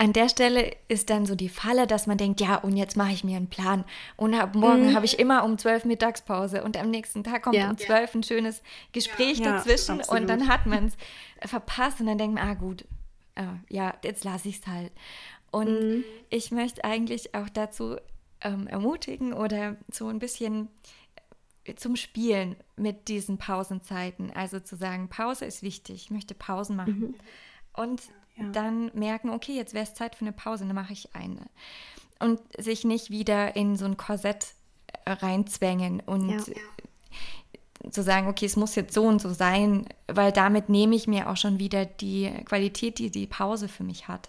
an 0.00 0.14
der 0.14 0.30
Stelle 0.30 0.74
ist 0.88 1.10
dann 1.10 1.26
so 1.26 1.34
die 1.34 1.50
Falle, 1.50 1.86
dass 1.86 2.06
man 2.06 2.16
denkt, 2.16 2.40
ja, 2.40 2.56
und 2.56 2.74
jetzt 2.74 2.96
mache 2.96 3.12
ich 3.12 3.22
mir 3.22 3.36
einen 3.36 3.48
Plan. 3.50 3.84
Und 4.16 4.32
ab 4.32 4.54
morgen 4.54 4.88
mhm. 4.88 4.94
habe 4.94 5.04
ich 5.04 5.18
immer 5.18 5.44
um 5.44 5.58
zwölf 5.58 5.84
Mittagspause 5.84 6.64
und 6.64 6.78
am 6.78 6.88
nächsten 6.88 7.22
Tag 7.22 7.42
kommt 7.42 7.56
ja. 7.56 7.68
um 7.68 7.76
zwölf 7.76 8.14
ein 8.14 8.22
schönes 8.22 8.62
Gespräch 8.92 9.40
ja. 9.40 9.56
dazwischen 9.56 9.98
ja, 9.98 10.08
und 10.08 10.26
dann 10.26 10.48
hat 10.48 10.64
man 10.64 10.86
es 10.86 10.96
verpasst 11.50 12.00
und 12.00 12.06
dann 12.06 12.16
denkt 12.16 12.36
man, 12.36 12.48
ah 12.48 12.54
gut, 12.54 12.86
äh, 13.34 13.42
ja, 13.68 13.92
jetzt 14.02 14.24
lasse 14.24 14.48
ich 14.48 14.60
es 14.60 14.66
halt. 14.66 14.90
Und 15.50 15.68
mhm. 15.68 16.04
ich 16.30 16.50
möchte 16.50 16.82
eigentlich 16.82 17.34
auch 17.34 17.50
dazu 17.50 17.96
ähm, 18.40 18.68
ermutigen 18.68 19.34
oder 19.34 19.76
so 19.92 20.08
ein 20.08 20.18
bisschen 20.18 20.68
äh, 21.64 21.74
zum 21.74 21.94
Spielen 21.96 22.56
mit 22.74 23.08
diesen 23.08 23.36
Pausenzeiten. 23.36 24.32
Also 24.34 24.60
zu 24.60 24.76
sagen, 24.76 25.10
Pause 25.10 25.44
ist 25.44 25.62
wichtig, 25.62 26.04
ich 26.04 26.10
möchte 26.10 26.34
Pausen 26.34 26.76
machen. 26.76 27.00
Mhm. 27.00 27.14
Und 27.74 28.02
ja. 28.36 28.44
dann 28.52 28.90
merken, 28.94 29.30
okay, 29.30 29.54
jetzt 29.54 29.74
wäre 29.74 29.84
es 29.84 29.94
Zeit 29.94 30.14
für 30.14 30.24
eine 30.24 30.32
Pause, 30.32 30.64
dann 30.66 30.74
mache 30.74 30.92
ich 30.92 31.14
eine. 31.14 31.46
Und 32.18 32.40
sich 32.58 32.84
nicht 32.84 33.10
wieder 33.10 33.56
in 33.56 33.76
so 33.76 33.86
ein 33.86 33.96
Korsett 33.96 34.54
äh, 35.04 35.12
reinzwängen 35.12 36.00
und 36.00 36.28
ja. 36.28 37.90
zu 37.90 38.02
sagen, 38.02 38.28
okay, 38.28 38.46
es 38.46 38.56
muss 38.56 38.74
jetzt 38.74 38.94
so 38.94 39.04
und 39.04 39.20
so 39.20 39.32
sein, 39.32 39.86
weil 40.06 40.32
damit 40.32 40.68
nehme 40.68 40.94
ich 40.94 41.06
mir 41.06 41.30
auch 41.30 41.36
schon 41.36 41.58
wieder 41.58 41.86
die 41.86 42.30
Qualität, 42.44 42.98
die 42.98 43.10
die 43.10 43.26
Pause 43.26 43.68
für 43.68 43.84
mich 43.84 44.08
hat. 44.08 44.28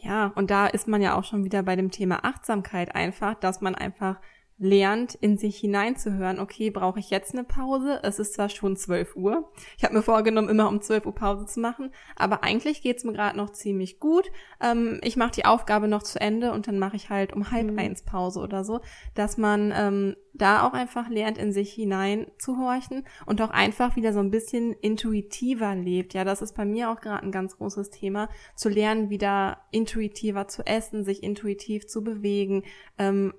Ja, 0.00 0.28
und 0.36 0.50
da 0.50 0.66
ist 0.66 0.86
man 0.86 1.02
ja 1.02 1.18
auch 1.18 1.24
schon 1.24 1.44
wieder 1.44 1.62
bei 1.62 1.74
dem 1.74 1.90
Thema 1.90 2.24
Achtsamkeit 2.24 2.94
einfach, 2.94 3.34
dass 3.34 3.60
man 3.60 3.74
einfach 3.74 4.16
lernt, 4.58 5.14
in 5.14 5.36
sich 5.36 5.58
hineinzuhören, 5.58 6.40
okay, 6.40 6.70
brauche 6.70 6.98
ich 6.98 7.10
jetzt 7.10 7.34
eine 7.34 7.44
Pause? 7.44 8.00
Es 8.02 8.18
ist 8.18 8.34
zwar 8.34 8.48
schon 8.48 8.76
12 8.76 9.14
Uhr. 9.14 9.52
Ich 9.76 9.84
habe 9.84 9.94
mir 9.94 10.02
vorgenommen, 10.02 10.48
immer 10.48 10.68
um 10.68 10.80
12 10.80 11.04
Uhr 11.04 11.14
Pause 11.14 11.44
zu 11.46 11.60
machen, 11.60 11.90
aber 12.16 12.42
eigentlich 12.42 12.80
geht's 12.80 13.04
mir 13.04 13.12
gerade 13.12 13.36
noch 13.36 13.50
ziemlich 13.50 14.00
gut. 14.00 14.30
Ähm, 14.62 14.98
ich 15.02 15.16
mache 15.16 15.32
die 15.32 15.44
Aufgabe 15.44 15.88
noch 15.88 16.02
zu 16.02 16.20
Ende 16.20 16.52
und 16.52 16.68
dann 16.68 16.78
mache 16.78 16.96
ich 16.96 17.10
halt 17.10 17.34
um 17.34 17.50
halb 17.50 17.70
mhm. 17.70 17.78
eins 17.78 18.02
Pause 18.02 18.40
oder 18.40 18.64
so, 18.64 18.80
dass 19.14 19.36
man 19.36 19.74
ähm, 19.76 20.16
da 20.32 20.66
auch 20.66 20.72
einfach 20.72 21.08
lernt, 21.08 21.36
in 21.36 21.52
sich 21.52 21.72
hinein 21.72 22.26
zu 22.38 22.58
horchen 22.58 23.04
und 23.26 23.42
auch 23.42 23.50
einfach 23.50 23.96
wieder 23.96 24.12
so 24.12 24.20
ein 24.20 24.30
bisschen 24.30 24.72
intuitiver 24.72 25.74
lebt. 25.74 26.14
Ja, 26.14 26.24
das 26.24 26.40
ist 26.40 26.54
bei 26.54 26.64
mir 26.64 26.90
auch 26.90 27.00
gerade 27.00 27.24
ein 27.24 27.32
ganz 27.32 27.58
großes 27.58 27.90
Thema, 27.90 28.28
zu 28.54 28.70
lernen, 28.70 29.10
wieder 29.10 29.58
intuitiver 29.70 30.48
zu 30.48 30.66
essen, 30.66 31.04
sich 31.04 31.22
intuitiv 31.22 31.86
zu 31.86 32.02
bewegen, 32.02 32.62
ähm, 32.98 33.34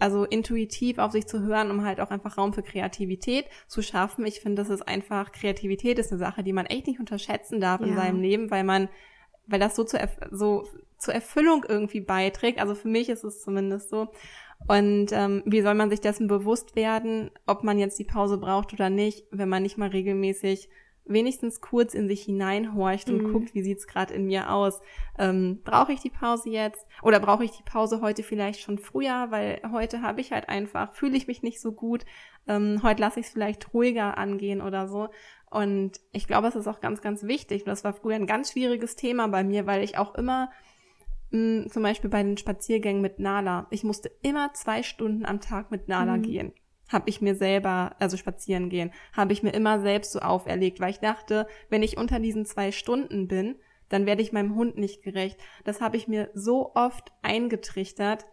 also 0.00 0.24
intuitiv 0.24 0.98
auf 0.98 1.12
sich 1.12 1.26
zu 1.26 1.42
hören, 1.42 1.70
um 1.70 1.84
halt 1.84 2.00
auch 2.00 2.10
einfach 2.10 2.36
Raum 2.38 2.52
für 2.52 2.62
Kreativität 2.62 3.46
zu 3.68 3.82
schaffen. 3.82 4.26
Ich 4.26 4.40
finde, 4.40 4.62
das 4.62 4.70
ist 4.70 4.86
einfach, 4.86 5.32
Kreativität 5.32 5.98
ist 5.98 6.10
eine 6.10 6.18
Sache, 6.18 6.42
die 6.42 6.52
man 6.52 6.66
echt 6.66 6.86
nicht 6.86 7.00
unterschätzen 7.00 7.60
darf 7.60 7.80
ja. 7.80 7.86
in 7.86 7.94
seinem 7.94 8.20
Leben, 8.20 8.50
weil 8.50 8.64
man, 8.64 8.88
weil 9.46 9.60
das 9.60 9.76
so, 9.76 9.84
zu, 9.84 9.98
so 10.30 10.64
zur 10.98 11.14
Erfüllung 11.14 11.64
irgendwie 11.68 12.00
beiträgt. 12.00 12.58
Also 12.58 12.74
für 12.74 12.88
mich 12.88 13.08
ist 13.08 13.22
es 13.22 13.42
zumindest 13.42 13.90
so. 13.90 14.08
Und 14.66 15.12
ähm, 15.12 15.42
wie 15.46 15.62
soll 15.62 15.74
man 15.74 15.90
sich 15.90 16.00
dessen 16.00 16.26
bewusst 16.26 16.74
werden, 16.74 17.30
ob 17.46 17.64
man 17.64 17.78
jetzt 17.78 17.98
die 17.98 18.04
Pause 18.04 18.38
braucht 18.38 18.72
oder 18.72 18.90
nicht, 18.90 19.24
wenn 19.30 19.48
man 19.48 19.62
nicht 19.62 19.78
mal 19.78 19.90
regelmäßig 19.90 20.68
wenigstens 21.06 21.60
kurz 21.60 21.94
in 21.94 22.08
sich 22.08 22.22
hineinhorcht 22.22 23.10
und 23.10 23.22
mhm. 23.22 23.32
guckt, 23.32 23.54
wie 23.54 23.62
sieht's 23.62 23.86
gerade 23.86 24.14
in 24.14 24.26
mir 24.26 24.50
aus. 24.50 24.80
Ähm, 25.18 25.60
brauche 25.62 25.92
ich 25.92 26.00
die 26.00 26.10
Pause 26.10 26.48
jetzt 26.48 26.86
oder 27.02 27.20
brauche 27.20 27.44
ich 27.44 27.50
die 27.50 27.62
Pause 27.62 28.00
heute 28.00 28.22
vielleicht 28.22 28.60
schon 28.60 28.78
früher, 28.78 29.26
weil 29.30 29.60
heute 29.70 30.02
habe 30.02 30.20
ich 30.20 30.32
halt 30.32 30.48
einfach, 30.48 30.94
fühle 30.94 31.16
ich 31.16 31.26
mich 31.26 31.42
nicht 31.42 31.60
so 31.60 31.72
gut. 31.72 32.04
Ähm, 32.48 32.80
heute 32.82 33.02
lasse 33.02 33.20
ich 33.20 33.26
es 33.26 33.32
vielleicht 33.32 33.74
ruhiger 33.74 34.16
angehen 34.16 34.62
oder 34.62 34.88
so. 34.88 35.08
Und 35.50 36.00
ich 36.12 36.26
glaube, 36.26 36.48
es 36.48 36.56
ist 36.56 36.66
auch 36.66 36.80
ganz, 36.80 37.00
ganz 37.02 37.24
wichtig. 37.24 37.64
Das 37.64 37.84
war 37.84 37.92
früher 37.92 38.16
ein 38.16 38.26
ganz 38.26 38.52
schwieriges 38.52 38.96
Thema 38.96 39.28
bei 39.28 39.44
mir, 39.44 39.66
weil 39.66 39.84
ich 39.84 39.98
auch 39.98 40.14
immer 40.14 40.50
mh, 41.30 41.68
zum 41.68 41.82
Beispiel 41.82 42.10
bei 42.10 42.22
den 42.22 42.38
Spaziergängen 42.38 43.02
mit 43.02 43.18
Nala, 43.18 43.66
ich 43.70 43.84
musste 43.84 44.10
immer 44.22 44.54
zwei 44.54 44.82
Stunden 44.82 45.26
am 45.26 45.40
Tag 45.40 45.70
mit 45.70 45.86
Nala 45.88 46.16
mhm. 46.16 46.22
gehen 46.22 46.52
habe 46.94 47.10
ich 47.10 47.20
mir 47.20 47.34
selber, 47.34 47.94
also 47.98 48.16
spazieren 48.16 48.70
gehen, 48.70 48.90
habe 49.12 49.34
ich 49.34 49.42
mir 49.42 49.52
immer 49.52 49.80
selbst 49.80 50.12
so 50.12 50.20
auferlegt, 50.20 50.80
weil 50.80 50.90
ich 50.90 51.00
dachte, 51.00 51.46
wenn 51.68 51.82
ich 51.82 51.98
unter 51.98 52.20
diesen 52.20 52.46
zwei 52.46 52.72
Stunden 52.72 53.28
bin, 53.28 53.56
dann 53.90 54.06
werde 54.06 54.22
ich 54.22 54.32
meinem 54.32 54.54
Hund 54.54 54.78
nicht 54.78 55.02
gerecht. 55.02 55.38
Das 55.64 55.82
habe 55.82 55.98
ich 55.98 56.08
mir 56.08 56.30
so 56.32 56.74
oft 56.74 57.12
eingetrichtert 57.20 58.24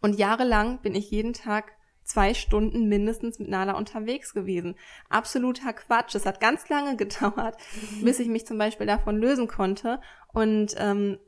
und 0.00 0.16
jahrelang 0.16 0.80
bin 0.82 0.94
ich 0.94 1.10
jeden 1.10 1.32
Tag 1.32 1.72
zwei 2.04 2.34
Stunden 2.34 2.88
mindestens 2.88 3.38
mit 3.38 3.48
Nala 3.48 3.72
unterwegs 3.72 4.32
gewesen. 4.32 4.76
Absoluter 5.08 5.72
Quatsch. 5.72 6.14
Es 6.14 6.24
hat 6.24 6.40
ganz 6.40 6.68
lange 6.68 6.96
gedauert, 6.98 7.56
mhm. 7.74 8.04
bis 8.04 8.20
ich 8.20 8.28
mich 8.28 8.46
zum 8.46 8.58
Beispiel 8.58 8.86
davon 8.86 9.16
lösen 9.16 9.48
konnte 9.48 10.00
und 10.32 10.74
ähm, 10.78 11.18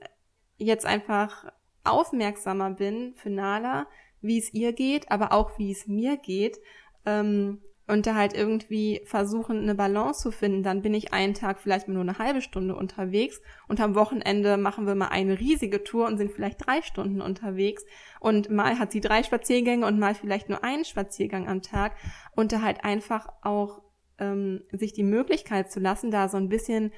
jetzt 0.56 0.86
einfach 0.86 1.52
aufmerksamer 1.84 2.70
bin 2.70 3.14
für 3.16 3.30
Nala, 3.30 3.86
wie 4.20 4.38
es 4.38 4.52
ihr 4.52 4.72
geht, 4.72 5.10
aber 5.10 5.32
auch 5.32 5.58
wie 5.58 5.70
es 5.70 5.86
mir 5.86 6.16
geht. 6.16 6.58
Ähm, 7.06 7.60
und 7.88 8.06
da 8.06 8.14
halt 8.14 8.34
irgendwie 8.34 9.00
versuchen, 9.06 9.62
eine 9.62 9.74
Balance 9.74 10.20
zu 10.20 10.30
finden. 10.30 10.62
Dann 10.62 10.82
bin 10.82 10.92
ich 10.92 11.14
einen 11.14 11.32
Tag 11.32 11.58
vielleicht 11.58 11.88
mal 11.88 11.94
nur 11.94 12.02
eine 12.02 12.18
halbe 12.18 12.42
Stunde 12.42 12.76
unterwegs 12.76 13.40
und 13.66 13.80
am 13.80 13.94
Wochenende 13.94 14.58
machen 14.58 14.86
wir 14.86 14.94
mal 14.94 15.08
eine 15.08 15.40
riesige 15.40 15.82
Tour 15.82 16.06
und 16.06 16.18
sind 16.18 16.30
vielleicht 16.30 16.66
drei 16.66 16.82
Stunden 16.82 17.22
unterwegs. 17.22 17.84
Und 18.20 18.50
mal 18.50 18.78
hat 18.78 18.92
sie 18.92 19.00
drei 19.00 19.22
Spaziergänge 19.22 19.86
und 19.86 19.98
mal 19.98 20.14
vielleicht 20.14 20.50
nur 20.50 20.62
einen 20.62 20.84
Spaziergang 20.84 21.48
am 21.48 21.62
Tag. 21.62 21.96
Und 22.36 22.52
da 22.52 22.60
halt 22.60 22.84
einfach 22.84 23.28
auch 23.42 23.80
ähm, 24.18 24.64
sich 24.70 24.92
die 24.92 25.02
Möglichkeit 25.02 25.72
zu 25.72 25.80
lassen, 25.80 26.10
da 26.10 26.28
so 26.28 26.36
ein 26.36 26.50
bisschen 26.50 26.92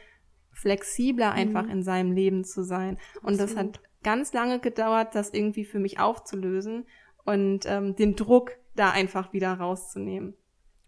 flexibler 0.52 1.30
einfach 1.30 1.64
mhm. 1.64 1.70
in 1.70 1.82
seinem 1.84 2.10
Leben 2.10 2.42
zu 2.42 2.64
sein. 2.64 2.98
Und 3.22 3.34
Absolut. 3.34 3.40
das 3.40 3.56
hat 3.56 3.80
ganz 4.02 4.32
lange 4.32 4.58
gedauert, 4.58 5.14
das 5.14 5.32
irgendwie 5.32 5.64
für 5.64 5.78
mich 5.78 6.00
aufzulösen 6.00 6.86
und 7.30 7.60
ähm, 7.66 7.96
den 7.96 8.16
Druck 8.16 8.52
da 8.74 8.90
einfach 8.90 9.32
wieder 9.32 9.52
rauszunehmen. 9.54 10.34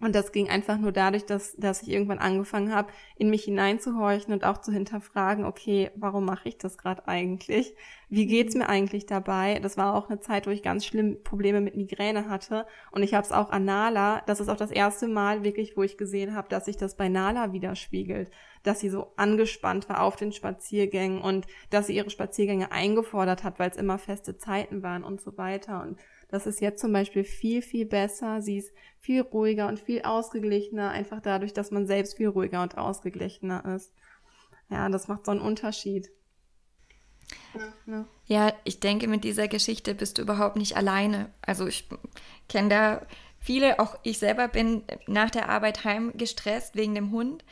Und 0.02 0.16
das 0.16 0.32
ging 0.32 0.48
einfach 0.48 0.78
nur 0.78 0.90
dadurch, 0.90 1.26
dass, 1.26 1.54
dass 1.54 1.82
ich 1.82 1.88
irgendwann 1.88 2.18
angefangen 2.18 2.74
habe, 2.74 2.92
in 3.16 3.30
mich 3.30 3.44
hineinzuhorchen 3.44 4.34
und 4.34 4.44
auch 4.44 4.58
zu 4.58 4.72
hinterfragen, 4.72 5.44
okay, 5.44 5.92
warum 5.94 6.24
mache 6.24 6.48
ich 6.48 6.58
das 6.58 6.76
gerade 6.76 7.06
eigentlich? 7.06 7.76
Wie 8.08 8.26
geht's 8.26 8.56
mir 8.56 8.68
eigentlich 8.68 9.06
dabei? 9.06 9.60
Das 9.60 9.76
war 9.76 9.94
auch 9.94 10.10
eine 10.10 10.18
Zeit, 10.18 10.48
wo 10.48 10.50
ich 10.50 10.64
ganz 10.64 10.84
schlimm 10.84 11.22
Probleme 11.22 11.60
mit 11.60 11.76
Migräne 11.76 12.28
hatte. 12.28 12.66
Und 12.90 13.04
ich 13.04 13.14
habe 13.14 13.24
es 13.24 13.30
auch 13.30 13.50
an 13.50 13.64
Nala, 13.64 14.22
das 14.26 14.40
ist 14.40 14.48
auch 14.48 14.56
das 14.56 14.72
erste 14.72 15.06
Mal 15.06 15.44
wirklich, 15.44 15.76
wo 15.76 15.84
ich 15.84 15.96
gesehen 15.96 16.34
habe, 16.34 16.48
dass 16.48 16.64
sich 16.64 16.76
das 16.76 16.96
bei 16.96 17.08
Nala 17.08 17.52
widerspiegelt. 17.52 18.32
Dass 18.64 18.80
sie 18.80 18.88
so 18.88 19.12
angespannt 19.14 19.88
war 19.88 20.02
auf 20.02 20.16
den 20.16 20.32
Spaziergängen 20.32 21.20
und 21.20 21.46
dass 21.70 21.86
sie 21.86 21.94
ihre 21.94 22.10
Spaziergänge 22.10 22.72
eingefordert 22.72 23.44
hat, 23.44 23.60
weil 23.60 23.70
es 23.70 23.76
immer 23.76 23.98
feste 23.98 24.36
Zeiten 24.36 24.82
waren 24.82 25.04
und 25.04 25.20
so 25.20 25.38
weiter. 25.38 25.80
Und 25.80 26.00
das 26.32 26.46
ist 26.46 26.62
jetzt 26.62 26.80
zum 26.80 26.94
Beispiel 26.94 27.24
viel, 27.24 27.60
viel 27.60 27.84
besser. 27.84 28.40
Sie 28.40 28.56
ist 28.56 28.72
viel 28.98 29.20
ruhiger 29.20 29.68
und 29.68 29.78
viel 29.78 30.00
ausgeglichener, 30.00 30.90
einfach 30.90 31.20
dadurch, 31.20 31.52
dass 31.52 31.70
man 31.70 31.86
selbst 31.86 32.16
viel 32.16 32.28
ruhiger 32.28 32.62
und 32.62 32.78
ausgeglichener 32.78 33.76
ist. 33.76 33.92
Ja, 34.70 34.88
das 34.88 35.08
macht 35.08 35.26
so 35.26 35.32
einen 35.32 35.42
Unterschied. 35.42 36.10
Ja, 37.86 38.06
ja 38.24 38.52
ich 38.64 38.80
denke, 38.80 39.08
mit 39.08 39.24
dieser 39.24 39.46
Geschichte 39.46 39.94
bist 39.94 40.16
du 40.16 40.22
überhaupt 40.22 40.56
nicht 40.56 40.74
alleine. 40.74 41.30
Also 41.42 41.66
ich 41.66 41.86
kenne 42.48 42.70
da 42.70 43.06
viele, 43.38 43.78
auch 43.78 43.98
ich 44.02 44.18
selber 44.18 44.48
bin 44.48 44.84
nach 45.06 45.28
der 45.28 45.50
Arbeit 45.50 45.84
heim 45.84 46.12
gestresst 46.16 46.76
wegen 46.76 46.94
dem 46.94 47.10
Hund 47.10 47.44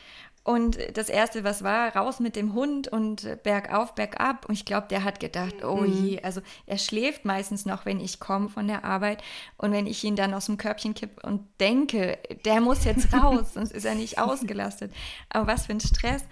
und 0.42 0.78
das 0.94 1.10
erste, 1.10 1.44
was 1.44 1.62
war, 1.62 1.94
raus 1.94 2.18
mit 2.18 2.34
dem 2.34 2.54
Hund 2.54 2.88
und 2.88 3.42
bergauf, 3.42 3.94
bergab. 3.94 4.46
Und 4.48 4.54
ich 4.54 4.64
glaube, 4.64 4.88
der 4.88 5.04
hat 5.04 5.20
gedacht, 5.20 5.62
oh 5.62 5.82
mhm. 5.82 5.92
je, 5.92 6.22
also 6.22 6.40
er 6.66 6.78
schläft 6.78 7.26
meistens 7.26 7.66
noch, 7.66 7.84
wenn 7.84 8.00
ich 8.00 8.20
komme 8.20 8.48
von 8.48 8.66
der 8.66 8.84
Arbeit. 8.84 9.22
Und 9.58 9.72
wenn 9.72 9.86
ich 9.86 10.02
ihn 10.02 10.16
dann 10.16 10.32
aus 10.32 10.46
dem 10.46 10.56
Körbchen 10.56 10.94
kippe 10.94 11.20
und 11.26 11.46
denke, 11.60 12.18
der 12.46 12.62
muss 12.62 12.84
jetzt 12.84 13.12
raus, 13.22 13.52
sonst 13.54 13.72
ist 13.72 13.84
er 13.84 13.94
nicht 13.94 14.18
ausgelastet. 14.18 14.92
Aber 15.28 15.46
was 15.46 15.66
für 15.66 15.72
ein 15.72 15.80
Stress. 15.80 16.24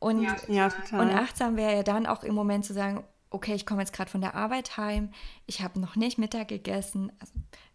Und, 0.00 0.22
ja, 0.22 0.36
ja, 0.48 0.72
und 0.92 1.10
achtsam 1.10 1.56
wäre 1.56 1.76
ja 1.76 1.82
dann 1.84 2.06
auch 2.06 2.24
im 2.24 2.34
Moment 2.34 2.64
zu 2.64 2.74
sagen, 2.74 3.04
okay, 3.30 3.54
ich 3.54 3.66
komme 3.66 3.82
jetzt 3.82 3.92
gerade 3.92 4.10
von 4.10 4.20
der 4.20 4.34
Arbeit 4.34 4.76
heim, 4.76 5.10
ich 5.46 5.62
habe 5.62 5.80
noch 5.80 5.96
nicht 5.96 6.18
Mittag 6.18 6.48
gegessen. 6.48 7.12
Also, 7.20 7.32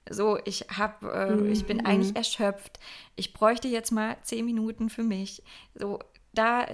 so, 0.09 0.37
ich 0.45 0.65
habe, 0.75 1.11
äh, 1.11 1.35
mhm. 1.35 1.51
ich 1.51 1.65
bin 1.65 1.77
mhm. 1.77 1.85
eigentlich 1.85 2.15
erschöpft. 2.15 2.79
Ich 3.15 3.33
bräuchte 3.33 3.67
jetzt 3.67 3.91
mal 3.91 4.17
zehn 4.21 4.45
Minuten 4.45 4.89
für 4.89 5.03
mich. 5.03 5.43
So, 5.75 5.99
da 6.33 6.65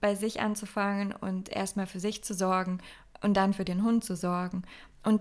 bei 0.00 0.14
sich 0.14 0.40
anzufangen 0.40 1.12
und 1.12 1.48
erstmal 1.48 1.86
für 1.86 2.00
sich 2.00 2.24
zu 2.24 2.34
sorgen 2.34 2.80
und 3.22 3.36
dann 3.36 3.54
für 3.54 3.64
den 3.64 3.82
Hund 3.82 4.04
zu 4.04 4.16
sorgen. 4.16 4.62
Und 5.02 5.20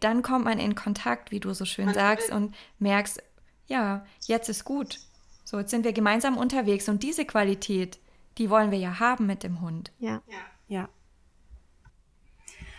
dann 0.00 0.22
kommt 0.22 0.44
man 0.44 0.58
in 0.58 0.74
Kontakt, 0.74 1.30
wie 1.30 1.40
du 1.40 1.52
so 1.52 1.64
schön 1.64 1.92
sagst, 1.92 2.30
und 2.30 2.54
merkst, 2.78 3.22
ja, 3.66 4.04
jetzt 4.26 4.48
ist 4.48 4.64
gut. 4.64 4.98
So, 5.44 5.58
jetzt 5.58 5.70
sind 5.70 5.84
wir 5.84 5.92
gemeinsam 5.92 6.38
unterwegs 6.38 6.88
und 6.88 7.02
diese 7.02 7.24
Qualität, 7.24 7.98
die 8.38 8.48
wollen 8.48 8.70
wir 8.70 8.78
ja 8.78 8.98
haben 8.98 9.26
mit 9.26 9.42
dem 9.42 9.60
Hund. 9.60 9.92
Ja. 9.98 10.22
Ja. 10.68 10.88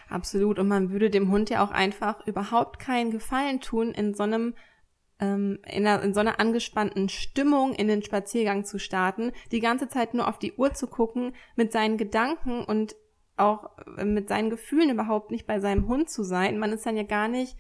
Absolut. 0.10 0.60
Und 0.60 0.68
man 0.68 0.91
würde 0.91 1.10
dem 1.10 1.32
Hund 1.32 1.49
ja 1.49 1.64
auch 1.64 1.72
einfach 1.72 2.26
überhaupt 2.28 2.80
keinen 2.80 3.12
Gefallen 3.12 3.62
tun, 3.62 3.91
in 3.91 4.14
so 4.14 4.24
einem 4.24 4.53
ähm, 5.20 5.60
in, 5.66 5.88
einer, 5.88 6.03
in 6.03 6.14
so 6.14 6.20
einer 6.20 6.39
angespannten 6.39 7.10
Stimmung 7.10 7.74
in 7.74 7.88
den 7.88 8.03
Spaziergang 8.03 8.66
zu 8.66 8.80
starten, 8.80 9.32
die 9.51 9.62
ganze 9.62 9.88
Zeit 9.88 10.14
nur 10.14 10.28
auf 10.28 10.39
die 10.39 10.53
Uhr 10.53 10.74
zu 10.74 10.88
gucken, 10.88 11.34
mit 11.56 11.72
seinen 11.72 11.97
Gedanken 11.97 12.64
und 12.64 12.95
auch 13.38 13.78
äh, 13.97 14.06
mit 14.06 14.30
seinen 14.30 14.49
Gefühlen 14.49 14.89
überhaupt 14.89 15.32
nicht 15.32 15.47
bei 15.47 15.60
seinem 15.60 15.88
Hund 15.88 16.10
zu 16.10 16.24
sein. 16.24 16.60
Man 16.60 16.72
ist 16.72 16.86
dann 16.86 16.97
ja 16.97 17.03
gar 17.03 17.28
nicht 17.28 17.58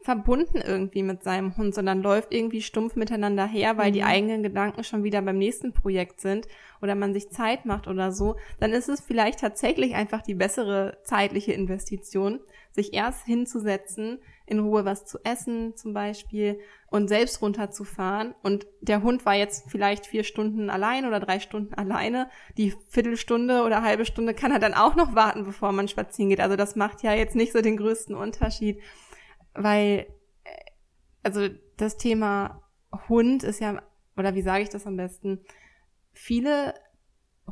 verbunden 0.00 0.58
irgendwie 0.64 1.02
mit 1.02 1.22
seinem 1.22 1.56
Hund, 1.56 1.74
sondern 1.74 2.02
läuft 2.02 2.32
irgendwie 2.32 2.62
stumpf 2.62 2.94
miteinander 2.94 3.46
her, 3.46 3.76
weil 3.76 3.90
mhm. 3.90 3.94
die 3.94 4.04
eigenen 4.04 4.42
Gedanken 4.42 4.84
schon 4.84 5.02
wieder 5.02 5.20
beim 5.22 5.38
nächsten 5.38 5.72
Projekt 5.72 6.20
sind 6.20 6.46
oder 6.80 6.94
man 6.94 7.12
sich 7.12 7.30
Zeit 7.30 7.64
macht 7.64 7.88
oder 7.88 8.12
so, 8.12 8.36
dann 8.60 8.72
ist 8.72 8.88
es 8.88 9.00
vielleicht 9.00 9.40
tatsächlich 9.40 9.94
einfach 9.94 10.22
die 10.22 10.34
bessere 10.34 10.98
zeitliche 11.02 11.52
Investition, 11.52 12.40
sich 12.70 12.94
erst 12.94 13.24
hinzusetzen, 13.24 14.18
in 14.46 14.60
Ruhe 14.60 14.84
was 14.84 15.06
zu 15.06 15.18
essen 15.24 15.74
zum 15.76 15.92
Beispiel 15.92 16.60
und 16.88 17.08
selbst 17.08 17.42
runterzufahren. 17.42 18.34
Und 18.42 18.66
der 18.80 19.02
Hund 19.02 19.26
war 19.26 19.34
jetzt 19.34 19.68
vielleicht 19.68 20.06
vier 20.06 20.22
Stunden 20.22 20.70
allein 20.70 21.04
oder 21.04 21.18
drei 21.18 21.40
Stunden 21.40 21.74
alleine. 21.74 22.30
Die 22.56 22.72
Viertelstunde 22.88 23.64
oder 23.64 23.82
halbe 23.82 24.04
Stunde 24.04 24.34
kann 24.34 24.52
er 24.52 24.60
dann 24.60 24.74
auch 24.74 24.94
noch 24.94 25.16
warten, 25.16 25.44
bevor 25.44 25.72
man 25.72 25.88
spazieren 25.88 26.30
geht. 26.30 26.40
Also 26.40 26.54
das 26.54 26.76
macht 26.76 27.02
ja 27.02 27.12
jetzt 27.12 27.34
nicht 27.34 27.52
so 27.52 27.60
den 27.60 27.76
größten 27.76 28.14
Unterschied 28.14 28.80
weil, 29.56 30.06
äh, 30.44 30.70
also 31.22 31.48
das 31.76 31.96
Thema 31.96 32.62
Hund 33.08 33.42
ist 33.42 33.60
ja, 33.60 33.82
oder 34.16 34.34
wie 34.34 34.42
sage 34.42 34.62
ich 34.62 34.68
das 34.68 34.86
am 34.86 34.96
besten? 34.96 35.40
Viele 36.12 36.74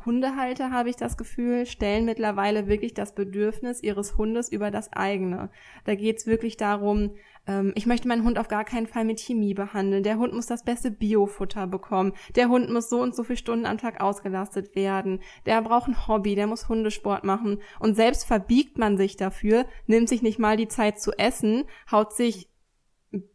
Hundehalter, 0.03 0.71
habe 0.71 0.89
ich 0.89 0.95
das 0.95 1.17
Gefühl, 1.17 1.65
stellen 1.65 2.05
mittlerweile 2.05 2.67
wirklich 2.67 2.93
das 2.93 3.15
Bedürfnis 3.15 3.81
ihres 3.81 4.17
Hundes 4.17 4.51
über 4.51 4.71
das 4.71 4.91
eigene. 4.91 5.49
Da 5.85 5.95
geht 5.95 6.17
es 6.17 6.27
wirklich 6.27 6.57
darum, 6.57 7.11
ähm, 7.47 7.71
ich 7.75 7.85
möchte 7.85 8.07
meinen 8.07 8.23
Hund 8.23 8.37
auf 8.37 8.47
gar 8.47 8.65
keinen 8.65 8.87
Fall 8.87 9.05
mit 9.05 9.19
Chemie 9.19 9.53
behandeln. 9.53 10.03
Der 10.03 10.17
Hund 10.17 10.33
muss 10.33 10.47
das 10.47 10.63
beste 10.63 10.91
Biofutter 10.91 11.67
bekommen. 11.67 12.13
Der 12.35 12.49
Hund 12.49 12.69
muss 12.69 12.89
so 12.89 13.01
und 13.01 13.15
so 13.15 13.23
viele 13.23 13.37
Stunden 13.37 13.65
am 13.65 13.77
Tag 13.77 14.01
ausgelastet 14.01 14.75
werden. 14.75 15.21
Der 15.45 15.61
braucht 15.61 15.87
ein 15.87 16.07
Hobby, 16.07 16.35
der 16.35 16.47
muss 16.47 16.67
Hundesport 16.67 17.23
machen. 17.23 17.61
Und 17.79 17.95
selbst 17.95 18.25
verbiegt 18.25 18.77
man 18.77 18.97
sich 18.97 19.17
dafür, 19.17 19.65
nimmt 19.87 20.09
sich 20.09 20.21
nicht 20.21 20.39
mal 20.39 20.57
die 20.57 20.67
Zeit 20.67 20.99
zu 20.99 21.11
essen, 21.13 21.63
haut 21.91 22.13
sich 22.13 22.49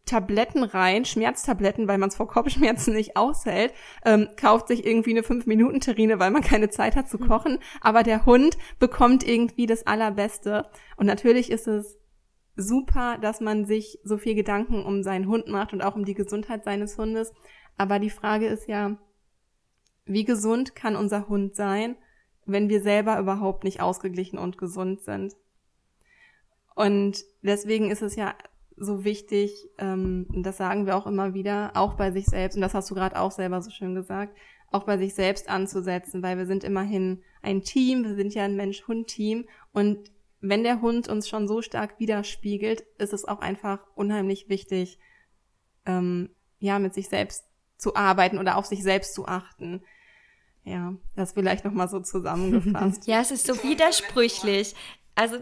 Tabletten 0.05 0.63
rein, 0.65 1.05
Schmerztabletten, 1.05 1.89
weil 1.89 1.99
man 1.99 2.09
es 2.09 2.17
vor 2.17 2.29
Kopfschmerzen 2.29 2.95
nicht 2.95 3.17
aushält, 3.17 3.73
ähm, 4.05 4.29
kauft 4.37 4.69
sich 4.69 4.85
irgendwie 4.85 5.11
eine 5.11 5.23
5-Minuten-Terrine, 5.23 6.19
weil 6.19 6.31
man 6.31 6.43
keine 6.43 6.71
Zeit 6.71 6.97
hat 6.97 7.09
zu 7.09 7.19
hm. 7.19 7.29
kochen, 7.29 7.59
aber 7.81 8.03
der 8.03 8.27
Hund 8.27 8.57
bekommt 8.79 9.27
irgendwie 9.27 9.67
das 9.67 9.87
Allerbeste. 9.87 10.69
Und 10.97 11.07
natürlich 11.07 11.51
ist 11.51 11.69
es 11.69 11.99
super, 12.57 13.19
dass 13.19 13.41
man 13.41 13.65
sich 13.65 13.99
so 14.05 14.19
viel 14.19 14.35
Gedanken 14.35 14.85
um 14.85 15.03
seinen 15.03 15.29
Hund 15.29 15.49
macht 15.49 15.73
und 15.73 15.83
auch 15.83 15.97
um 15.97 16.05
die 16.05 16.15
Gesundheit 16.15 16.65
seines 16.65 16.99
Hundes. 16.99 17.33
Aber 17.77 17.99
die 17.99 18.11
Frage 18.11 18.47
ist 18.47 18.69
ja, 18.69 18.99
wie 20.05 20.25
gesund 20.25 20.75
kann 20.75 20.97
unser 20.97 21.29
Hund 21.29 21.55
sein, 21.55 21.97
wenn 22.45 22.69
wir 22.69 22.83
selber 22.83 23.19
überhaupt 23.19 23.65
nicht 23.65 23.81
ausgeglichen 23.81 24.39
und 24.39 24.59
gesund 24.59 25.03
sind? 25.03 25.35
Und 26.75 27.25
deswegen 27.43 27.91
ist 27.91 28.03
es 28.03 28.17
ja 28.17 28.35
so 28.81 29.05
wichtig, 29.05 29.69
ähm, 29.79 30.27
das 30.31 30.57
sagen 30.57 30.87
wir 30.87 30.97
auch 30.97 31.07
immer 31.07 31.35
wieder, 31.35 31.73
auch 31.75 31.95
bei 31.95 32.11
sich 32.11 32.27
selbst, 32.27 32.57
und 32.57 32.63
das 32.63 32.75
hast 32.75 32.91
du 32.91 32.95
gerade 32.95 33.21
auch 33.21 33.31
selber 33.31 33.61
so 33.61 33.71
schön 33.71 33.95
gesagt, 33.95 34.37
auch 34.73 34.85
bei 34.85 34.97
sich 34.99 35.15
selbst 35.15 35.49
anzusetzen, 35.49 36.23
weil 36.23 36.39
wir 36.39 36.47
sind 36.47 36.65
immerhin 36.65 37.23
ein 37.43 37.63
Team, 37.63 38.05
wir 38.05 38.15
sind 38.15 38.35
ja 38.35 38.45
ein 38.45 38.57
Mensch-Hund-Team 38.57 39.47
und 39.73 40.11
wenn 40.41 40.65
der 40.65 40.81
Hund 40.81 41.09
uns 41.09 41.29
schon 41.29 41.47
so 41.47 41.61
stark 41.61 42.01
widerspiegelt, 42.01 42.83
ist 42.99 43.13
es 43.13 43.27
auch 43.27 43.41
einfach 43.41 43.81
unheimlich 43.95 44.49
wichtig, 44.49 44.99
ähm, 45.85 46.31
ja, 46.59 46.79
mit 46.79 46.95
sich 46.95 47.09
selbst 47.09 47.45
zu 47.77 47.95
arbeiten 47.95 48.39
oder 48.39 48.57
auf 48.57 48.65
sich 48.65 48.83
selbst 48.83 49.15
zu 49.15 49.27
achten. 49.27 49.83
Ja, 50.65 50.95
das 51.17 51.33
vielleicht 51.33 51.65
nochmal 51.65 51.89
so 51.89 52.01
zusammengefasst. 52.01 53.07
ja, 53.07 53.21
es 53.21 53.31
ist 53.31 53.47
so 53.47 53.63
widersprüchlich. 53.63 54.75
Also 55.15 55.37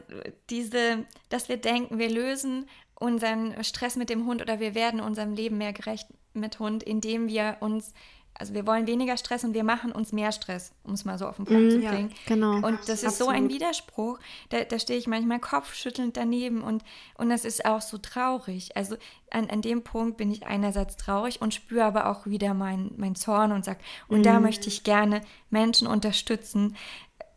diese, 0.51 1.05
dass 1.28 1.49
wir 1.49 1.57
denken, 1.57 1.99
wir 1.99 2.11
lösen 2.11 2.66
unseren 2.99 3.62
Stress 3.64 3.96
mit 3.96 4.11
dem 4.11 4.26
Hund 4.26 4.42
oder 4.42 4.61
wir 4.61 4.74
werden 4.74 5.01
unserem 5.01 5.32
Leben 5.32 5.59
mehr 5.59 5.72
gerecht 5.72 6.09
mit 6.34 6.59
Hund, 6.59 6.82
indem 6.82 7.28
wir 7.28 7.57
uns 7.61 7.92
also 8.38 8.55
wir 8.55 8.66
wollen 8.66 8.86
weniger 8.86 9.16
Stress 9.16 9.42
und 9.42 9.53
wir 9.53 9.64
machen 9.64 9.90
uns 9.90 10.12
mehr 10.12 10.30
Stress, 10.30 10.72
um 10.84 10.92
es 10.92 11.05
mal 11.05 11.18
so 11.18 11.26
auf 11.26 11.36
den 11.36 11.44
Punkt 11.44 11.64
mm, 11.64 11.70
zu 11.70 11.80
bringen. 11.80 12.11
Ja, 12.11 12.34
genau. 12.34 12.55
Und 12.66 12.78
das 12.86 13.03
ist 13.03 13.07
Absolut. 13.07 13.18
so 13.18 13.36
ein 13.36 13.49
Widerspruch. 13.49 14.18
Da, 14.51 14.62
da 14.62 14.78
stehe 14.78 14.99
ich 14.99 15.09
manchmal 15.09 15.40
kopfschüttelnd 15.40 16.16
daneben 16.16 16.62
und, 16.62 16.84
und 17.16 17.30
das 17.30 17.44
ist 17.44 17.64
auch 17.64 17.80
so 17.80 17.99
traurig. 17.99 18.76
Also 18.76 18.96
an, 19.30 19.51
an 19.51 19.61
dem 19.61 19.82
Punkt 19.82 20.18
bin 20.18 20.30
ich 20.30 20.46
einerseits 20.46 20.96
traurig 20.96 21.42
und 21.42 21.53
spüre 21.53 21.84
aber 21.84 22.09
auch 22.09 22.26
wieder 22.26 22.55
meinen 22.55 22.94
mein 22.96 23.16
Zorn 23.16 23.51
und 23.51 23.64
sage, 23.64 23.80
und 24.07 24.20
mm. 24.20 24.22
da 24.22 24.38
möchte 24.38 24.68
ich 24.68 24.84
gerne 24.84 25.22
Menschen 25.51 25.88
unterstützen, 25.88 26.76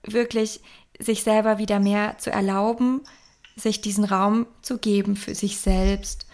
wirklich 0.03 0.61
sich 0.99 1.23
selber 1.23 1.57
wieder 1.57 1.79
mehr 1.79 2.19
zu 2.19 2.31
erlauben, 2.31 3.01
sich 3.61 3.81
diesen 3.81 4.03
Raum 4.03 4.47
zu 4.61 4.77
geben 4.77 5.15
für 5.15 5.35
sich 5.35 5.59
selbst 5.59 6.27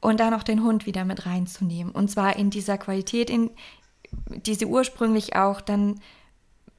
und 0.00 0.20
dann 0.20 0.34
auch 0.34 0.42
den 0.42 0.62
Hund 0.62 0.86
wieder 0.86 1.04
mit 1.04 1.26
reinzunehmen. 1.26 1.92
Und 1.92 2.10
zwar 2.10 2.36
in 2.36 2.50
dieser 2.50 2.78
Qualität, 2.78 3.30
in, 3.30 3.50
die 4.28 4.54
sie 4.54 4.66
ursprünglich 4.66 5.36
auch 5.36 5.60
dann 5.60 6.00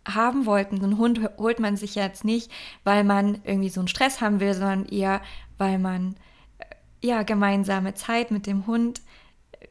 haben 0.07 0.45
wollten. 0.45 0.77
So 0.77 0.83
einen 0.83 0.97
Hund 0.97 1.19
holt 1.37 1.59
man 1.59 1.77
sich 1.77 1.95
jetzt 1.95 2.23
nicht, 2.23 2.51
weil 2.83 3.03
man 3.03 3.41
irgendwie 3.43 3.69
so 3.69 3.81
einen 3.81 3.87
Stress 3.87 4.21
haben 4.21 4.39
will, 4.39 4.53
sondern 4.53 4.85
eher, 4.85 5.21
weil 5.57 5.79
man 5.79 6.15
äh, 6.59 7.07
ja 7.07 7.23
gemeinsame 7.23 7.95
Zeit 7.95 8.29
mit 8.29 8.45
dem 8.45 8.67
Hund 8.67 9.01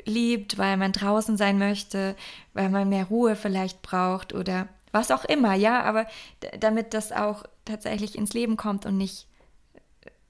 liebt, 0.04 0.58
weil 0.58 0.76
man 0.76 0.92
draußen 0.92 1.36
sein 1.36 1.58
möchte, 1.58 2.16
weil 2.52 2.68
man 2.68 2.88
mehr 2.88 3.04
Ruhe 3.04 3.36
vielleicht 3.36 3.82
braucht 3.82 4.34
oder 4.34 4.68
was 4.92 5.10
auch 5.10 5.24
immer, 5.24 5.54
ja, 5.54 5.82
aber 5.82 6.06
damit 6.60 6.94
das 6.94 7.10
auch 7.12 7.44
tatsächlich 7.64 8.16
ins 8.16 8.32
Leben 8.32 8.56
kommt 8.56 8.86
und 8.86 8.96
nicht 8.96 9.26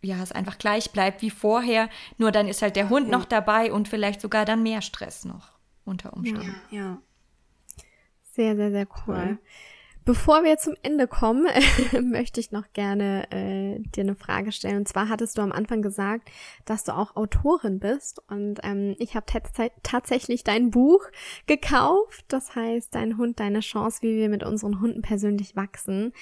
ja, 0.04 0.22
es 0.22 0.32
einfach 0.32 0.58
gleich 0.58 0.92
bleibt 0.92 1.22
wie 1.22 1.30
vorher, 1.30 1.88
nur 2.18 2.32
dann 2.32 2.48
ist 2.48 2.62
halt 2.62 2.76
der 2.76 2.88
Hund 2.88 3.08
noch 3.08 3.24
dabei 3.24 3.72
und 3.72 3.88
vielleicht 3.88 4.20
sogar 4.20 4.44
dann 4.44 4.62
mehr 4.62 4.82
Stress 4.82 5.24
noch 5.24 5.52
unter 5.84 6.12
Umständen. 6.12 6.54
Ja, 6.70 6.78
ja. 6.78 6.98
Sehr, 8.32 8.56
sehr, 8.56 8.70
sehr 8.70 8.86
cool. 9.06 9.14
cool. 9.16 9.38
Bevor 10.06 10.44
wir 10.44 10.58
zum 10.58 10.74
Ende 10.82 11.08
kommen, 11.08 11.46
möchte 12.02 12.38
ich 12.38 12.52
noch 12.52 12.70
gerne 12.74 13.26
äh, 13.30 13.80
dir 13.80 14.02
eine 14.02 14.14
Frage 14.14 14.52
stellen. 14.52 14.78
Und 14.78 14.88
zwar 14.88 15.08
hattest 15.08 15.38
du 15.38 15.42
am 15.42 15.50
Anfang 15.50 15.80
gesagt, 15.80 16.30
dass 16.66 16.84
du 16.84 16.94
auch 16.94 17.16
Autorin 17.16 17.78
bist. 17.78 18.20
Und 18.28 18.60
ähm, 18.62 18.96
ich 18.98 19.16
habe 19.16 19.24
tatsächlich 19.82 20.44
dein 20.44 20.70
Buch 20.70 21.06
gekauft. 21.46 22.26
Das 22.28 22.54
heißt, 22.54 22.94
Dein 22.94 23.16
Hund, 23.16 23.40
deine 23.40 23.60
Chance, 23.60 24.02
wie 24.02 24.16
wir 24.16 24.28
mit 24.28 24.44
unseren 24.44 24.80
Hunden 24.80 25.00
persönlich 25.00 25.56
wachsen. 25.56 26.12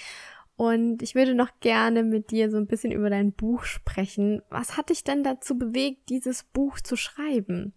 Und 0.56 1.02
ich 1.02 1.14
würde 1.14 1.34
noch 1.34 1.50
gerne 1.60 2.02
mit 2.02 2.30
dir 2.30 2.50
so 2.50 2.56
ein 2.56 2.66
bisschen 2.66 2.92
über 2.92 3.10
dein 3.10 3.32
Buch 3.32 3.64
sprechen. 3.64 4.42
Was 4.50 4.76
hat 4.76 4.90
dich 4.90 5.02
denn 5.02 5.24
dazu 5.24 5.58
bewegt, 5.58 6.08
dieses 6.08 6.44
Buch 6.44 6.80
zu 6.80 6.96
schreiben? 6.96 7.72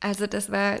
Also 0.00 0.26
das 0.26 0.50
war 0.50 0.80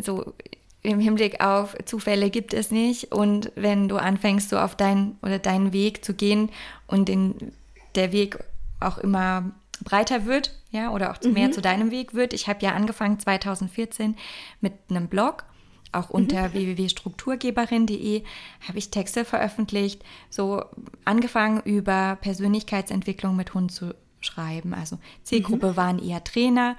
so 0.00 0.34
im 0.82 1.00
Hinblick 1.00 1.40
auf 1.40 1.76
Zufälle 1.84 2.30
gibt 2.30 2.54
es 2.54 2.70
nicht. 2.70 3.12
Und 3.12 3.50
wenn 3.54 3.88
du 3.88 3.96
anfängst, 3.96 4.50
so 4.50 4.58
auf 4.58 4.76
deinen 4.76 5.18
oder 5.22 5.38
deinen 5.38 5.72
Weg 5.72 6.04
zu 6.04 6.14
gehen 6.14 6.50
und 6.86 7.08
den, 7.08 7.52
der 7.94 8.12
Weg 8.12 8.38
auch 8.80 8.98
immer 8.98 9.52
breiter 9.82 10.26
wird, 10.26 10.52
ja, 10.70 10.92
oder 10.92 11.10
auch 11.10 11.20
mehr 11.22 11.48
mhm. 11.48 11.52
zu 11.52 11.60
deinem 11.60 11.90
Weg 11.90 12.14
wird. 12.14 12.32
Ich 12.32 12.48
habe 12.48 12.64
ja 12.64 12.72
angefangen 12.72 13.18
2014 13.18 14.16
mit 14.60 14.74
einem 14.88 15.08
Blog. 15.08 15.44
Auch 15.96 16.10
unter 16.10 16.48
mhm. 16.48 16.52
www.strukturgeberin.de 16.52 18.22
habe 18.68 18.78
ich 18.78 18.90
Texte 18.90 19.24
veröffentlicht, 19.24 20.04
so 20.28 20.62
angefangen 21.06 21.62
über 21.62 22.18
Persönlichkeitsentwicklung 22.20 23.34
mit 23.34 23.54
Hund 23.54 23.72
zu 23.72 23.94
schreiben. 24.20 24.74
Also 24.74 24.98
Zielgruppe 25.22 25.72
mhm. 25.72 25.76
waren 25.76 25.98
eher 25.98 26.22
Trainer, 26.22 26.76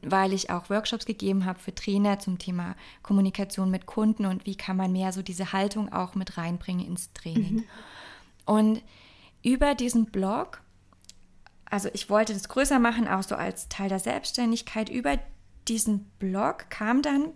weil 0.00 0.32
ich 0.32 0.48
auch 0.48 0.70
Workshops 0.70 1.04
gegeben 1.04 1.44
habe 1.44 1.58
für 1.58 1.74
Trainer 1.74 2.18
zum 2.18 2.38
Thema 2.38 2.76
Kommunikation 3.02 3.70
mit 3.70 3.84
Kunden 3.84 4.24
und 4.24 4.46
wie 4.46 4.56
kann 4.56 4.78
man 4.78 4.92
mehr 4.92 5.12
so 5.12 5.20
diese 5.20 5.52
Haltung 5.52 5.92
auch 5.92 6.14
mit 6.14 6.38
reinbringen 6.38 6.86
ins 6.86 7.12
Training. 7.12 7.54
Mhm. 7.54 7.64
Und 8.46 8.82
über 9.42 9.74
diesen 9.74 10.06
Blog, 10.06 10.62
also 11.66 11.90
ich 11.92 12.08
wollte 12.08 12.32
das 12.32 12.48
größer 12.48 12.78
machen, 12.78 13.06
auch 13.06 13.22
so 13.22 13.34
als 13.34 13.68
Teil 13.68 13.90
der 13.90 13.98
Selbstständigkeit, 13.98 14.88
über 14.88 15.18
diesen 15.68 16.04
Blog 16.18 16.70
kam 16.70 17.02
dann 17.02 17.32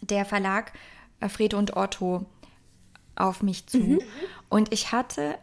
der 0.00 0.24
Verlag 0.24 0.72
äh, 1.20 1.28
Fred 1.28 1.54
und 1.54 1.76
Otto 1.76 2.26
auf 3.14 3.42
mich 3.42 3.66
zu. 3.66 3.78
Mhm. 3.78 4.00
Und 4.48 4.72
ich 4.72 4.92
hatte 4.92 5.36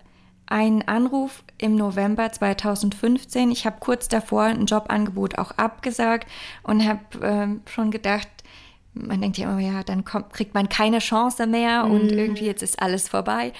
einen 0.45 0.87
Anruf 0.87 1.43
im 1.57 1.75
November 1.75 2.31
2015. 2.31 3.51
Ich 3.51 3.65
habe 3.65 3.77
kurz 3.79 4.07
davor 4.07 4.43
ein 4.43 4.65
Jobangebot 4.65 5.37
auch 5.37 5.51
abgesagt 5.51 6.29
und 6.63 6.87
habe 6.87 7.25
äh, 7.25 7.69
schon 7.69 7.91
gedacht, 7.91 8.27
man 8.93 9.21
denkt 9.21 9.37
ja 9.37 9.49
immer, 9.49 9.59
ja, 9.59 9.83
dann 9.83 10.05
kommt, 10.05 10.31
kriegt 10.33 10.53
man 10.53 10.69
keine 10.69 10.99
Chance 10.99 11.47
mehr 11.47 11.85
und 11.85 12.11
mm. 12.11 12.17
irgendwie 12.17 12.45
jetzt 12.45 12.61
ist 12.61 12.79
alles 12.79 13.09
vorbei. 13.09 13.51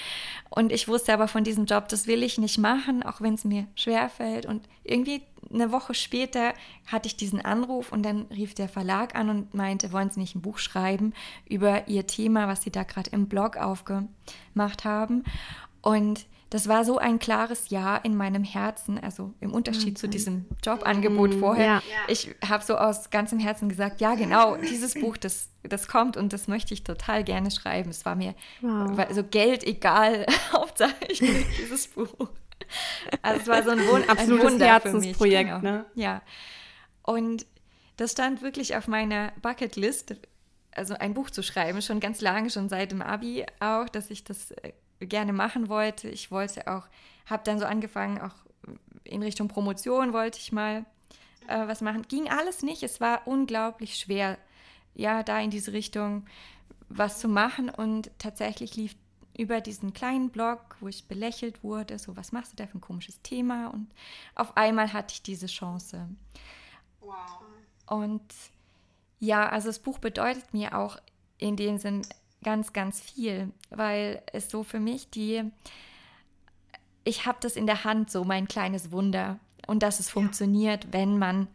Und 0.50 0.72
ich 0.72 0.88
wusste 0.88 1.12
aber 1.14 1.28
von 1.28 1.44
diesem 1.44 1.66
Job, 1.66 1.88
das 1.88 2.06
will 2.06 2.22
ich 2.22 2.38
nicht 2.38 2.60
machen, 2.60 3.02
auch 3.02 3.20
wenn 3.20 3.34
es 3.34 3.44
mir 3.44 3.66
schwerfällt. 3.74 4.46
Und 4.46 4.68
irgendwie 4.84 5.24
eine 5.54 5.72
Woche 5.72 5.94
später 5.94 6.54
hatte 6.88 7.08
ich 7.08 7.16
diesen 7.16 7.44
Anruf 7.44 7.92
und 7.92 8.04
dann 8.04 8.24
rief 8.32 8.54
der 8.54 8.70
Verlag 8.70 9.16
an 9.16 9.30
und 9.30 9.54
meinte, 9.54 9.92
wollen 9.92 10.10
Sie 10.10 10.20
nicht 10.20 10.36
ein 10.36 10.42
Buch 10.42 10.58
schreiben 10.58 11.14
über 11.48 11.88
Ihr 11.88 12.08
Thema, 12.08 12.48
was 12.48 12.64
Sie 12.64 12.72
da 12.72 12.84
gerade 12.84 13.10
im 13.12 13.28
Blog 13.28 13.58
aufgemacht 13.58 14.86
haben. 14.86 15.24
Und 15.82 16.26
das 16.54 16.68
war 16.68 16.86
so 16.86 17.00
ein 17.00 17.18
klares 17.18 17.72
Ja 17.72 17.98
in 17.98 18.16
meinem 18.16 18.44
Herzen, 18.44 19.00
also 19.00 19.34
im 19.40 19.52
Unterschied 19.52 19.94
mhm. 19.94 19.96
zu 19.96 20.08
diesem 20.08 20.46
Jobangebot 20.64 21.34
mhm. 21.34 21.40
vorher. 21.40 21.66
Ja. 21.66 21.82
Ich 22.08 22.30
habe 22.48 22.64
so 22.64 22.78
aus 22.78 23.10
ganzem 23.10 23.40
Herzen 23.40 23.70
gesagt, 23.70 24.02
ja 24.02 24.14
genau, 24.14 24.58
dieses 24.58 24.94
Buch, 24.94 25.18
das, 25.18 25.50
das 25.64 25.88
kommt 25.88 26.16
und 26.16 26.32
das 26.32 26.48
möchte 26.48 26.76
ich 26.76 26.84
total 26.84 27.24
gerne 27.24 27.50
schreiben. 27.50 27.90
Es 27.90 28.06
war 28.06 28.16
mir 28.16 28.36
wow. 28.62 28.96
so 29.12 29.24
Geld 29.24 29.64
egal, 29.64 30.28
Hauptsache 30.52 30.94
dieses 31.10 31.88
Buch. 31.88 32.30
Also 33.22 33.42
es 33.42 33.48
war 33.48 33.64
so 33.64 33.72
ein, 33.72 33.80
Wun 33.80 34.04
Absolutes 34.08 34.46
ein 34.46 34.52
Wunder 34.54 34.66
Herzensprojekt, 34.66 35.52
mich. 35.52 35.62
Genau. 35.62 35.78
ne? 35.78 35.86
Ja. 35.96 36.22
Und 37.04 37.46
das 37.98 38.14
stand 38.14 38.42
wirklich 38.42 38.76
auf 38.76 38.88
meiner 38.88 39.32
Bucketlist, 39.42 40.16
also 40.72 40.96
ein 40.96 41.14
Buch 41.14 41.30
zu 41.30 41.44
schreiben, 41.44 41.82
schon 41.82 42.00
ganz 42.00 42.22
lange, 42.22 42.50
schon 42.50 42.70
seit 42.70 42.92
dem 42.92 43.02
Abi 43.02 43.46
auch, 43.60 43.88
dass 43.90 44.10
ich 44.10 44.24
das 44.24 44.52
äh, 44.52 44.74
gerne 45.00 45.34
machen 45.34 45.70
wollte. 45.70 46.10
Ich 46.10 46.32
wollte 46.32 46.68
auch, 46.68 46.88
habe 47.26 47.44
dann 47.46 47.60
so 47.60 47.66
angefangen, 47.66 48.20
auch 48.20 48.34
in 49.04 49.22
Richtung 49.22 49.48
Promotion 49.48 50.14
wollte 50.14 50.40
ich 50.40 50.52
mal 50.52 50.86
äh, 51.48 51.68
was 51.68 51.82
machen. 51.82 52.04
Ging 52.08 52.30
alles 52.30 52.64
nicht. 52.64 52.84
Es 52.84 53.02
war 53.02 53.28
unglaublich 53.28 53.98
schwer, 53.98 54.38
ja, 54.96 55.24
da 55.24 55.40
in 55.40 55.50
diese 55.50 55.74
Richtung 55.74 56.26
was 56.90 57.20
zu 57.20 57.28
machen. 57.28 57.70
Und 57.70 58.12
tatsächlich 58.18 58.76
lief 58.76 58.96
über 59.38 59.62
diesen 59.62 59.94
kleinen 59.94 60.30
Blog, 60.30 60.78
wo 60.80 60.88
ich 60.88 61.08
belächelt 61.08 61.64
wurde, 61.64 61.98
so 61.98 62.16
was 62.16 62.32
machst 62.32 62.54
du 62.54 62.56
da 62.58 62.68
für 62.68 62.78
ein 62.78 62.82
komisches 62.82 63.22
Thema? 63.22 63.68
Und 63.68 63.88
auf 64.36 64.56
einmal 64.58 64.94
hatte 64.94 65.14
ich 65.14 65.24
diese 65.24 65.48
Chance. 65.48 66.08
Wow. 67.02 67.42
Und 67.88 68.22
ja, 69.20 69.48
also 69.50 69.70
das 69.70 69.80
Buch 69.80 70.00
bedeutet 70.00 70.54
mir 70.54 70.78
auch 70.78 70.98
in 71.38 71.56
dem 71.56 71.78
Sinn 71.78 72.04
ganz, 72.44 72.74
ganz 72.74 73.00
viel, 73.00 73.52
weil 73.70 74.22
es 74.32 74.50
so 74.50 74.64
für 74.64 74.80
mich 74.80 75.10
die, 75.10 75.44
ich 77.04 77.26
habe 77.26 77.38
das 77.42 77.56
in 77.56 77.66
der 77.66 77.84
Hand, 77.84 78.12
so 78.12 78.24
mein 78.24 78.48
kleines 78.48 78.92
Wunder 78.92 79.40
und 79.66 79.82
dass 79.82 80.00
es 80.00 80.08
ja. 80.08 80.14
funktioniert, 80.14 80.92
wenn 80.92 81.18
man 81.18 81.48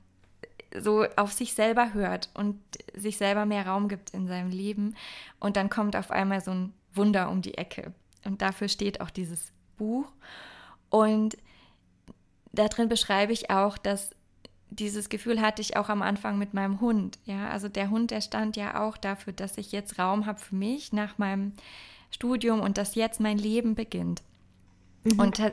so 0.79 1.07
auf 1.17 1.33
sich 1.33 1.55
selber 1.55 1.95
hört 1.95 2.31
und 2.35 2.61
sich 2.95 3.17
selber 3.17 3.47
mehr 3.47 3.67
Raum 3.67 3.89
gibt 3.89 4.11
in 4.11 4.27
seinem 4.27 4.51
Leben 4.51 4.95
und 5.41 5.57
dann 5.57 5.71
kommt 5.71 5.97
auf 5.97 6.11
einmal 6.11 6.41
so 6.43 6.51
ein 6.51 6.75
Wunder 6.99 7.31
um 7.31 7.41
die 7.41 7.57
Ecke 7.57 7.95
und 8.27 8.43
dafür 8.43 8.69
steht 8.69 9.01
auch 9.01 9.11
dieses 9.11 9.53
Buch 9.79 10.05
und 10.91 11.39
da 12.53 12.69
drin 12.69 12.89
beschreibe 12.89 13.33
ich 13.33 13.51
auch, 13.51 13.79
dass 13.79 14.11
dieses 14.71 15.09
Gefühl 15.09 15.41
hatte 15.41 15.63
ich 15.63 15.77
auch 15.77 15.89
am 15.89 16.03
Anfang 16.03 16.39
mit 16.39 16.55
meinem 16.55 16.81
Hund. 16.81 17.19
Ja, 17.25 17.49
also 17.49 17.69
der 17.69 17.91
Hund, 17.91 18.11
der 18.11 18.21
stand 18.21 18.57
ja 18.57 18.87
auch 18.87 18.97
dafür, 18.97 19.33
dass 19.33 19.57
ich 19.57 19.73
jetzt 19.73 19.99
Raum 19.99 20.27
habe 20.27 20.39
für 20.39 20.55
mich 20.55 20.93
nach 20.93 21.19
meinem 21.19 21.53
Studium 22.11 22.61
und 22.61 22.79
dass 22.79 22.95
jetzt 22.95 23.21
mein 23.21 23.39
Leben 23.39 23.75
beginnt. 23.75 24.23
Mhm. 25.05 25.21
Und, 25.21 25.53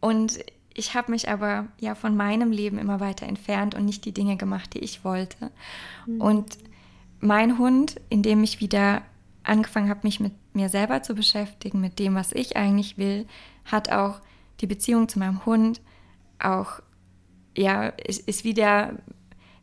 und 0.00 0.38
ich 0.74 0.94
habe 0.94 1.10
mich 1.10 1.28
aber 1.28 1.68
ja 1.78 1.94
von 1.94 2.16
meinem 2.16 2.50
Leben 2.50 2.78
immer 2.78 3.00
weiter 3.00 3.26
entfernt 3.26 3.74
und 3.74 3.84
nicht 3.84 4.04
die 4.04 4.12
Dinge 4.12 4.36
gemacht, 4.36 4.74
die 4.74 4.80
ich 4.80 5.04
wollte. 5.04 5.50
Mhm. 6.06 6.20
Und 6.20 6.58
mein 7.20 7.58
Hund, 7.58 8.00
indem 8.08 8.42
ich 8.42 8.60
wieder 8.60 9.02
angefangen 9.46 9.88
habe, 9.88 10.00
mich 10.02 10.20
mit 10.20 10.32
mir 10.54 10.68
selber 10.68 11.02
zu 11.02 11.14
beschäftigen, 11.14 11.80
mit 11.80 11.98
dem, 11.98 12.14
was 12.14 12.32
ich 12.32 12.56
eigentlich 12.56 12.98
will, 12.98 13.26
hat 13.64 13.90
auch 13.90 14.20
die 14.60 14.66
Beziehung 14.66 15.08
zu 15.08 15.18
meinem 15.18 15.44
Hund 15.46 15.80
auch, 16.38 16.80
ja, 17.56 17.88
ist, 17.88 18.26
ist 18.28 18.44
wieder 18.44 18.96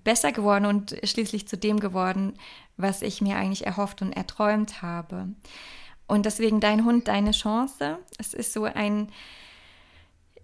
besser 0.03 0.31
geworden 0.31 0.65
und 0.65 0.95
schließlich 1.03 1.47
zu 1.47 1.57
dem 1.57 1.79
geworden, 1.79 2.33
was 2.77 3.01
ich 3.01 3.21
mir 3.21 3.37
eigentlich 3.37 3.65
erhofft 3.65 4.01
und 4.01 4.13
erträumt 4.13 4.81
habe. 4.81 5.29
Und 6.07 6.25
deswegen 6.25 6.59
dein 6.59 6.85
Hund, 6.85 7.07
deine 7.07 7.31
Chance. 7.31 7.99
Es 8.17 8.33
ist 8.33 8.53
so 8.53 8.65
ein, 8.65 9.09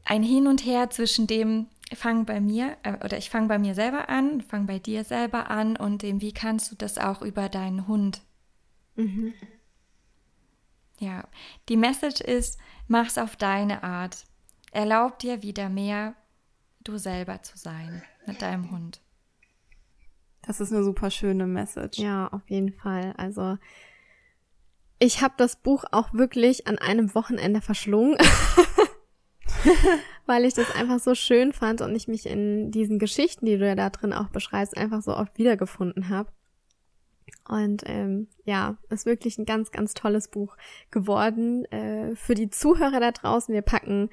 ein 0.05 0.23
Hin 0.23 0.47
und 0.47 0.65
Her 0.65 0.89
zwischen 0.89 1.27
dem, 1.27 1.67
fang 1.93 2.25
bei 2.25 2.39
mir 2.39 2.77
äh, 2.83 2.93
oder 3.03 3.17
ich 3.17 3.29
fange 3.29 3.47
bei 3.47 3.59
mir 3.59 3.73
selber 3.75 4.09
an, 4.09 4.41
fang 4.41 4.67
bei 4.67 4.79
dir 4.79 5.03
selber 5.03 5.49
an 5.49 5.75
und 5.75 6.01
dem, 6.03 6.21
wie 6.21 6.33
kannst 6.33 6.71
du 6.71 6.75
das 6.75 6.97
auch 6.97 7.21
über 7.21 7.49
deinen 7.49 7.87
Hund. 7.87 8.21
Mhm. 8.99 9.33
Ja, 10.99 11.27
die 11.69 11.77
Message 11.77 12.19
ist, 12.19 12.59
mach's 12.87 13.17
auf 13.17 13.37
deine 13.37 13.83
Art. 13.83 14.25
Erlaub 14.71 15.19
dir 15.19 15.41
wieder 15.41 15.69
mehr, 15.69 16.15
du 16.83 16.97
selber 16.97 17.41
zu 17.41 17.57
sein 17.57 18.03
mit 18.25 18.41
deinem 18.41 18.69
Hund. 18.71 19.01
Das 20.41 20.59
ist 20.59 20.73
eine 20.73 20.83
super 20.83 21.09
schöne 21.09 21.47
Message. 21.47 21.99
Ja, 21.99 22.27
auf 22.27 22.49
jeden 22.49 22.73
Fall. 22.73 23.13
Also 23.17 23.57
ich 24.99 25.21
habe 25.21 25.35
das 25.37 25.55
Buch 25.55 25.85
auch 25.91 26.13
wirklich 26.13 26.67
an 26.67 26.77
einem 26.77 27.15
Wochenende 27.15 27.61
verschlungen. 27.61 28.17
weil 30.25 30.45
ich 30.45 30.53
das 30.53 30.75
einfach 30.75 30.99
so 30.99 31.15
schön 31.15 31.53
fand 31.53 31.81
und 31.81 31.95
ich 31.95 32.07
mich 32.07 32.25
in 32.25 32.71
diesen 32.71 32.99
Geschichten, 32.99 33.45
die 33.45 33.57
du 33.57 33.65
ja 33.65 33.75
da 33.75 33.89
drin 33.89 34.13
auch 34.13 34.29
beschreibst, 34.29 34.77
einfach 34.77 35.01
so 35.01 35.15
oft 35.15 35.37
wiedergefunden 35.37 36.09
habe. 36.09 36.29
Und 37.47 37.83
ähm, 37.85 38.27
ja, 38.45 38.77
ist 38.89 39.05
wirklich 39.05 39.37
ein 39.37 39.45
ganz, 39.45 39.71
ganz 39.71 39.93
tolles 39.93 40.27
Buch 40.27 40.55
geworden. 40.91 41.65
Äh, 41.65 42.15
für 42.15 42.35
die 42.35 42.49
Zuhörer 42.49 42.99
da 42.99 43.11
draußen, 43.11 43.53
wir 43.53 43.61
packen 43.61 44.09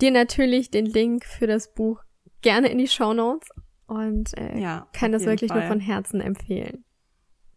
dir 0.00 0.10
natürlich 0.10 0.70
den 0.70 0.86
Link 0.86 1.24
für 1.24 1.46
das 1.46 1.74
Buch 1.74 2.02
gerne 2.42 2.68
in 2.68 2.78
die 2.78 2.88
Show 2.88 3.12
Notes 3.12 3.48
und 3.86 4.36
äh, 4.36 4.58
ja, 4.58 4.88
kann 4.92 5.12
das 5.12 5.24
wirklich 5.24 5.50
Fall. 5.50 5.60
nur 5.60 5.68
von 5.68 5.80
Herzen 5.80 6.20
empfehlen. 6.20 6.84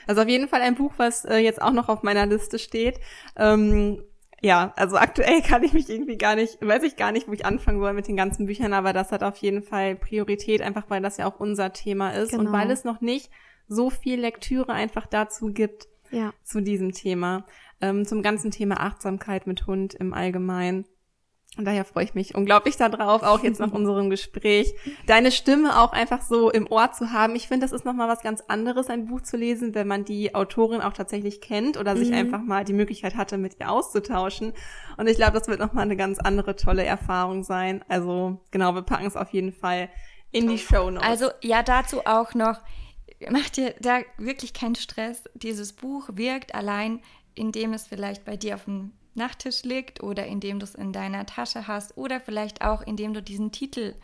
Also 0.08 0.22
auf 0.22 0.30
jeden 0.30 0.48
Fall 0.48 0.62
ein 0.62 0.76
Buch, 0.76 0.94
was 0.98 1.26
äh, 1.26 1.38
jetzt 1.38 1.62
auch 1.62 1.74
noch 1.74 1.90
auf 1.90 2.04
meiner 2.04 2.26
Liste 2.26 2.58
steht. 2.58 3.00
Ähm, 3.36 4.04
ja, 4.42 4.74
also 4.76 4.98
aktuell 4.98 5.42
kann 5.48 5.64
ich 5.64 5.74
mich 5.74 5.90
irgendwie 5.90 6.18
gar 6.18 6.36
nicht, 6.36 6.66
weiß 6.66 6.84
ich 6.84 6.96
gar 6.96 7.12
nicht, 7.12 7.28
wo 7.28 7.34
ich 7.34 7.46
anfangen 7.46 7.80
soll 7.80 7.94
mit 7.94 8.08
den 8.08 8.16
ganzen 8.16 8.46
Büchern, 8.46 8.74
aber 8.74 8.94
das 8.94 9.12
hat 9.12 9.24
auf 9.24 9.38
jeden 9.38 9.62
Fall 9.64 9.96
Priorität, 9.96 10.62
einfach 10.62 10.90
weil 10.90 11.02
das 11.02 11.18
ja 11.18 11.26
auch 11.26 11.40
unser 11.40 11.74
Thema 11.74 12.12
ist 12.12 12.32
genau. 12.32 12.44
und 12.44 12.52
weil 12.52 12.72
es 12.72 12.84
noch 12.84 13.02
nicht 13.02 13.30
so 13.70 13.90
viel 13.90 14.20
Lektüre 14.20 14.74
einfach 14.74 15.06
dazu 15.06 15.54
gibt 15.54 15.88
ja. 16.12 16.34
zu 16.44 16.62
diesem 16.62 16.92
Thema, 16.92 17.46
ähm, 17.80 18.06
zum 18.06 18.22
ganzen 18.22 18.52
Thema 18.52 18.82
Achtsamkeit 18.82 19.48
mit 19.48 19.68
Hund 19.68 19.94
im 19.94 20.14
Allgemeinen. 20.14 20.86
Und 21.58 21.66
daher 21.66 21.84
freue 21.84 22.04
ich 22.04 22.14
mich 22.14 22.36
unglaublich 22.36 22.78
darauf, 22.78 23.24
auch 23.24 23.44
jetzt 23.44 23.60
nach 23.60 23.72
unserem 23.74 24.10
Gespräch, 24.10 24.74
deine 25.08 25.32
Stimme 25.32 25.80
auch 25.80 25.92
einfach 25.92 26.22
so 26.22 26.50
im 26.50 26.72
Ohr 26.72 26.92
zu 26.92 27.12
haben. 27.12 27.36
Ich 27.36 27.48
finde, 27.48 27.66
das 27.66 27.74
ist 27.74 27.86
nochmal 27.86 28.08
was 28.08 28.22
ganz 28.22 28.42
anderes, 28.48 28.90
ein 28.90 29.08
Buch 29.08 29.22
zu 29.22 29.36
lesen, 29.36 29.76
wenn 29.76 29.88
man 29.88 30.06
die 30.06 30.36
Autorin 30.36 30.82
auch 30.82 30.94
tatsächlich 30.94 31.42
kennt 31.42 31.78
oder 31.78 31.98
sich 31.98 32.10
mhm. 32.10 32.16
einfach 32.16 32.42
mal 32.42 32.64
die 32.64 32.74
Möglichkeit 32.74 33.16
hatte, 33.16 33.38
mit 33.38 33.60
ihr 33.60 33.70
auszutauschen. 33.70 34.54
Und 34.98 35.08
ich 35.08 35.18
glaube, 35.18 35.34
das 35.34 35.48
wird 35.48 35.60
nochmal 35.60 35.84
eine 35.84 35.98
ganz 35.98 36.20
andere 36.20 36.56
tolle 36.56 36.86
Erfahrung 36.86 37.44
sein. 37.44 37.84
Also 37.90 38.40
genau, 38.52 38.74
wir 38.76 38.84
packen 38.84 39.08
es 39.08 39.16
auf 39.16 39.32
jeden 39.32 39.52
Fall 39.52 39.90
in 40.32 40.48
die 40.48 40.60
Show 40.60 40.90
Notes. 40.90 41.08
Also 41.08 41.30
ja, 41.42 41.64
dazu 41.64 42.06
auch 42.06 42.36
noch, 42.36 42.60
mach 43.30 43.50
dir 43.50 43.76
da 43.80 44.02
wirklich 44.18 44.54
keinen 44.54 44.76
Stress. 44.76 45.24
Dieses 45.34 45.74
Buch 45.74 46.10
wirkt 46.14 46.56
allein, 46.56 47.02
indem 47.36 47.74
es 47.74 47.88
vielleicht 47.88 48.26
bei 48.26 48.38
dir 48.38 48.56
auf 48.56 48.66
dem 48.66 48.92
Nachttisch 49.16 49.64
liegt 49.64 50.02
oder 50.02 50.26
indem 50.28 50.60
du 50.60 50.66
es 50.66 50.76
in 50.76 50.94
deiner 50.94 51.26
Tasche 51.26 51.68
hast 51.68 51.98
oder 51.98 52.20
vielleicht 52.22 52.62
auch 52.62 52.82
indem 52.82 53.14
du 53.14 53.22
diesen 53.22 53.52
Titel 53.52 53.96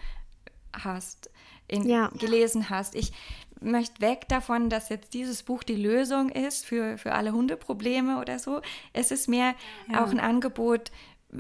hast, 0.74 1.30
in, 1.68 1.88
ja. 1.88 2.10
gelesen 2.20 2.70
hast. 2.70 2.96
Ich 2.96 3.14
möchte 3.62 4.02
weg 4.02 4.28
davon, 4.28 4.70
dass 4.70 4.90
jetzt 4.90 5.14
dieses 5.14 5.44
Buch 5.44 5.64
die 5.64 5.76
Lösung 5.76 6.30
ist 6.30 6.66
für, 6.66 6.98
für 6.98 7.14
alle 7.14 7.32
Hundeprobleme 7.32 8.20
oder 8.20 8.40
so. 8.40 8.62
Es 8.94 9.12
ist 9.12 9.28
mehr 9.28 9.56
ja. 9.92 10.04
auch 10.04 10.10
ein 10.10 10.20
Angebot, 10.20 10.92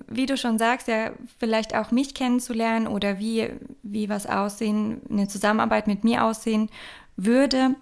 wie 0.07 0.25
du 0.25 0.37
schon 0.37 0.57
sagst, 0.57 0.87
ja, 0.87 1.11
vielleicht 1.39 1.75
auch 1.75 1.91
mich 1.91 2.13
kennenzulernen 2.13 2.87
oder 2.87 3.19
wie, 3.19 3.49
wie 3.83 4.09
was 4.09 4.25
aussehen, 4.27 5.01
eine 5.09 5.27
Zusammenarbeit 5.27 5.87
mit 5.87 6.03
mir 6.03 6.23
aussehen 6.23 6.69
würde. 7.17 7.75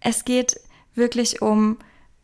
Es 0.00 0.24
geht 0.24 0.56
wirklich 0.94 1.42
um 1.42 1.78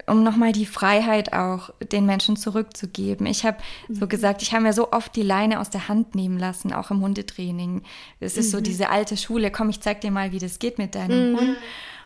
um 0.07 0.25
nochmal 0.25 0.53
die 0.53 0.67
Freiheit 0.67 1.33
auch 1.33 1.71
den 1.93 2.05
Menschen 2.05 2.37
zurückzugeben. 2.37 3.27
Ich 3.27 3.45
habe 3.45 3.59
mhm. 3.89 3.95
so 3.95 4.07
gesagt, 4.09 4.43
ich 4.43 4.53
habe 4.53 4.65
mir 4.65 4.73
so 4.73 4.93
oft 4.93 5.15
die 5.15 5.23
Leine 5.23 5.61
aus 5.61 5.71
der 5.71 5.89
Hand 5.89 6.15
nehmen 6.15 6.39
lassen, 6.39 6.73
auch 6.73 6.91
im 6.91 7.01
Hundetraining. 7.01 7.83
Es 8.19 8.37
ist 8.37 8.47
mhm. 8.47 8.51
so 8.51 8.61
diese 8.61 8.91
alte 8.91 9.17
Schule, 9.17 9.51
komm, 9.51 9.71
ich 9.71 9.81
zeig 9.81 10.01
dir 10.01 10.11
mal, 10.11 10.33
wie 10.33 10.39
das 10.39 10.59
geht 10.59 10.79
mit 10.79 10.95
deinem 10.95 11.33
mhm. 11.33 11.39
Hund. 11.39 11.57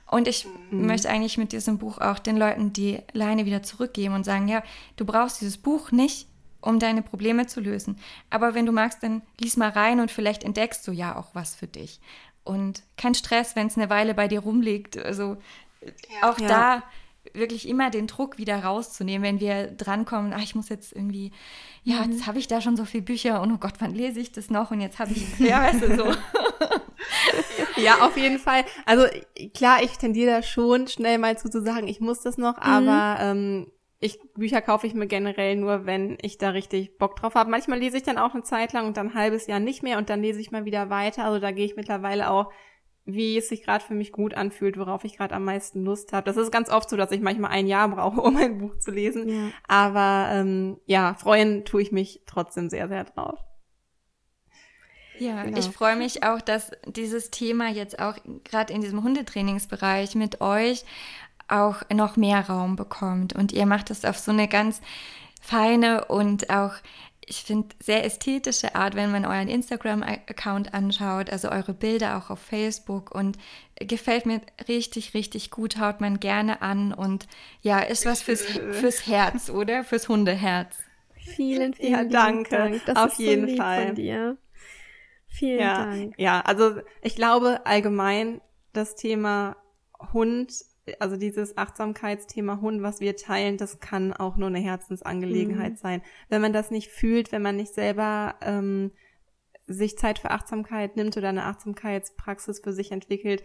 Und 0.07 0.29
ich 0.29 0.47
mhm. 0.71 0.87
möchte 0.87 1.09
eigentlich 1.09 1.39
mit 1.39 1.53
diesem 1.53 1.79
Buch 1.79 1.99
auch 1.99 2.19
den 2.19 2.37
Leuten 2.37 2.73
die 2.73 2.99
Leine 3.13 3.47
wieder 3.47 3.63
zurückgeben 3.63 4.15
und 4.15 4.25
sagen, 4.25 4.49
ja, 4.49 4.63
du 4.97 5.05
brauchst 5.05 5.41
dieses 5.41 5.57
Buch 5.57 5.91
nicht, 5.91 6.27
um 6.65 6.79
deine 6.79 7.03
Probleme 7.03 7.47
zu 7.47 7.61
lösen. 7.61 7.99
Aber 8.31 8.55
wenn 8.55 8.67
du 8.67 8.73
magst, 8.73 9.03
dann 9.03 9.23
lies 9.39 9.57
mal 9.57 9.71
rein 9.71 10.01
und 10.01 10.11
vielleicht 10.11 10.45
entdeckst 10.45 10.87
du 10.87 10.93
ja 10.93 11.17
auch 11.17 11.35
was 11.35 11.55
für 11.55 11.67
dich. 11.67 12.01
Und 12.43 12.83
kein 12.97 13.15
Stress, 13.15 13.57
wenn 13.57 13.67
es 13.67 13.77
eine 13.77 13.91
Weile 13.91 14.15
bei 14.15 14.29
dir 14.29 14.41
rumliegt. 14.41 14.99
Also 14.99 15.37
ja, 15.83 16.31
auch 16.31 16.39
ja. 16.39 16.49
da 16.49 16.83
wirklich 17.33 17.67
immer 17.69 17.91
den 17.91 18.07
Druck 18.07 18.39
wieder 18.39 18.63
rauszunehmen, 18.63 19.23
wenn 19.23 19.41
wir 19.41 19.69
drankommen, 19.69 20.33
ach, 20.35 20.43
ich 20.43 20.55
muss 20.55 20.69
jetzt 20.69 20.93
irgendwie, 20.93 21.33
ja, 21.83 22.05
mhm. 22.05 22.13
jetzt 22.13 22.27
habe 22.27 22.39
ich 22.39 22.49
da 22.49 22.61
schon 22.61 22.77
so 22.77 22.85
viele 22.85 23.03
Bücher 23.03 23.41
und 23.41 23.51
oh 23.53 23.59
Gott, 23.59 23.75
wann 23.79 23.95
lese 23.95 24.21
ich 24.21 24.33
das 24.33 24.51
noch? 24.51 24.71
Und 24.71 24.81
jetzt 24.81 24.99
habe 24.99 25.13
ich, 25.13 25.39
ja, 25.39 25.63
weißt 25.63 25.83
du, 25.83 25.97
so. 25.97 26.07
ja, 27.81 28.01
auf 28.01 28.17
jeden 28.17 28.39
Fall. 28.39 28.65
Also 28.85 29.07
klar, 29.55 29.83
ich 29.83 29.97
tendiere 29.97 30.31
da 30.31 30.43
schon 30.43 30.87
schnell 30.87 31.19
mal 31.19 31.39
zu, 31.39 31.49
zu 31.49 31.63
sagen, 31.63 31.89
ich 31.89 32.01
muss 32.01 32.21
das 32.21 32.37
noch, 32.37 32.57
mhm. 32.57 32.63
aber 32.63 33.17
ähm, 33.21 33.67
ich, 34.05 34.19
Bücher 34.35 34.61
kaufe 34.61 34.87
ich 34.87 34.95
mir 34.95 35.07
generell 35.07 35.57
nur, 35.57 35.87
wenn 35.87 36.19
ich 36.21 36.39
da 36.39 36.51
richtig 36.51 36.99
Bock 36.99 37.17
drauf 37.17 37.35
habe. 37.35 37.51
Manchmal 37.51 37.79
lese 37.79 37.97
ich 37.97 38.03
dann 38.03 38.19
auch 38.19 38.35
eine 38.35 38.43
Zeit 38.43 38.73
lang 38.73 38.87
und 38.87 38.97
dann 38.97 39.09
ein 39.09 39.15
halbes 39.15 39.47
Jahr 39.47 39.61
nicht 39.61 39.83
mehr 39.83 39.99
und 39.99 40.11
dann 40.11 40.21
lese 40.21 40.41
ich 40.41 40.51
mal 40.51 40.65
wieder 40.65 40.91
weiter. 40.91 41.25
Also 41.25 41.41
da 41.41 41.51
gehe 41.53 41.65
ich 41.65 41.77
mittlerweile 41.77 42.31
auch 42.31 42.53
wie 43.07 43.37
es 43.37 43.49
sich 43.49 43.63
gerade 43.63 43.85
für 43.85 43.95
mich 43.95 44.13
gut 44.13 44.35
anfühlt, 44.35 44.79
worauf 44.79 45.05
ich 45.05 45.17
gerade 45.17 45.35
am 45.35 45.45
meisten 45.45 45.85
Lust 45.85 46.13
habe. 46.13 46.25
Das 46.25 46.37
ist 46.37 46.51
ganz 46.51 46.71
oft 46.71 46.89
so, 46.89 46.97
dass 46.97 47.11
ich 47.11 47.21
manchmal 47.21 47.51
ein 47.51 47.67
Jahr 47.67 47.89
brauche, 47.89 48.21
um 48.23 48.37
ein 48.37 48.59
Buch 48.59 48.79
zu 48.79 48.91
lesen. 48.91 49.29
Ja. 49.29 49.51
Aber 49.69 50.31
ähm, 50.33 50.79
ja, 50.87 51.15
freuen 51.15 51.65
tue 51.65 51.83
ich 51.83 51.93
mich 51.93 52.23
trotzdem 52.27 52.71
sehr, 52.71 52.89
sehr 52.89 53.05
drauf. 53.05 53.39
Ja, 55.19 55.45
genau. 55.45 55.59
ich 55.59 55.67
freue 55.67 55.97
mich 55.97 56.25
auch, 56.25 56.41
dass 56.41 56.73
dieses 56.87 57.31
Thema 57.31 57.69
jetzt 57.69 58.01
auch 58.01 58.17
gerade 58.43 58.73
in 58.73 58.81
diesem 58.81 59.05
Hundetrainingsbereich 59.05 60.17
mit 60.17 60.41
euch 60.41 60.85
auch 61.49 61.83
noch 61.93 62.17
mehr 62.17 62.49
Raum 62.49 62.77
bekommt. 62.77 63.35
Und 63.35 63.53
ihr 63.53 63.67
macht 63.67 63.91
es 63.91 64.05
auf 64.05 64.19
so 64.19 64.33
eine 64.33 64.49
ganz 64.49 64.81
feine 65.41 66.07
und 66.07 66.51
auch 66.51 66.75
ich 67.27 67.45
finde, 67.45 67.75
sehr 67.83 68.05
ästhetische 68.05 68.75
Art, 68.75 68.95
wenn 68.95 69.11
man 69.11 69.25
euren 69.25 69.49
Instagram-Account 69.49 70.75
anschaut, 70.75 71.31
also 71.31 71.51
eure 71.51 71.73
Bilder 71.73 72.19
auch 72.19 72.31
auf 72.31 72.39
Facebook 72.39 73.15
und 73.15 73.39
gefällt 73.77 74.27
mir 74.27 74.41
richtig, 74.69 75.15
richtig 75.15 75.51
gut, 75.51 75.79
haut 75.79 76.01
man 76.01 76.21
gerne 76.21 76.63
an 76.63 76.93
und 76.93 77.27
ja, 77.63 77.81
ist 77.81 78.07
was 78.07 78.23
fürs, 78.23 78.43
fürs 78.43 79.07
Herz, 79.07 79.51
oder? 79.51 79.85
Fürs 79.85 80.09
Hundeherz. 80.09 80.77
Vielen, 81.15 81.75
vielen 81.75 81.93
ja, 81.93 82.05
danke. 82.05 82.51
Dank. 82.51 82.83
Das 82.87 82.97
auf 82.97 83.19
jeden 83.19 83.49
so 83.51 83.57
Fall. 83.57 83.87
Von 83.87 83.95
dir. 83.95 84.37
Vielen 85.27 85.61
ja, 85.61 85.85
Dank. 85.87 86.15
Ja, 86.19 86.41
also 86.43 86.81
ich 87.03 87.17
glaube 87.17 87.65
allgemein 87.65 88.41
das 88.73 88.95
Thema 88.95 89.57
Hund 90.13 90.53
also 90.99 91.17
dieses 91.17 91.57
Achtsamkeitsthema 91.57 92.61
Hund, 92.61 92.83
was 92.83 93.01
wir 93.01 93.17
teilen, 93.17 93.57
das 93.57 93.81
kann 93.81 94.13
auch 94.13 94.37
nur 94.37 94.49
eine 94.49 94.59
Herzensangelegenheit 94.59 95.73
mhm. 95.73 95.77
sein. 95.77 96.03
Wenn 96.29 96.43
man 96.43 96.53
das 96.53 96.71
nicht 96.71 96.91
fühlt, 96.91 97.33
wenn 97.33 97.43
man 97.43 97.57
nicht 97.57 97.73
selber 97.73 98.35
ähm, 98.43 98.93
sich 99.67 99.97
Zeit 99.97 100.19
für 100.19 100.31
Achtsamkeit 100.31 100.97
nimmt 100.97 101.17
oder 101.17 101.31
eine 101.31 101.45
Achtsamkeitspraxis 101.45 102.61
für 102.61 102.73
sich 102.73 102.93
entwickelt, 102.93 103.43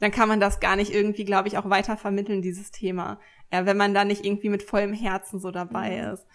dann 0.00 0.10
kann 0.10 0.28
man 0.28 0.40
das 0.40 0.60
gar 0.60 0.76
nicht 0.76 0.92
irgendwie, 0.92 1.24
glaube 1.24 1.48
ich, 1.48 1.58
auch 1.58 1.68
weiter 1.68 1.96
vermitteln, 1.96 2.40
dieses 2.40 2.70
Thema. 2.70 3.20
Ja, 3.52 3.66
wenn 3.66 3.76
man 3.76 3.94
da 3.94 4.04
nicht 4.04 4.24
irgendwie 4.24 4.48
mit 4.48 4.62
vollem 4.62 4.92
Herzen 4.92 5.40
so 5.40 5.50
dabei 5.50 6.02
mhm. 6.02 6.12
ist. 6.14 6.26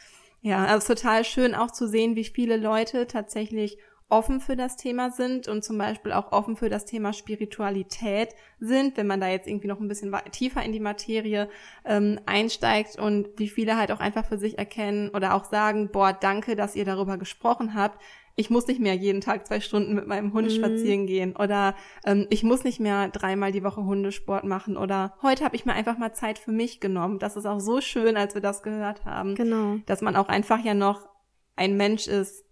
Ja, 0.42 0.66
also 0.66 0.94
total 0.94 1.24
schön 1.24 1.56
auch 1.56 1.72
zu 1.72 1.88
sehen, 1.88 2.16
wie 2.16 2.26
viele 2.26 2.58
Leute 2.58 3.08
tatsächlich 3.08 3.78
offen 4.14 4.40
für 4.40 4.56
das 4.56 4.78
Thema 4.78 5.10
sind 5.10 5.48
und 5.48 5.64
zum 5.64 5.80
Beispiel 5.80 6.12
auch 6.12 6.32
offen 6.32 6.56
für 6.56 6.70
das 6.70 6.86
Thema 6.86 7.14
Spiritualität 7.14 8.30
sind, 8.60 8.96
wenn 8.96 9.08
man 9.08 9.20
da 9.20 9.28
jetzt 9.28 9.48
irgendwie 9.48 9.68
noch 9.68 9.80
ein 9.80 9.88
bisschen 9.88 10.16
tiefer 10.32 10.62
in 10.62 10.72
die 10.72 10.80
Materie 10.80 11.50
ähm, 11.84 12.20
einsteigt 12.28 13.00
und 13.00 13.28
wie 13.38 13.50
viele 13.50 13.76
halt 13.76 13.92
auch 13.92 14.00
einfach 14.00 14.26
für 14.26 14.38
sich 14.38 14.60
erkennen 14.60 15.10
oder 15.10 15.34
auch 15.34 15.46
sagen, 15.46 15.90
boah, 15.92 16.14
danke, 16.14 16.56
dass 16.56 16.76
ihr 16.76 16.86
darüber 16.86 17.18
gesprochen 17.18 17.74
habt. 17.74 18.00
Ich 18.36 18.52
muss 18.52 18.68
nicht 18.68 18.80
mehr 18.80 18.94
jeden 18.94 19.22
Tag 19.22 19.48
zwei 19.48 19.60
Stunden 19.60 19.96
mit 19.96 20.06
meinem 20.06 20.32
Hund 20.32 20.48
mhm. 20.48 20.56
spazieren 20.56 21.08
gehen 21.08 21.36
oder 21.36 21.76
ähm, 22.06 22.28
ich 22.30 22.44
muss 22.44 22.64
nicht 22.64 22.80
mehr 22.80 23.08
dreimal 23.08 23.52
die 23.52 23.64
Woche 23.64 23.84
Hundesport 23.84 24.44
machen 24.44 24.78
oder 24.78 25.16
heute 25.24 25.44
habe 25.44 25.56
ich 25.56 25.66
mir 25.66 25.74
einfach 25.74 25.98
mal 25.98 26.14
Zeit 26.14 26.38
für 26.38 26.52
mich 26.52 26.80
genommen. 26.80 27.18
Das 27.18 27.36
ist 27.36 27.48
auch 27.48 27.60
so 27.60 27.82
schön, 27.82 28.16
als 28.16 28.36
wir 28.36 28.42
das 28.42 28.62
gehört 28.62 29.06
haben, 29.06 29.34
genau. 29.34 29.78
dass 29.88 30.02
man 30.02 30.16
auch 30.16 30.30
einfach 30.30 30.64
ja 30.64 30.76
noch 30.76 31.10
ein 31.56 31.78
Mensch 31.78 32.08
ist, 32.08 32.44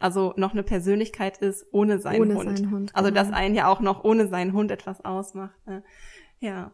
also 0.00 0.32
noch 0.36 0.52
eine 0.52 0.62
Persönlichkeit 0.62 1.38
ist 1.38 1.66
ohne 1.72 2.00
seinen 2.00 2.22
ohne 2.22 2.34
Hund. 2.34 2.58
Seinen 2.58 2.70
Hund 2.70 2.96
also 2.96 3.10
dass 3.10 3.28
genau. 3.28 3.38
einen 3.38 3.54
ja 3.54 3.68
auch 3.68 3.80
noch 3.80 4.02
ohne 4.02 4.26
seinen 4.26 4.52
Hund 4.52 4.70
etwas 4.70 5.04
ausmacht. 5.04 5.54
Ne? 5.66 5.84
Ja. 6.40 6.72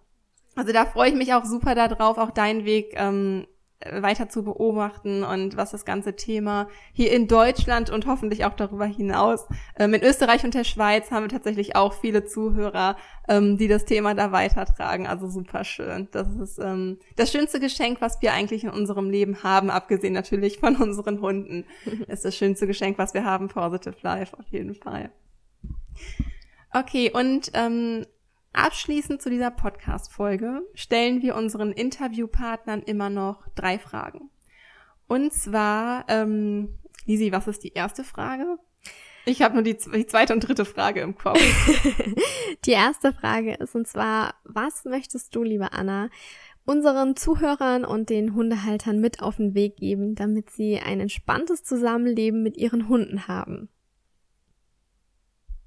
Also 0.54 0.72
da 0.72 0.86
freue 0.86 1.10
ich 1.10 1.16
mich 1.16 1.34
auch 1.34 1.44
super 1.44 1.74
darauf, 1.74 2.16
auch 2.16 2.30
deinen 2.30 2.64
Weg 2.64 2.94
ähm, 2.94 3.46
weiter 3.84 4.28
zu 4.28 4.42
beobachten 4.42 5.22
und 5.22 5.56
was 5.56 5.70
das 5.70 5.84
ganze 5.84 6.16
Thema 6.16 6.68
hier 6.92 7.12
in 7.12 7.28
Deutschland 7.28 7.90
und 7.90 8.06
hoffentlich 8.06 8.44
auch 8.44 8.54
darüber 8.54 8.86
hinaus. 8.86 9.46
Ähm, 9.78 9.92
in 9.94 10.02
Österreich 10.02 10.44
und 10.44 10.54
der 10.54 10.64
Schweiz 10.64 11.10
haben 11.10 11.24
wir 11.24 11.28
tatsächlich 11.28 11.76
auch 11.76 11.92
viele 11.92 12.24
Zuhörer, 12.24 12.96
ähm, 13.28 13.58
die 13.58 13.68
das 13.68 13.84
Thema 13.84 14.14
da 14.14 14.32
weitertragen. 14.32 15.06
Also 15.06 15.28
super 15.28 15.64
schön. 15.64 16.08
Das 16.10 16.28
ist 16.36 16.58
ähm, 16.58 16.98
das 17.16 17.30
schönste 17.30 17.60
Geschenk, 17.60 18.00
was 18.00 18.22
wir 18.22 18.32
eigentlich 18.32 18.64
in 18.64 18.70
unserem 18.70 19.10
Leben 19.10 19.42
haben, 19.42 19.70
abgesehen 19.70 20.14
natürlich 20.14 20.58
von 20.58 20.76
unseren 20.76 21.20
Hunden. 21.20 21.64
ist 22.08 22.24
das 22.24 22.34
schönste 22.34 22.66
Geschenk, 22.66 22.96
was 22.98 23.12
wir 23.12 23.24
haben, 23.24 23.48
Positive 23.48 23.96
Life 24.02 24.36
auf 24.38 24.46
jeden 24.48 24.74
Fall. 24.74 25.10
Okay, 26.72 27.10
und 27.12 27.50
ähm, 27.54 28.06
Abschließend 28.56 29.20
zu 29.20 29.28
dieser 29.28 29.50
Podcast-Folge 29.50 30.62
stellen 30.72 31.20
wir 31.20 31.36
unseren 31.36 31.72
Interviewpartnern 31.72 32.80
immer 32.80 33.10
noch 33.10 33.46
drei 33.54 33.78
Fragen. 33.78 34.30
Und 35.06 35.34
zwar, 35.34 36.06
ähm, 36.08 36.78
Lisi, 37.04 37.32
was 37.32 37.48
ist 37.48 37.64
die 37.64 37.74
erste 37.74 38.02
Frage? 38.02 38.56
Ich 39.26 39.42
habe 39.42 39.56
nur 39.56 39.62
die, 39.62 39.76
die, 39.76 40.06
zweite 40.06 40.32
und 40.32 40.40
dritte 40.40 40.64
Frage 40.64 41.02
im 41.02 41.18
Kopf. 41.18 41.38
die 42.64 42.70
erste 42.70 43.12
Frage 43.12 43.52
ist 43.56 43.74
und 43.74 43.86
zwar, 43.86 44.36
was 44.44 44.86
möchtest 44.86 45.36
du, 45.36 45.42
liebe 45.42 45.74
Anna, 45.74 46.08
unseren 46.64 47.14
Zuhörern 47.14 47.84
und 47.84 48.08
den 48.08 48.34
Hundehaltern 48.34 49.00
mit 49.02 49.20
auf 49.20 49.36
den 49.36 49.54
Weg 49.54 49.76
geben, 49.76 50.14
damit 50.14 50.48
sie 50.48 50.78
ein 50.78 51.00
entspanntes 51.00 51.62
Zusammenleben 51.62 52.42
mit 52.42 52.56
ihren 52.56 52.88
Hunden 52.88 53.28
haben? 53.28 53.68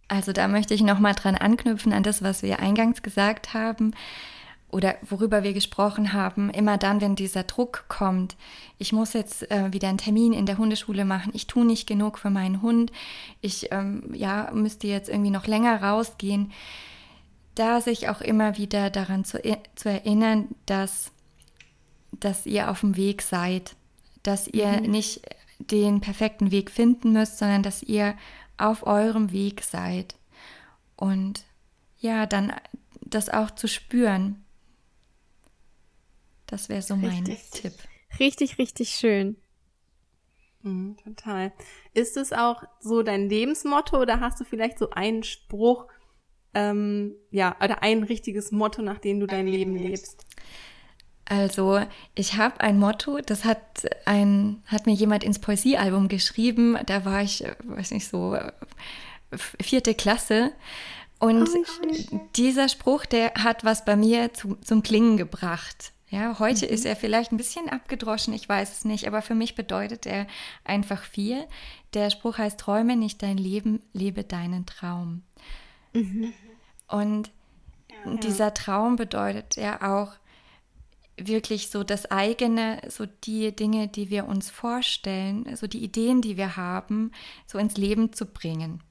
Also 0.09 0.33
da 0.33 0.47
möchte 0.47 0.73
ich 0.73 0.81
nochmal 0.81 1.13
dran 1.13 1.35
anknüpfen 1.35 1.93
an 1.93 2.03
das, 2.03 2.21
was 2.21 2.43
wir 2.43 2.59
eingangs 2.59 3.03
gesagt 3.03 3.53
haben 3.53 3.93
oder 4.71 4.95
worüber 5.07 5.43
wir 5.43 5.53
gesprochen 5.53 6.13
haben. 6.13 6.49
Immer 6.49 6.77
dann, 6.77 6.99
wenn 6.99 7.15
dieser 7.15 7.43
Druck 7.43 7.85
kommt, 7.87 8.35
ich 8.77 8.91
muss 8.91 9.13
jetzt 9.13 9.49
äh, 9.51 9.71
wieder 9.71 9.87
einen 9.87 9.97
Termin 9.97 10.33
in 10.33 10.45
der 10.45 10.57
Hundeschule 10.57 11.05
machen, 11.05 11.31
ich 11.33 11.47
tue 11.47 11.65
nicht 11.65 11.87
genug 11.87 12.17
für 12.17 12.29
meinen 12.29 12.61
Hund, 12.61 12.91
ich 13.41 13.71
ähm, 13.71 14.11
ja, 14.13 14.49
müsste 14.53 14.87
jetzt 14.87 15.09
irgendwie 15.09 15.31
noch 15.31 15.47
länger 15.47 15.81
rausgehen, 15.81 16.51
da 17.55 17.81
sich 17.81 18.09
auch 18.09 18.21
immer 18.21 18.57
wieder 18.57 18.89
daran 18.89 19.25
zu, 19.25 19.39
zu 19.75 19.89
erinnern, 19.89 20.47
dass, 20.65 21.11
dass 22.11 22.45
ihr 22.45 22.69
auf 22.71 22.81
dem 22.81 22.95
Weg 22.95 23.21
seid, 23.21 23.75
dass 24.23 24.47
ihr 24.47 24.81
mhm. 24.81 24.91
nicht 24.91 25.21
den 25.59 25.99
perfekten 25.99 26.51
Weg 26.51 26.71
finden 26.71 27.11
müsst, 27.11 27.37
sondern 27.37 27.63
dass 27.63 27.83
ihr 27.83 28.15
auf 28.59 28.85
eurem 28.85 29.31
Weg 29.31 29.63
seid. 29.63 30.15
Und 30.95 31.43
ja, 31.97 32.25
dann 32.25 32.53
das 33.01 33.29
auch 33.29 33.51
zu 33.51 33.67
spüren. 33.67 34.43
Das 36.45 36.69
wäre 36.69 36.81
so 36.81 36.95
mein 36.95 37.25
richtig, 37.25 37.49
Tipp. 37.51 37.73
Richtig, 38.19 38.57
richtig 38.57 38.89
schön. 38.89 39.37
Mhm, 40.61 40.97
total. 40.97 41.53
Ist 41.93 42.17
es 42.17 42.33
auch 42.33 42.63
so 42.79 43.03
dein 43.03 43.29
Lebensmotto 43.29 43.99
oder 43.99 44.19
hast 44.19 44.39
du 44.39 44.43
vielleicht 44.43 44.79
so 44.79 44.89
einen 44.89 45.23
Spruch, 45.23 45.87
ähm, 46.53 47.15
ja, 47.31 47.55
oder 47.63 47.83
ein 47.83 48.03
richtiges 48.03 48.51
Motto, 48.51 48.81
nach 48.81 48.99
dem 48.99 49.19
du 49.19 49.27
dein 49.27 49.47
Leben 49.47 49.75
lebst? 49.75 50.25
Also 51.29 51.79
ich 52.15 52.37
habe 52.37 52.59
ein 52.59 52.79
Motto, 52.79 53.19
das 53.19 53.45
hat 53.45 53.61
ein 54.05 54.63
hat 54.65 54.87
mir 54.87 54.93
jemand 54.93 55.23
ins 55.23 55.39
Poesiealbum 55.39 56.07
geschrieben. 56.07 56.77
Da 56.87 57.05
war 57.05 57.21
ich, 57.21 57.45
äh, 57.45 57.55
weiß 57.63 57.91
nicht 57.91 58.07
so 58.07 58.33
äh, 58.33 58.51
vierte 59.61 59.93
Klasse 59.93 60.51
und 61.19 61.49
oh, 61.49 62.19
dieser 62.35 62.69
Spruch, 62.69 63.05
der 63.05 63.33
hat 63.35 63.65
was 63.65 63.83
bei 63.83 63.95
mir 63.95 64.33
zu, 64.33 64.55
zum 64.55 64.83
Klingen 64.83 65.17
gebracht. 65.17 65.91
Ja, 66.07 66.39
heute 66.39 66.65
mhm. 66.65 66.73
ist 66.73 66.85
er 66.85 66.95
vielleicht 66.95 67.31
ein 67.31 67.37
bisschen 67.37 67.69
abgedroschen, 67.69 68.33
ich 68.33 68.47
weiß 68.47 68.71
es 68.71 68.85
nicht, 68.85 69.05
aber 69.05 69.21
für 69.21 69.35
mich 69.35 69.53
bedeutet 69.53 70.07
er 70.07 70.25
einfach 70.63 71.03
viel. 71.03 71.45
Der 71.93 72.09
Spruch 72.09 72.37
heißt: 72.37 72.59
Träume 72.59 72.95
nicht 72.95 73.21
dein 73.21 73.37
Leben, 73.37 73.81
lebe 73.93 74.23
deinen 74.23 74.65
Traum. 74.65 75.23
Mhm. 75.93 76.33
Und 76.87 77.31
ja, 77.91 78.15
dieser. 78.15 78.53
Traum 78.53 78.95
bedeutet 78.95 79.57
ja 79.57 79.81
auch 79.81 80.13
wirklich 81.27 81.69
so 81.69 81.83
das 81.83 82.09
eigene, 82.11 82.81
so 82.87 83.05
die 83.05 83.55
Dinge, 83.55 83.87
die 83.87 84.09
wir 84.09 84.27
uns 84.27 84.49
vorstellen, 84.49 85.55
so 85.55 85.67
die 85.67 85.83
Ideen, 85.83 86.21
die 86.21 86.37
wir 86.37 86.55
haben, 86.57 87.11
so 87.45 87.57
ins 87.57 87.77
Leben 87.77 88.13
zu 88.13 88.25
bringen. 88.25 88.81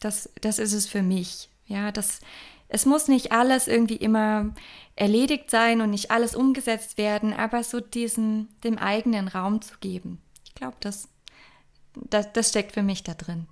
Das, 0.00 0.30
das 0.40 0.58
ist 0.58 0.72
es 0.72 0.86
für 0.86 1.02
mich. 1.02 1.48
Ja, 1.66 1.92
das, 1.92 2.20
es 2.68 2.86
muss 2.86 3.08
nicht 3.08 3.32
alles 3.32 3.68
irgendwie 3.68 3.96
immer 3.96 4.54
erledigt 4.94 5.50
sein 5.50 5.80
und 5.80 5.90
nicht 5.90 6.10
alles 6.10 6.34
umgesetzt 6.34 6.98
werden, 6.98 7.32
aber 7.32 7.62
so 7.62 7.80
diesen, 7.80 8.48
dem 8.64 8.78
eigenen 8.78 9.28
Raum 9.28 9.62
zu 9.62 9.74
geben. 9.80 10.20
Ich 10.44 10.54
glaube, 10.54 10.76
das, 10.80 11.08
das, 11.94 12.32
das 12.32 12.48
steckt 12.50 12.72
für 12.72 12.82
mich 12.82 13.02
da 13.02 13.14
drin. 13.14 13.46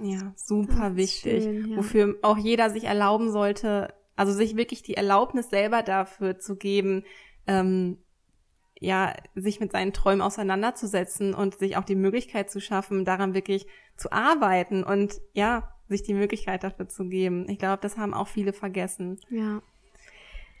Ja, 0.00 0.32
super 0.36 0.96
wichtig. 0.96 1.44
Schön, 1.44 1.70
ja. 1.70 1.76
Wofür 1.76 2.18
auch 2.22 2.38
jeder 2.38 2.70
sich 2.70 2.84
erlauben 2.84 3.30
sollte, 3.30 3.94
also 4.16 4.32
sich 4.32 4.56
wirklich 4.56 4.82
die 4.82 4.94
Erlaubnis 4.94 5.50
selber 5.50 5.82
dafür 5.82 6.38
zu 6.38 6.56
geben, 6.56 7.04
ähm, 7.46 7.98
ja, 8.80 9.14
sich 9.34 9.60
mit 9.60 9.72
seinen 9.72 9.92
Träumen 9.92 10.22
auseinanderzusetzen 10.22 11.34
und 11.34 11.58
sich 11.58 11.76
auch 11.76 11.84
die 11.84 11.94
Möglichkeit 11.94 12.50
zu 12.50 12.60
schaffen, 12.60 13.04
daran 13.04 13.32
wirklich 13.34 13.66
zu 13.96 14.10
arbeiten 14.10 14.82
und 14.82 15.20
ja, 15.34 15.72
sich 15.88 16.02
die 16.02 16.14
Möglichkeit 16.14 16.64
dafür 16.64 16.88
zu 16.88 17.08
geben. 17.08 17.48
Ich 17.48 17.58
glaube, 17.58 17.80
das 17.80 17.96
haben 17.96 18.14
auch 18.14 18.28
viele 18.28 18.52
vergessen. 18.52 19.20
Ja. 19.30 19.62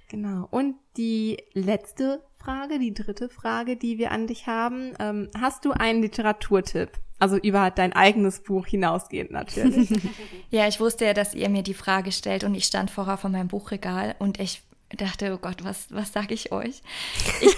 Genau. 0.08 0.46
Und 0.50 0.76
die 0.96 1.38
letzte 1.54 2.22
Frage, 2.36 2.78
die 2.78 2.92
dritte 2.92 3.28
Frage, 3.28 3.76
die 3.76 3.98
wir 3.98 4.10
an 4.10 4.26
dich 4.26 4.46
haben. 4.46 4.92
Ähm, 4.98 5.30
hast 5.38 5.64
du 5.64 5.72
einen 5.72 6.02
Literaturtipp? 6.02 6.90
Also 7.18 7.36
über 7.36 7.70
dein 7.70 7.92
eigenes 7.92 8.42
Buch 8.42 8.66
hinausgehend 8.66 9.30
natürlich. 9.30 9.90
ja, 10.50 10.66
ich 10.66 10.80
wusste 10.80 11.04
ja, 11.04 11.14
dass 11.14 11.34
ihr 11.34 11.48
mir 11.48 11.62
die 11.62 11.72
Frage 11.72 12.10
stellt 12.12 12.44
und 12.44 12.54
ich 12.54 12.64
stand 12.64 12.90
vorher 12.90 13.16
vor 13.16 13.30
meinem 13.30 13.48
Buchregal 13.48 14.16
und 14.18 14.40
ich 14.40 14.62
dachte, 14.96 15.34
oh 15.34 15.38
Gott, 15.38 15.64
was, 15.64 15.86
was 15.90 16.12
sage 16.12 16.34
ich 16.34 16.52
euch? 16.52 16.82
Ich, 17.40 17.56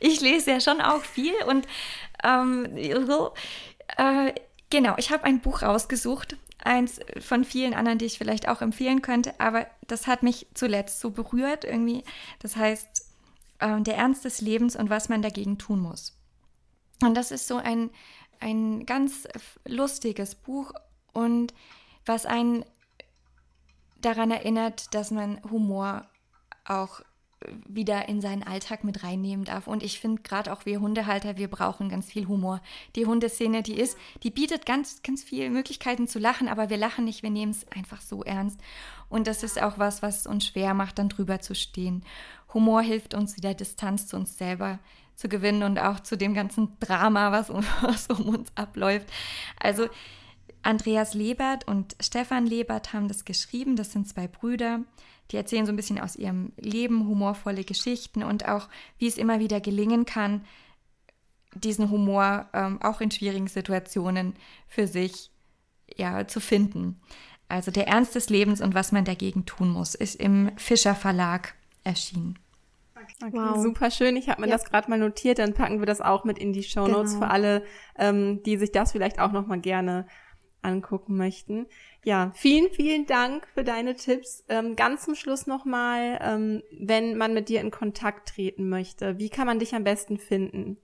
ich, 0.00 0.20
lese 0.20 0.52
ja 0.52 0.60
schon 0.60 0.80
auch 0.80 1.02
viel 1.02 1.34
und 1.46 1.66
ähm, 2.24 2.68
so, 3.06 3.32
äh, 3.96 4.32
genau, 4.70 4.94
ich 4.96 5.10
habe 5.10 5.24
ein 5.24 5.40
Buch 5.40 5.62
rausgesucht, 5.62 6.36
eins 6.64 7.00
von 7.20 7.44
vielen 7.44 7.74
anderen, 7.74 7.98
die 7.98 8.06
ich 8.06 8.18
vielleicht 8.18 8.48
auch 8.48 8.62
empfehlen 8.62 9.02
könnte, 9.02 9.34
aber 9.38 9.66
das 9.86 10.06
hat 10.06 10.22
mich 10.22 10.46
zuletzt 10.54 11.00
so 11.00 11.10
berührt 11.10 11.64
irgendwie. 11.64 12.04
Das 12.38 12.56
heißt, 12.56 13.06
äh, 13.58 13.80
der 13.80 13.96
Ernst 13.96 14.24
des 14.24 14.40
Lebens 14.40 14.76
und 14.76 14.90
was 14.90 15.08
man 15.08 15.22
dagegen 15.22 15.58
tun 15.58 15.80
muss. 15.80 16.16
Und 17.02 17.14
das 17.14 17.30
ist 17.30 17.48
so 17.48 17.56
ein, 17.56 17.90
ein 18.40 18.86
ganz 18.86 19.26
lustiges 19.66 20.34
Buch 20.34 20.72
und 21.12 21.52
was 22.06 22.26
einen 22.26 22.64
daran 24.00 24.30
erinnert, 24.30 24.94
dass 24.94 25.10
man 25.10 25.40
Humor 25.50 26.06
auch 26.64 27.02
wieder 27.66 28.08
in 28.08 28.20
seinen 28.20 28.44
Alltag 28.44 28.84
mit 28.84 29.02
reinnehmen 29.02 29.44
darf. 29.44 29.66
Und 29.66 29.82
ich 29.82 30.00
finde 30.00 30.22
gerade 30.22 30.52
auch 30.52 30.64
wir 30.64 30.80
Hundehalter, 30.80 31.36
wir 31.36 31.48
brauchen 31.48 31.88
ganz 31.88 32.06
viel 32.06 32.28
Humor. 32.28 32.60
Die 32.94 33.06
Hundeszene, 33.06 33.62
die 33.62 33.74
ist, 33.74 33.98
die 34.22 34.30
bietet 34.30 34.64
ganz, 34.64 35.02
ganz 35.02 35.24
viele 35.24 35.50
Möglichkeiten 35.50 36.06
zu 36.06 36.18
lachen, 36.18 36.48
aber 36.48 36.70
wir 36.70 36.76
lachen 36.76 37.04
nicht, 37.04 37.22
wir 37.22 37.30
nehmen 37.30 37.50
es 37.50 37.66
einfach 37.72 38.00
so 38.00 38.22
ernst. 38.22 38.60
Und 39.08 39.26
das 39.26 39.42
ist 39.42 39.60
auch 39.60 39.78
was, 39.78 40.02
was 40.02 40.26
uns 40.26 40.46
schwer 40.46 40.74
macht, 40.74 40.98
dann 40.98 41.08
drüber 41.08 41.40
zu 41.40 41.54
stehen. 41.54 42.04
Humor 42.54 42.82
hilft 42.82 43.14
uns 43.14 43.36
wieder 43.36 43.54
Distanz 43.54 44.06
zu 44.06 44.16
uns 44.16 44.38
selber 44.38 44.78
zu 45.14 45.28
gewinnen 45.28 45.62
und 45.62 45.78
auch 45.78 46.00
zu 46.00 46.16
dem 46.16 46.34
ganzen 46.34 46.76
Drama, 46.80 47.32
was, 47.32 47.50
was 47.82 48.06
um 48.06 48.28
uns 48.28 48.52
abläuft. 48.54 49.08
Also 49.58 49.88
Andreas 50.62 51.14
Lebert 51.14 51.66
und 51.66 51.96
Stefan 52.00 52.46
Lebert 52.46 52.92
haben 52.92 53.08
das 53.08 53.24
geschrieben. 53.24 53.76
Das 53.76 53.92
sind 53.92 54.08
zwei 54.08 54.28
Brüder. 54.28 54.80
Die 55.30 55.36
erzählen 55.36 55.66
so 55.66 55.72
ein 55.72 55.76
bisschen 55.76 56.00
aus 56.00 56.16
ihrem 56.16 56.52
Leben 56.56 57.06
humorvolle 57.06 57.64
Geschichten 57.64 58.22
und 58.22 58.48
auch, 58.48 58.68
wie 58.98 59.06
es 59.06 59.18
immer 59.18 59.40
wieder 59.40 59.60
gelingen 59.60 60.04
kann, 60.04 60.44
diesen 61.54 61.90
Humor 61.90 62.48
ähm, 62.52 62.80
auch 62.82 63.00
in 63.00 63.10
schwierigen 63.10 63.48
Situationen 63.48 64.34
für 64.68 64.86
sich 64.86 65.30
ja, 65.96 66.26
zu 66.26 66.40
finden. 66.40 67.00
Also 67.48 67.70
der 67.70 67.88
Ernst 67.88 68.14
des 68.14 68.30
Lebens 68.30 68.60
und 68.60 68.74
was 68.74 68.92
man 68.92 69.04
dagegen 69.04 69.44
tun 69.44 69.70
muss, 69.70 69.94
ist 69.94 70.14
im 70.16 70.50
Fischer 70.56 70.94
Verlag 70.94 71.54
erschienen. 71.84 72.38
Okay, 72.96 73.32
wow. 73.32 73.62
super 73.62 73.90
schön. 73.90 74.16
Ich 74.16 74.28
habe 74.28 74.40
mir 74.40 74.48
ja. 74.48 74.56
das 74.56 74.64
gerade 74.64 74.88
mal 74.88 74.98
notiert, 74.98 75.38
dann 75.38 75.54
packen 75.54 75.80
wir 75.80 75.86
das 75.86 76.00
auch 76.00 76.24
mit 76.24 76.38
in 76.38 76.52
die 76.52 76.62
Show 76.62 76.86
Notes 76.86 77.14
genau. 77.14 77.26
für 77.26 77.30
alle, 77.30 77.64
ähm, 77.98 78.42
die 78.44 78.56
sich 78.56 78.72
das 78.72 78.92
vielleicht 78.92 79.18
auch 79.18 79.32
noch 79.32 79.46
mal 79.46 79.60
gerne 79.60 80.06
angucken 80.62 81.16
möchten. 81.16 81.66
Ja, 82.04 82.30
vielen, 82.34 82.70
vielen 82.70 83.06
Dank 83.06 83.46
für 83.54 83.64
deine 83.64 83.94
Tipps. 83.94 84.44
Ähm, 84.48 84.76
ganz 84.76 85.04
zum 85.04 85.14
Schluss 85.14 85.46
nochmal, 85.46 86.18
ähm, 86.22 86.62
wenn 86.70 87.16
man 87.16 87.34
mit 87.34 87.48
dir 87.48 87.60
in 87.60 87.70
Kontakt 87.70 88.30
treten 88.30 88.68
möchte, 88.68 89.18
wie 89.18 89.28
kann 89.28 89.46
man 89.46 89.58
dich 89.58 89.74
am 89.74 89.84
besten 89.84 90.18
finden? 90.18 90.76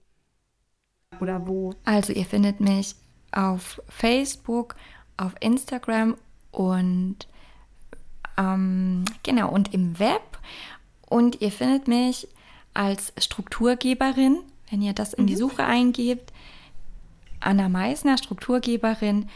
Oder 1.19 1.47
wo? 1.47 1.73
Also 1.85 2.13
ihr 2.13 2.25
findet 2.25 2.59
mich 2.59 2.95
auf 3.31 3.81
Facebook, 3.87 4.75
auf 5.17 5.33
Instagram 5.39 6.15
und 6.51 7.27
ähm, 8.37 9.05
genau 9.23 9.51
und 9.51 9.73
im 9.73 9.99
Web. 9.99 10.39
Und 11.07 11.41
ihr 11.41 11.51
findet 11.51 11.87
mich 11.87 12.27
als 12.73 13.13
Strukturgeberin, 13.17 14.39
wenn 14.69 14.81
ihr 14.81 14.93
das 14.93 15.13
in 15.13 15.27
die 15.27 15.33
mhm. 15.33 15.39
Suche 15.39 15.65
eingebt. 15.65 16.31
Anna 17.39 17.69
Meisner, 17.69 18.17
Strukturgeberin. 18.17 19.29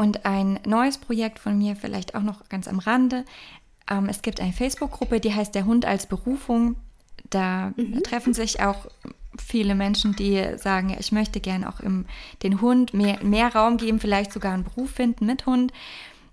Und 0.00 0.24
ein 0.24 0.58
neues 0.64 0.96
Projekt 0.96 1.38
von 1.38 1.58
mir, 1.58 1.76
vielleicht 1.76 2.14
auch 2.14 2.22
noch 2.22 2.48
ganz 2.48 2.68
am 2.68 2.78
Rande. 2.78 3.26
Ähm, 3.86 4.08
es 4.08 4.22
gibt 4.22 4.40
eine 4.40 4.54
Facebook-Gruppe, 4.54 5.20
die 5.20 5.34
heißt 5.34 5.54
Der 5.54 5.66
Hund 5.66 5.84
als 5.84 6.06
Berufung. 6.06 6.76
Da 7.28 7.74
mhm. 7.76 8.02
treffen 8.02 8.32
sich 8.32 8.62
auch 8.62 8.86
viele 9.38 9.74
Menschen, 9.74 10.16
die 10.16 10.56
sagen, 10.56 10.96
ich 10.98 11.12
möchte 11.12 11.40
gerne 11.40 11.68
auch 11.68 11.80
im, 11.80 12.06
den 12.42 12.62
Hund 12.62 12.94
mehr, 12.94 13.22
mehr 13.22 13.54
Raum 13.54 13.76
geben, 13.76 14.00
vielleicht 14.00 14.32
sogar 14.32 14.54
einen 14.54 14.64
Beruf 14.64 14.90
finden 14.90 15.26
mit 15.26 15.44
Hund. 15.44 15.70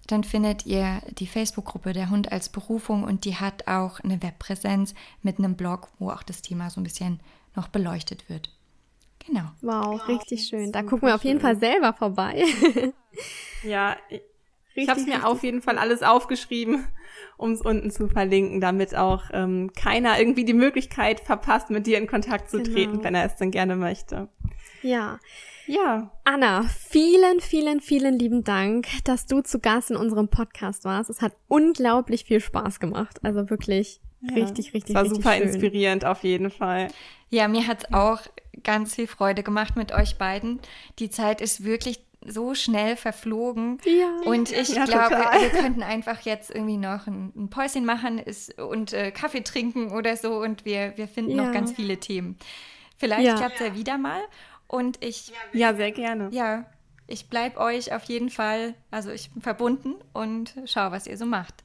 Dann 0.08 0.24
findet 0.24 0.66
ihr 0.66 1.02
die 1.20 1.28
Facebook-Gruppe 1.28 1.92
Der 1.92 2.10
Hund 2.10 2.32
als 2.32 2.48
Berufung 2.48 3.04
und 3.04 3.26
die 3.26 3.36
hat 3.36 3.68
auch 3.68 4.00
eine 4.00 4.24
Webpräsenz 4.24 4.96
mit 5.24 5.40
einem 5.40 5.56
Blog, 5.58 5.90
wo 6.00 6.10
auch 6.10 6.24
das 6.24 6.42
Thema 6.42 6.70
so 6.70 6.80
ein 6.80 6.86
bisschen 6.86 7.20
noch 7.54 7.68
beleuchtet 7.68 8.30
wird. 8.30 8.50
Genau. 9.28 9.52
Wow, 9.62 10.08
richtig 10.08 10.48
schön. 10.48 10.72
Da 10.72 10.84
gucken 10.84 11.08
wir 11.08 11.16
auf 11.16 11.24
jeden 11.24 11.40
Fall 11.40 11.58
selber 11.58 11.94
vorbei. 11.94 12.44
ja, 13.64 13.98
ich, 14.10 14.22
ich 14.76 14.90
habe 14.90 15.00
es 15.00 15.06
mir 15.06 15.28
auf 15.28 15.44
jeden 15.44 15.62
Fall 15.62 15.78
alles 15.78 16.02
aufgeschrieben, 16.02 16.88
um 17.36 17.52
es 17.52 17.62
unten 17.62 17.92
zu 17.92 18.08
verlinken, 18.08 18.62
damit 18.62 18.96
auch 18.96 19.26
ähm, 19.34 19.72
keiner 19.76 20.20
irgendwie 20.20 20.46
die 20.46 20.54
Möglichkeit 20.54 21.20
verpasst, 21.20 21.70
mit 21.70 21.88
dir 21.88 21.98
in 21.98 22.08
Kontakt 22.08 22.50
zu 22.50 22.58
genau. 22.58 22.74
treten, 22.74 23.04
wenn 23.04 23.16
er 23.16 23.26
es 23.26 23.36
denn 23.36 23.52
gerne 23.52 23.76
möchte. 23.76 24.30
Ja. 24.82 25.20
Ja. 25.66 26.12
Anna, 26.24 26.64
vielen, 26.64 27.42
vielen, 27.42 27.82
vielen 27.82 28.18
lieben 28.18 28.46
Dank, 28.46 28.88
dass 29.04 29.26
du 29.26 29.42
zu 29.42 29.60
Gast 29.60 29.92
in 29.92 29.98
unserem 29.98 30.30
Podcast 30.30 30.86
warst. 30.86 31.10
Es 31.10 31.22
hat 31.22 31.34
unglaublich 31.50 32.24
viel 32.24 32.40
Spaß 32.40 32.80
gemacht. 32.80 33.20
Also 33.24 33.50
wirklich 33.50 34.00
ja, 34.22 34.34
richtig, 34.34 34.74
richtig, 34.74 34.90
es 34.92 34.96
war 34.96 35.04
richtig 35.04 35.18
super 35.18 35.36
schön. 35.36 35.48
inspirierend 35.48 36.06
auf 36.06 36.24
jeden 36.24 36.52
Fall. 36.52 36.88
Ja, 37.30 37.50
mir 37.50 37.68
hat's 37.68 37.92
auch 37.92 38.22
ganz 38.64 38.96
viel 38.96 39.08
Freude 39.08 39.44
gemacht 39.44 39.76
mit 39.76 39.92
euch 39.92 40.18
beiden. 40.18 40.60
Die 41.00 41.10
Zeit 41.10 41.42
ist 41.42 41.64
wirklich 41.64 42.00
so 42.26 42.56
schnell 42.56 42.96
verflogen. 42.96 43.80
Ja. 43.86 44.18
Und 44.26 44.52
ich 44.52 44.70
ja, 44.70 44.86
glaube, 44.86 45.16
total. 45.16 45.42
wir 45.42 45.50
könnten 45.50 45.84
einfach 45.84 46.22
jetzt 46.22 46.50
irgendwie 46.50 46.78
noch 46.78 47.08
ein, 47.08 47.32
ein 47.36 47.50
Päuschen 47.50 47.86
machen 47.86 48.18
ist, 48.20 48.60
und 48.60 48.94
äh, 48.94 49.12
Kaffee 49.12 49.42
trinken 49.42 49.92
oder 49.92 50.18
so 50.18 50.42
und 50.42 50.66
wir, 50.66 50.94
wir 50.98 51.08
finden 51.08 51.32
ja. 51.32 51.46
noch 51.46 51.54
ganz 51.54 51.72
viele 51.72 51.98
Themen. 51.98 52.38
Vielleicht 52.98 53.26
ja. 53.26 53.36
klappt 53.36 53.56
es 53.62 53.68
ja 53.68 53.76
wieder 53.76 53.98
mal. 53.98 54.22
Und 54.68 55.04
ich. 55.04 55.32
Ja, 55.54 55.74
sehr 55.74 55.92
gerne. 55.92 56.30
Ja, 56.32 56.66
ich 57.08 57.30
bleibe 57.30 57.60
euch 57.60 57.94
auf 57.94 58.04
jeden 58.04 58.30
Fall, 58.30 58.74
also 58.92 59.12
ich 59.12 59.32
bin 59.32 59.42
verbunden 59.42 59.96
und 60.14 60.54
schau, 60.66 60.92
was 60.92 61.08
ihr 61.08 61.18
so 61.18 61.26
macht. 61.26 61.64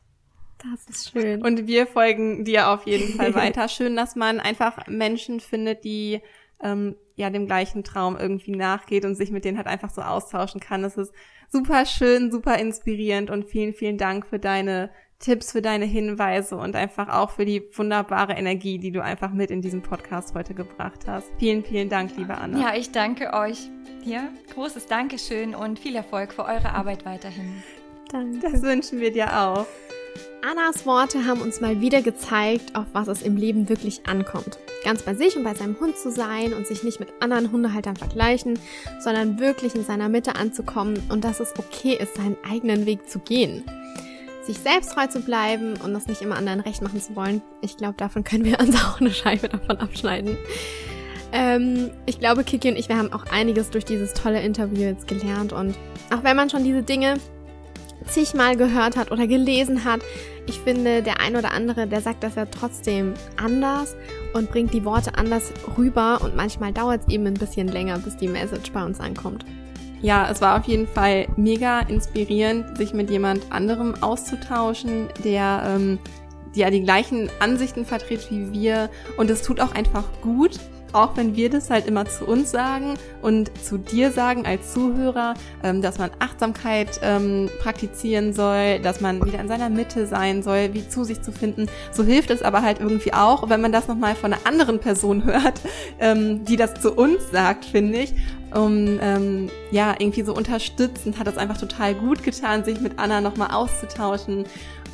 Das 0.70 0.84
ist 0.88 1.10
schön. 1.10 1.44
Und 1.44 1.66
wir 1.66 1.88
folgen 1.88 2.44
dir 2.44 2.68
auf 2.68 2.86
jeden 2.86 3.16
Fall 3.16 3.34
weiter. 3.34 3.66
Schön, 3.68 3.96
dass 3.96 4.14
man 4.14 4.38
einfach 4.38 4.86
Menschen 4.86 5.40
findet, 5.40 5.82
die 5.82 6.20
ähm, 6.62 6.96
ja 7.14 7.30
dem 7.30 7.46
gleichen 7.46 7.84
Traum 7.84 8.16
irgendwie 8.16 8.56
nachgeht 8.56 9.04
und 9.04 9.14
sich 9.14 9.30
mit 9.30 9.44
denen 9.44 9.58
halt 9.58 9.66
einfach 9.66 9.90
so 9.90 10.02
austauschen 10.02 10.60
kann. 10.60 10.82
Das 10.82 10.96
ist 10.96 11.12
super 11.48 11.84
schön, 11.86 12.30
super 12.30 12.58
inspirierend 12.58 13.30
und 13.30 13.44
vielen, 13.44 13.74
vielen 13.74 13.98
Dank 13.98 14.26
für 14.26 14.38
deine 14.38 14.90
Tipps, 15.18 15.52
für 15.52 15.62
deine 15.62 15.84
Hinweise 15.84 16.56
und 16.56 16.74
einfach 16.74 17.08
auch 17.08 17.30
für 17.30 17.44
die 17.44 17.62
wunderbare 17.74 18.32
Energie, 18.32 18.78
die 18.78 18.90
du 18.90 19.02
einfach 19.02 19.32
mit 19.32 19.50
in 19.50 19.62
diesem 19.62 19.80
Podcast 19.80 20.34
heute 20.34 20.52
gebracht 20.52 21.06
hast. 21.06 21.30
Vielen, 21.38 21.64
vielen 21.64 21.88
Dank, 21.88 22.16
liebe 22.16 22.36
Anna. 22.36 22.58
Ja, 22.58 22.74
ich 22.74 22.90
danke 22.90 23.32
euch. 23.32 23.70
Ja, 24.04 24.28
großes 24.52 24.86
Dankeschön 24.86 25.54
und 25.54 25.78
viel 25.78 25.94
Erfolg 25.94 26.32
für 26.32 26.44
eure 26.44 26.70
Arbeit 26.74 27.04
weiterhin. 27.04 27.62
Danke. 28.10 28.40
Das 28.40 28.62
wünschen 28.62 29.00
wir 29.00 29.12
dir 29.12 29.40
auch. 29.40 29.66
Annas 30.42 30.86
Worte 30.86 31.24
haben 31.24 31.40
uns 31.40 31.60
mal 31.60 31.80
wieder 31.80 32.02
gezeigt, 32.02 32.74
auf 32.74 32.86
was 32.92 33.08
es 33.08 33.22
im 33.22 33.36
Leben 33.36 33.68
wirklich 33.68 34.06
ankommt. 34.06 34.58
Ganz 34.84 35.02
bei 35.02 35.14
sich 35.14 35.36
und 35.36 35.44
bei 35.44 35.54
seinem 35.54 35.78
Hund 35.78 35.96
zu 35.96 36.10
sein 36.10 36.52
und 36.52 36.66
sich 36.66 36.82
nicht 36.82 36.98
mit 36.98 37.10
anderen 37.20 37.52
Hundehaltern 37.52 37.96
vergleichen, 37.96 38.58
sondern 39.00 39.38
wirklich 39.38 39.74
in 39.74 39.84
seiner 39.84 40.08
Mitte 40.08 40.34
anzukommen 40.34 41.00
und 41.10 41.24
dass 41.24 41.40
es 41.40 41.54
okay 41.58 41.94
ist, 41.94 42.16
seinen 42.16 42.36
eigenen 42.48 42.86
Weg 42.86 43.08
zu 43.08 43.20
gehen 43.20 43.64
sich 44.44 44.58
selbst 44.58 44.92
treu 44.92 45.06
zu 45.06 45.20
bleiben 45.20 45.74
und 45.84 45.94
das 45.94 46.06
nicht 46.06 46.22
immer 46.22 46.36
anderen 46.36 46.60
recht 46.60 46.82
machen 46.82 47.00
zu 47.00 47.14
wollen. 47.14 47.42
Ich 47.60 47.76
glaube, 47.76 47.94
davon 47.96 48.24
können 48.24 48.44
wir 48.44 48.58
uns 48.60 48.74
auch 48.76 49.00
eine 49.00 49.12
Scheibe 49.12 49.48
davon 49.48 49.78
abschneiden. 49.78 50.36
Ähm, 51.32 51.90
ich 52.06 52.18
glaube, 52.18 52.44
Kiki 52.44 52.68
und 52.68 52.76
ich, 52.76 52.88
wir 52.88 52.98
haben 52.98 53.12
auch 53.12 53.24
einiges 53.30 53.70
durch 53.70 53.84
dieses 53.84 54.12
tolle 54.12 54.42
Interview 54.42 54.80
jetzt 54.82 55.08
gelernt 55.08 55.52
und 55.52 55.76
auch 56.12 56.22
wenn 56.24 56.36
man 56.36 56.50
schon 56.50 56.64
diese 56.64 56.82
Dinge 56.82 57.14
zigmal 58.06 58.56
gehört 58.56 58.96
hat 58.96 59.10
oder 59.10 59.26
gelesen 59.26 59.84
hat, 59.84 60.00
ich 60.46 60.58
finde, 60.58 61.02
der 61.02 61.20
ein 61.20 61.36
oder 61.36 61.52
andere, 61.52 61.86
der 61.86 62.00
sagt 62.00 62.24
das 62.24 62.34
ja 62.34 62.46
trotzdem 62.46 63.14
anders 63.36 63.94
und 64.34 64.50
bringt 64.50 64.74
die 64.74 64.84
Worte 64.84 65.14
anders 65.16 65.52
rüber 65.78 66.20
und 66.22 66.34
manchmal 66.34 66.72
dauert 66.72 67.02
es 67.06 67.14
eben 67.14 67.26
ein 67.26 67.34
bisschen 67.34 67.68
länger, 67.68 67.98
bis 67.98 68.16
die 68.16 68.28
Message 68.28 68.72
bei 68.72 68.84
uns 68.84 69.00
ankommt 69.00 69.44
ja, 70.02 70.28
es 70.30 70.40
war 70.40 70.58
auf 70.58 70.66
jeden 70.66 70.86
Fall 70.86 71.28
mega 71.36 71.80
inspirierend, 71.80 72.76
sich 72.76 72.92
mit 72.92 73.08
jemand 73.08 73.50
anderem 73.50 73.94
auszutauschen, 74.02 75.08
der 75.24 75.62
ähm, 75.64 75.98
ja 76.54 76.70
die 76.70 76.82
gleichen 76.82 77.30
Ansichten 77.38 77.86
vertritt 77.86 78.30
wie 78.30 78.52
wir. 78.52 78.90
Und 79.16 79.30
es 79.30 79.42
tut 79.42 79.60
auch 79.60 79.74
einfach 79.74 80.04
gut, 80.20 80.58
auch 80.92 81.16
wenn 81.16 81.36
wir 81.36 81.50
das 81.50 81.70
halt 81.70 81.86
immer 81.86 82.04
zu 82.06 82.26
uns 82.26 82.50
sagen 82.50 82.94
und 83.20 83.50
zu 83.62 83.78
dir 83.78 84.10
sagen 84.10 84.46
als 84.46 84.72
Zuhörer, 84.72 85.34
ähm, 85.62 85.82
dass 85.82 85.98
man 85.98 86.10
Achtsamkeit 86.18 87.00
ähm, 87.02 87.50
praktizieren 87.60 88.32
soll, 88.32 88.78
dass 88.80 89.00
man 89.00 89.24
wieder 89.24 89.40
in 89.40 89.48
seiner 89.48 89.70
Mitte 89.70 90.06
sein 90.06 90.42
soll, 90.42 90.74
wie 90.74 90.88
zu 90.88 91.04
sich 91.04 91.22
zu 91.22 91.32
finden. 91.32 91.66
So 91.92 92.04
hilft 92.04 92.30
es 92.30 92.42
aber 92.42 92.62
halt 92.62 92.80
irgendwie 92.80 93.12
auch, 93.12 93.48
wenn 93.48 93.60
man 93.60 93.72
das 93.72 93.88
nochmal 93.88 94.14
von 94.14 94.32
einer 94.32 94.46
anderen 94.46 94.78
Person 94.78 95.24
hört, 95.26 95.60
ähm, 95.98 96.44
die 96.44 96.56
das 96.56 96.74
zu 96.74 96.92
uns 96.92 97.30
sagt, 97.30 97.64
finde 97.64 97.98
ich. 97.98 98.14
Um 98.54 98.98
ähm, 99.00 99.50
ja, 99.70 99.94
irgendwie 99.98 100.22
so 100.22 100.34
unterstützend 100.34 101.18
hat 101.18 101.26
es 101.26 101.38
einfach 101.38 101.58
total 101.58 101.94
gut 101.94 102.22
getan, 102.22 102.64
sich 102.64 102.80
mit 102.80 102.98
Anna 102.98 103.20
nochmal 103.20 103.50
auszutauschen. 103.52 104.44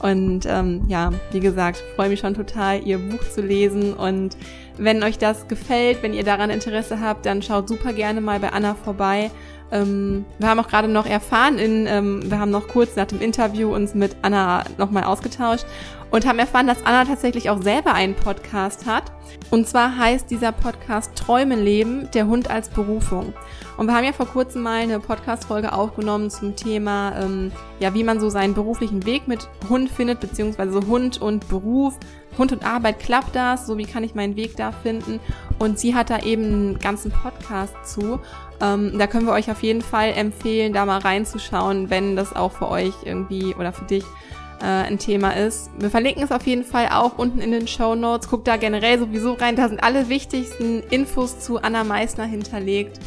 Und 0.01 0.47
ähm, 0.47 0.85
ja, 0.87 1.11
wie 1.33 1.41
gesagt, 1.41 1.83
freue 1.97 2.09
mich 2.09 2.21
schon 2.21 2.35
total, 2.35 2.87
ihr 2.87 2.99
Buch 2.99 3.23
zu 3.35 3.43
lesen 3.43 3.95
und 3.95 4.37
wenn 4.79 5.03
euch 5.03 5.19
das 5.19 5.49
gefällt, 5.49 6.03
wenn 6.03 6.15
ihr 6.15 6.23
daran 6.23 6.51
Interesse 6.51 7.01
habt, 7.01 7.27
dann 7.27 7.43
schaut 7.43 7.69
super 7.69 7.93
gerne 7.93 8.21
mal 8.21 8.39
bei 8.39 8.51
Anna 8.51 8.75
vorbei. 8.77 9.31
Ähm, 9.71 10.25
wir 10.39 10.49
haben 10.49 10.61
auch 10.61 10.69
gerade 10.69 10.89
noch 10.89 11.07
erfahren, 11.07 11.59
in, 11.59 11.87
ähm, 11.87 12.31
wir 12.31 12.39
haben 12.39 12.51
noch 12.51 12.69
kurz 12.69 12.97
nach 12.97 13.07
dem 13.07 13.21
Interview 13.21 13.75
uns 13.75 13.95
mit 13.95 14.17
Anna 14.23 14.65
nochmal 14.79 15.05
ausgetauscht 15.05 15.67
und 16.11 16.27
haben 16.27 16.39
erfahren, 16.39 16.67
dass 16.67 16.85
Anna 16.87 17.05
tatsächlich 17.05 17.51
auch 17.51 17.63
selber 17.63 17.93
einen 17.93 18.15
Podcast 18.15 18.87
hat. 18.87 19.05
Und 19.51 19.69
zwar 19.69 19.97
heißt 19.97 20.31
dieser 20.31 20.53
Podcast 20.53 21.15
Träumen 21.17 21.63
leben, 21.63 22.11
der 22.13 22.27
Hund 22.27 22.51
als 22.51 22.71
Berufung. 22.71 23.35
Und 23.77 23.87
wir 23.87 23.95
haben 23.95 24.05
ja 24.05 24.13
vor 24.13 24.27
kurzem 24.27 24.63
mal 24.63 24.83
eine 24.83 25.01
Podcast-Folge 25.01 25.73
aufgenommen 25.73 26.31
zum 26.31 26.57
Thema, 26.57 27.15
ähm, 27.21 27.53
ja, 27.79 27.95
wie 27.95 28.05
man 28.05 28.21
so 28.21 28.29
seinen 28.31 28.55
beruflichen 28.55 29.07
Weg 29.07 29.29
mit 29.29 29.49
Hund 29.69 29.91
findet, 29.91 30.21
beziehungsweise 30.21 30.81
Hund 30.87 31.21
und 31.21 31.49
Beruf, 31.49 31.95
Hund 32.37 32.53
und 32.53 32.65
Arbeit, 32.65 32.99
klappt 32.99 33.37
das? 33.37 33.67
So, 33.67 33.79
wie 33.79 33.85
kann 33.85 34.05
ich 34.05 34.15
meinen 34.15 34.37
Weg 34.37 34.57
da 34.57 34.73
finden? 34.73 35.21
Und 35.59 35.79
sie 35.79 35.95
hat 35.95 36.11
da 36.11 36.21
eben 36.21 36.45
einen 36.45 36.79
ganzen 36.79 37.11
Podcast 37.11 37.75
zu. 37.85 38.21
Ähm, 38.61 38.99
da 38.99 39.07
können 39.07 39.27
wir 39.27 39.33
euch 39.33 39.51
auf 39.51 39.63
jeden 39.63 39.83
Fall 39.83 40.13
empfehlen, 40.17 40.73
da 40.73 40.85
mal 40.85 40.99
reinzuschauen, 40.99 41.91
wenn 41.91 42.17
das 42.17 42.35
auch 42.35 42.53
für 42.53 42.69
euch 42.69 42.93
irgendwie 43.05 43.55
oder 43.55 43.73
für 43.73 43.85
dich 43.85 44.05
äh, 44.61 44.65
ein 44.65 44.99
Thema 44.99 45.37
ist. 45.37 45.71
Wir 45.79 45.91
verlinken 45.91 46.23
es 46.23 46.33
auf 46.33 46.47
jeden 46.47 46.65
Fall 46.65 46.89
auch 46.91 47.19
unten 47.19 47.41
in 47.41 47.53
den 47.53 47.69
Show 47.69 47.95
Notes. 47.95 48.29
Guckt 48.29 48.49
da 48.49 48.57
generell 48.57 48.99
sowieso 48.99 49.35
rein. 49.35 49.57
Da 49.57 49.69
sind 49.69 49.83
alle 49.83 50.09
wichtigsten 50.09 50.83
Infos 50.91 51.39
zu 51.41 51.63
Anna 51.63 51.85
Meissner 51.85 52.25
hinterlegt. 52.25 52.99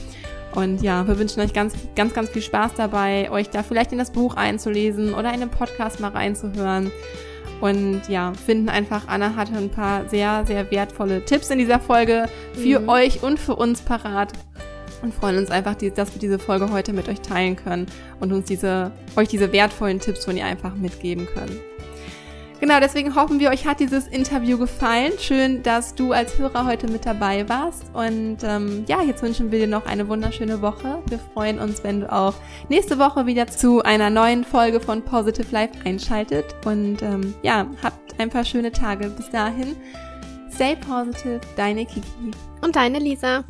Und 0.54 0.82
ja, 0.82 1.08
wir 1.08 1.18
wünschen 1.18 1.42
euch 1.42 1.54
ganz, 1.54 1.74
ganz, 1.96 2.14
ganz 2.14 2.30
viel 2.30 2.42
Spaß 2.42 2.74
dabei, 2.76 3.32
euch 3.32 3.50
da 3.50 3.64
vielleicht 3.64 3.94
in 3.94 3.98
das 3.98 4.12
Buch 4.12 4.36
einzulesen 4.36 5.14
oder 5.14 5.34
in 5.34 5.40
den 5.40 5.50
Podcast 5.50 6.00
mal 6.00 6.12
reinzuhören. 6.12 6.92
Und 7.62 8.02
ja, 8.10 8.34
finden 8.34 8.70
einfach, 8.70 9.08
Anna 9.08 9.36
hatte 9.36 9.56
ein 9.56 9.70
paar 9.70 10.10
sehr, 10.10 10.46
sehr 10.46 10.70
wertvolle 10.72 11.24
Tipps 11.24 11.50
in 11.52 11.60
dieser 11.60 11.80
Folge 11.80 12.28
für 12.54 12.80
mhm. 12.82 12.90
euch 12.90 13.24
und 13.24 13.40
für 13.40 13.56
uns 13.56 13.82
parat. 13.82 14.34
Und 15.02 15.14
freuen 15.14 15.38
uns 15.38 15.52
einfach, 15.52 15.76
dass 15.76 16.14
wir 16.14 16.20
diese 16.20 16.40
Folge 16.40 16.72
heute 16.72 16.94
mit 16.94 17.10
euch 17.10 17.22
teilen 17.22 17.56
können 17.56 17.88
und 18.20 18.32
uns 18.32 18.46
diese, 18.46 18.92
euch 19.16 19.28
diese 19.28 19.52
wertvollen 19.52 20.00
Tipps 20.00 20.26
von 20.26 20.38
ihr 20.38 20.46
einfach 20.46 20.76
mitgeben 20.76 21.28
können. 21.28 21.60
Genau, 22.62 22.80
deswegen 22.80 23.16
hoffen 23.16 23.40
wir, 23.40 23.50
euch 23.50 23.66
hat 23.66 23.80
dieses 23.80 24.08
Interview 24.08 24.60
gefallen. 24.60 25.14
Schön, 25.20 25.64
dass 25.64 25.96
du 25.96 26.12
als 26.12 26.38
Hörer 26.38 26.68
heute 26.68 26.88
mit 26.88 27.08
dabei 27.08 27.50
warst. 27.50 27.86
Und 27.92 28.38
ähm, 28.44 28.86
ja, 28.88 29.02
jetzt 29.02 29.24
wünschen 29.24 29.52
wir 29.52 29.58
dir 29.58 29.68
noch 29.68 29.88
eine 29.88 30.08
wunderschöne 30.08 30.62
Woche. 30.62 31.02
Wir 31.10 31.18
freuen 31.34 31.58
uns, 31.58 31.84
wenn 31.84 32.02
du 32.02 32.14
auch 32.14 32.36
nächste 32.70 33.00
Woche 33.00 33.26
wieder 33.26 33.48
zu 33.48 33.82
einer 33.82 34.12
neuen 34.12 34.44
Folge 34.44 34.80
von 34.80 35.02
Positive 35.02 35.48
Life 35.52 35.74
einschaltet. 35.86 36.56
Und 36.64 37.02
ähm, 37.02 37.34
ja, 37.42 37.66
habt 37.82 38.20
ein 38.20 38.30
paar 38.30 38.46
schöne 38.46 38.72
Tage. 38.72 39.10
Bis 39.10 39.32
dahin, 39.32 39.76
stay 40.54 40.76
positive, 40.76 41.42
deine 41.56 41.88
Kiki. 41.88 42.04
Und 42.62 42.76
deine 42.76 43.00
Lisa. 43.00 43.44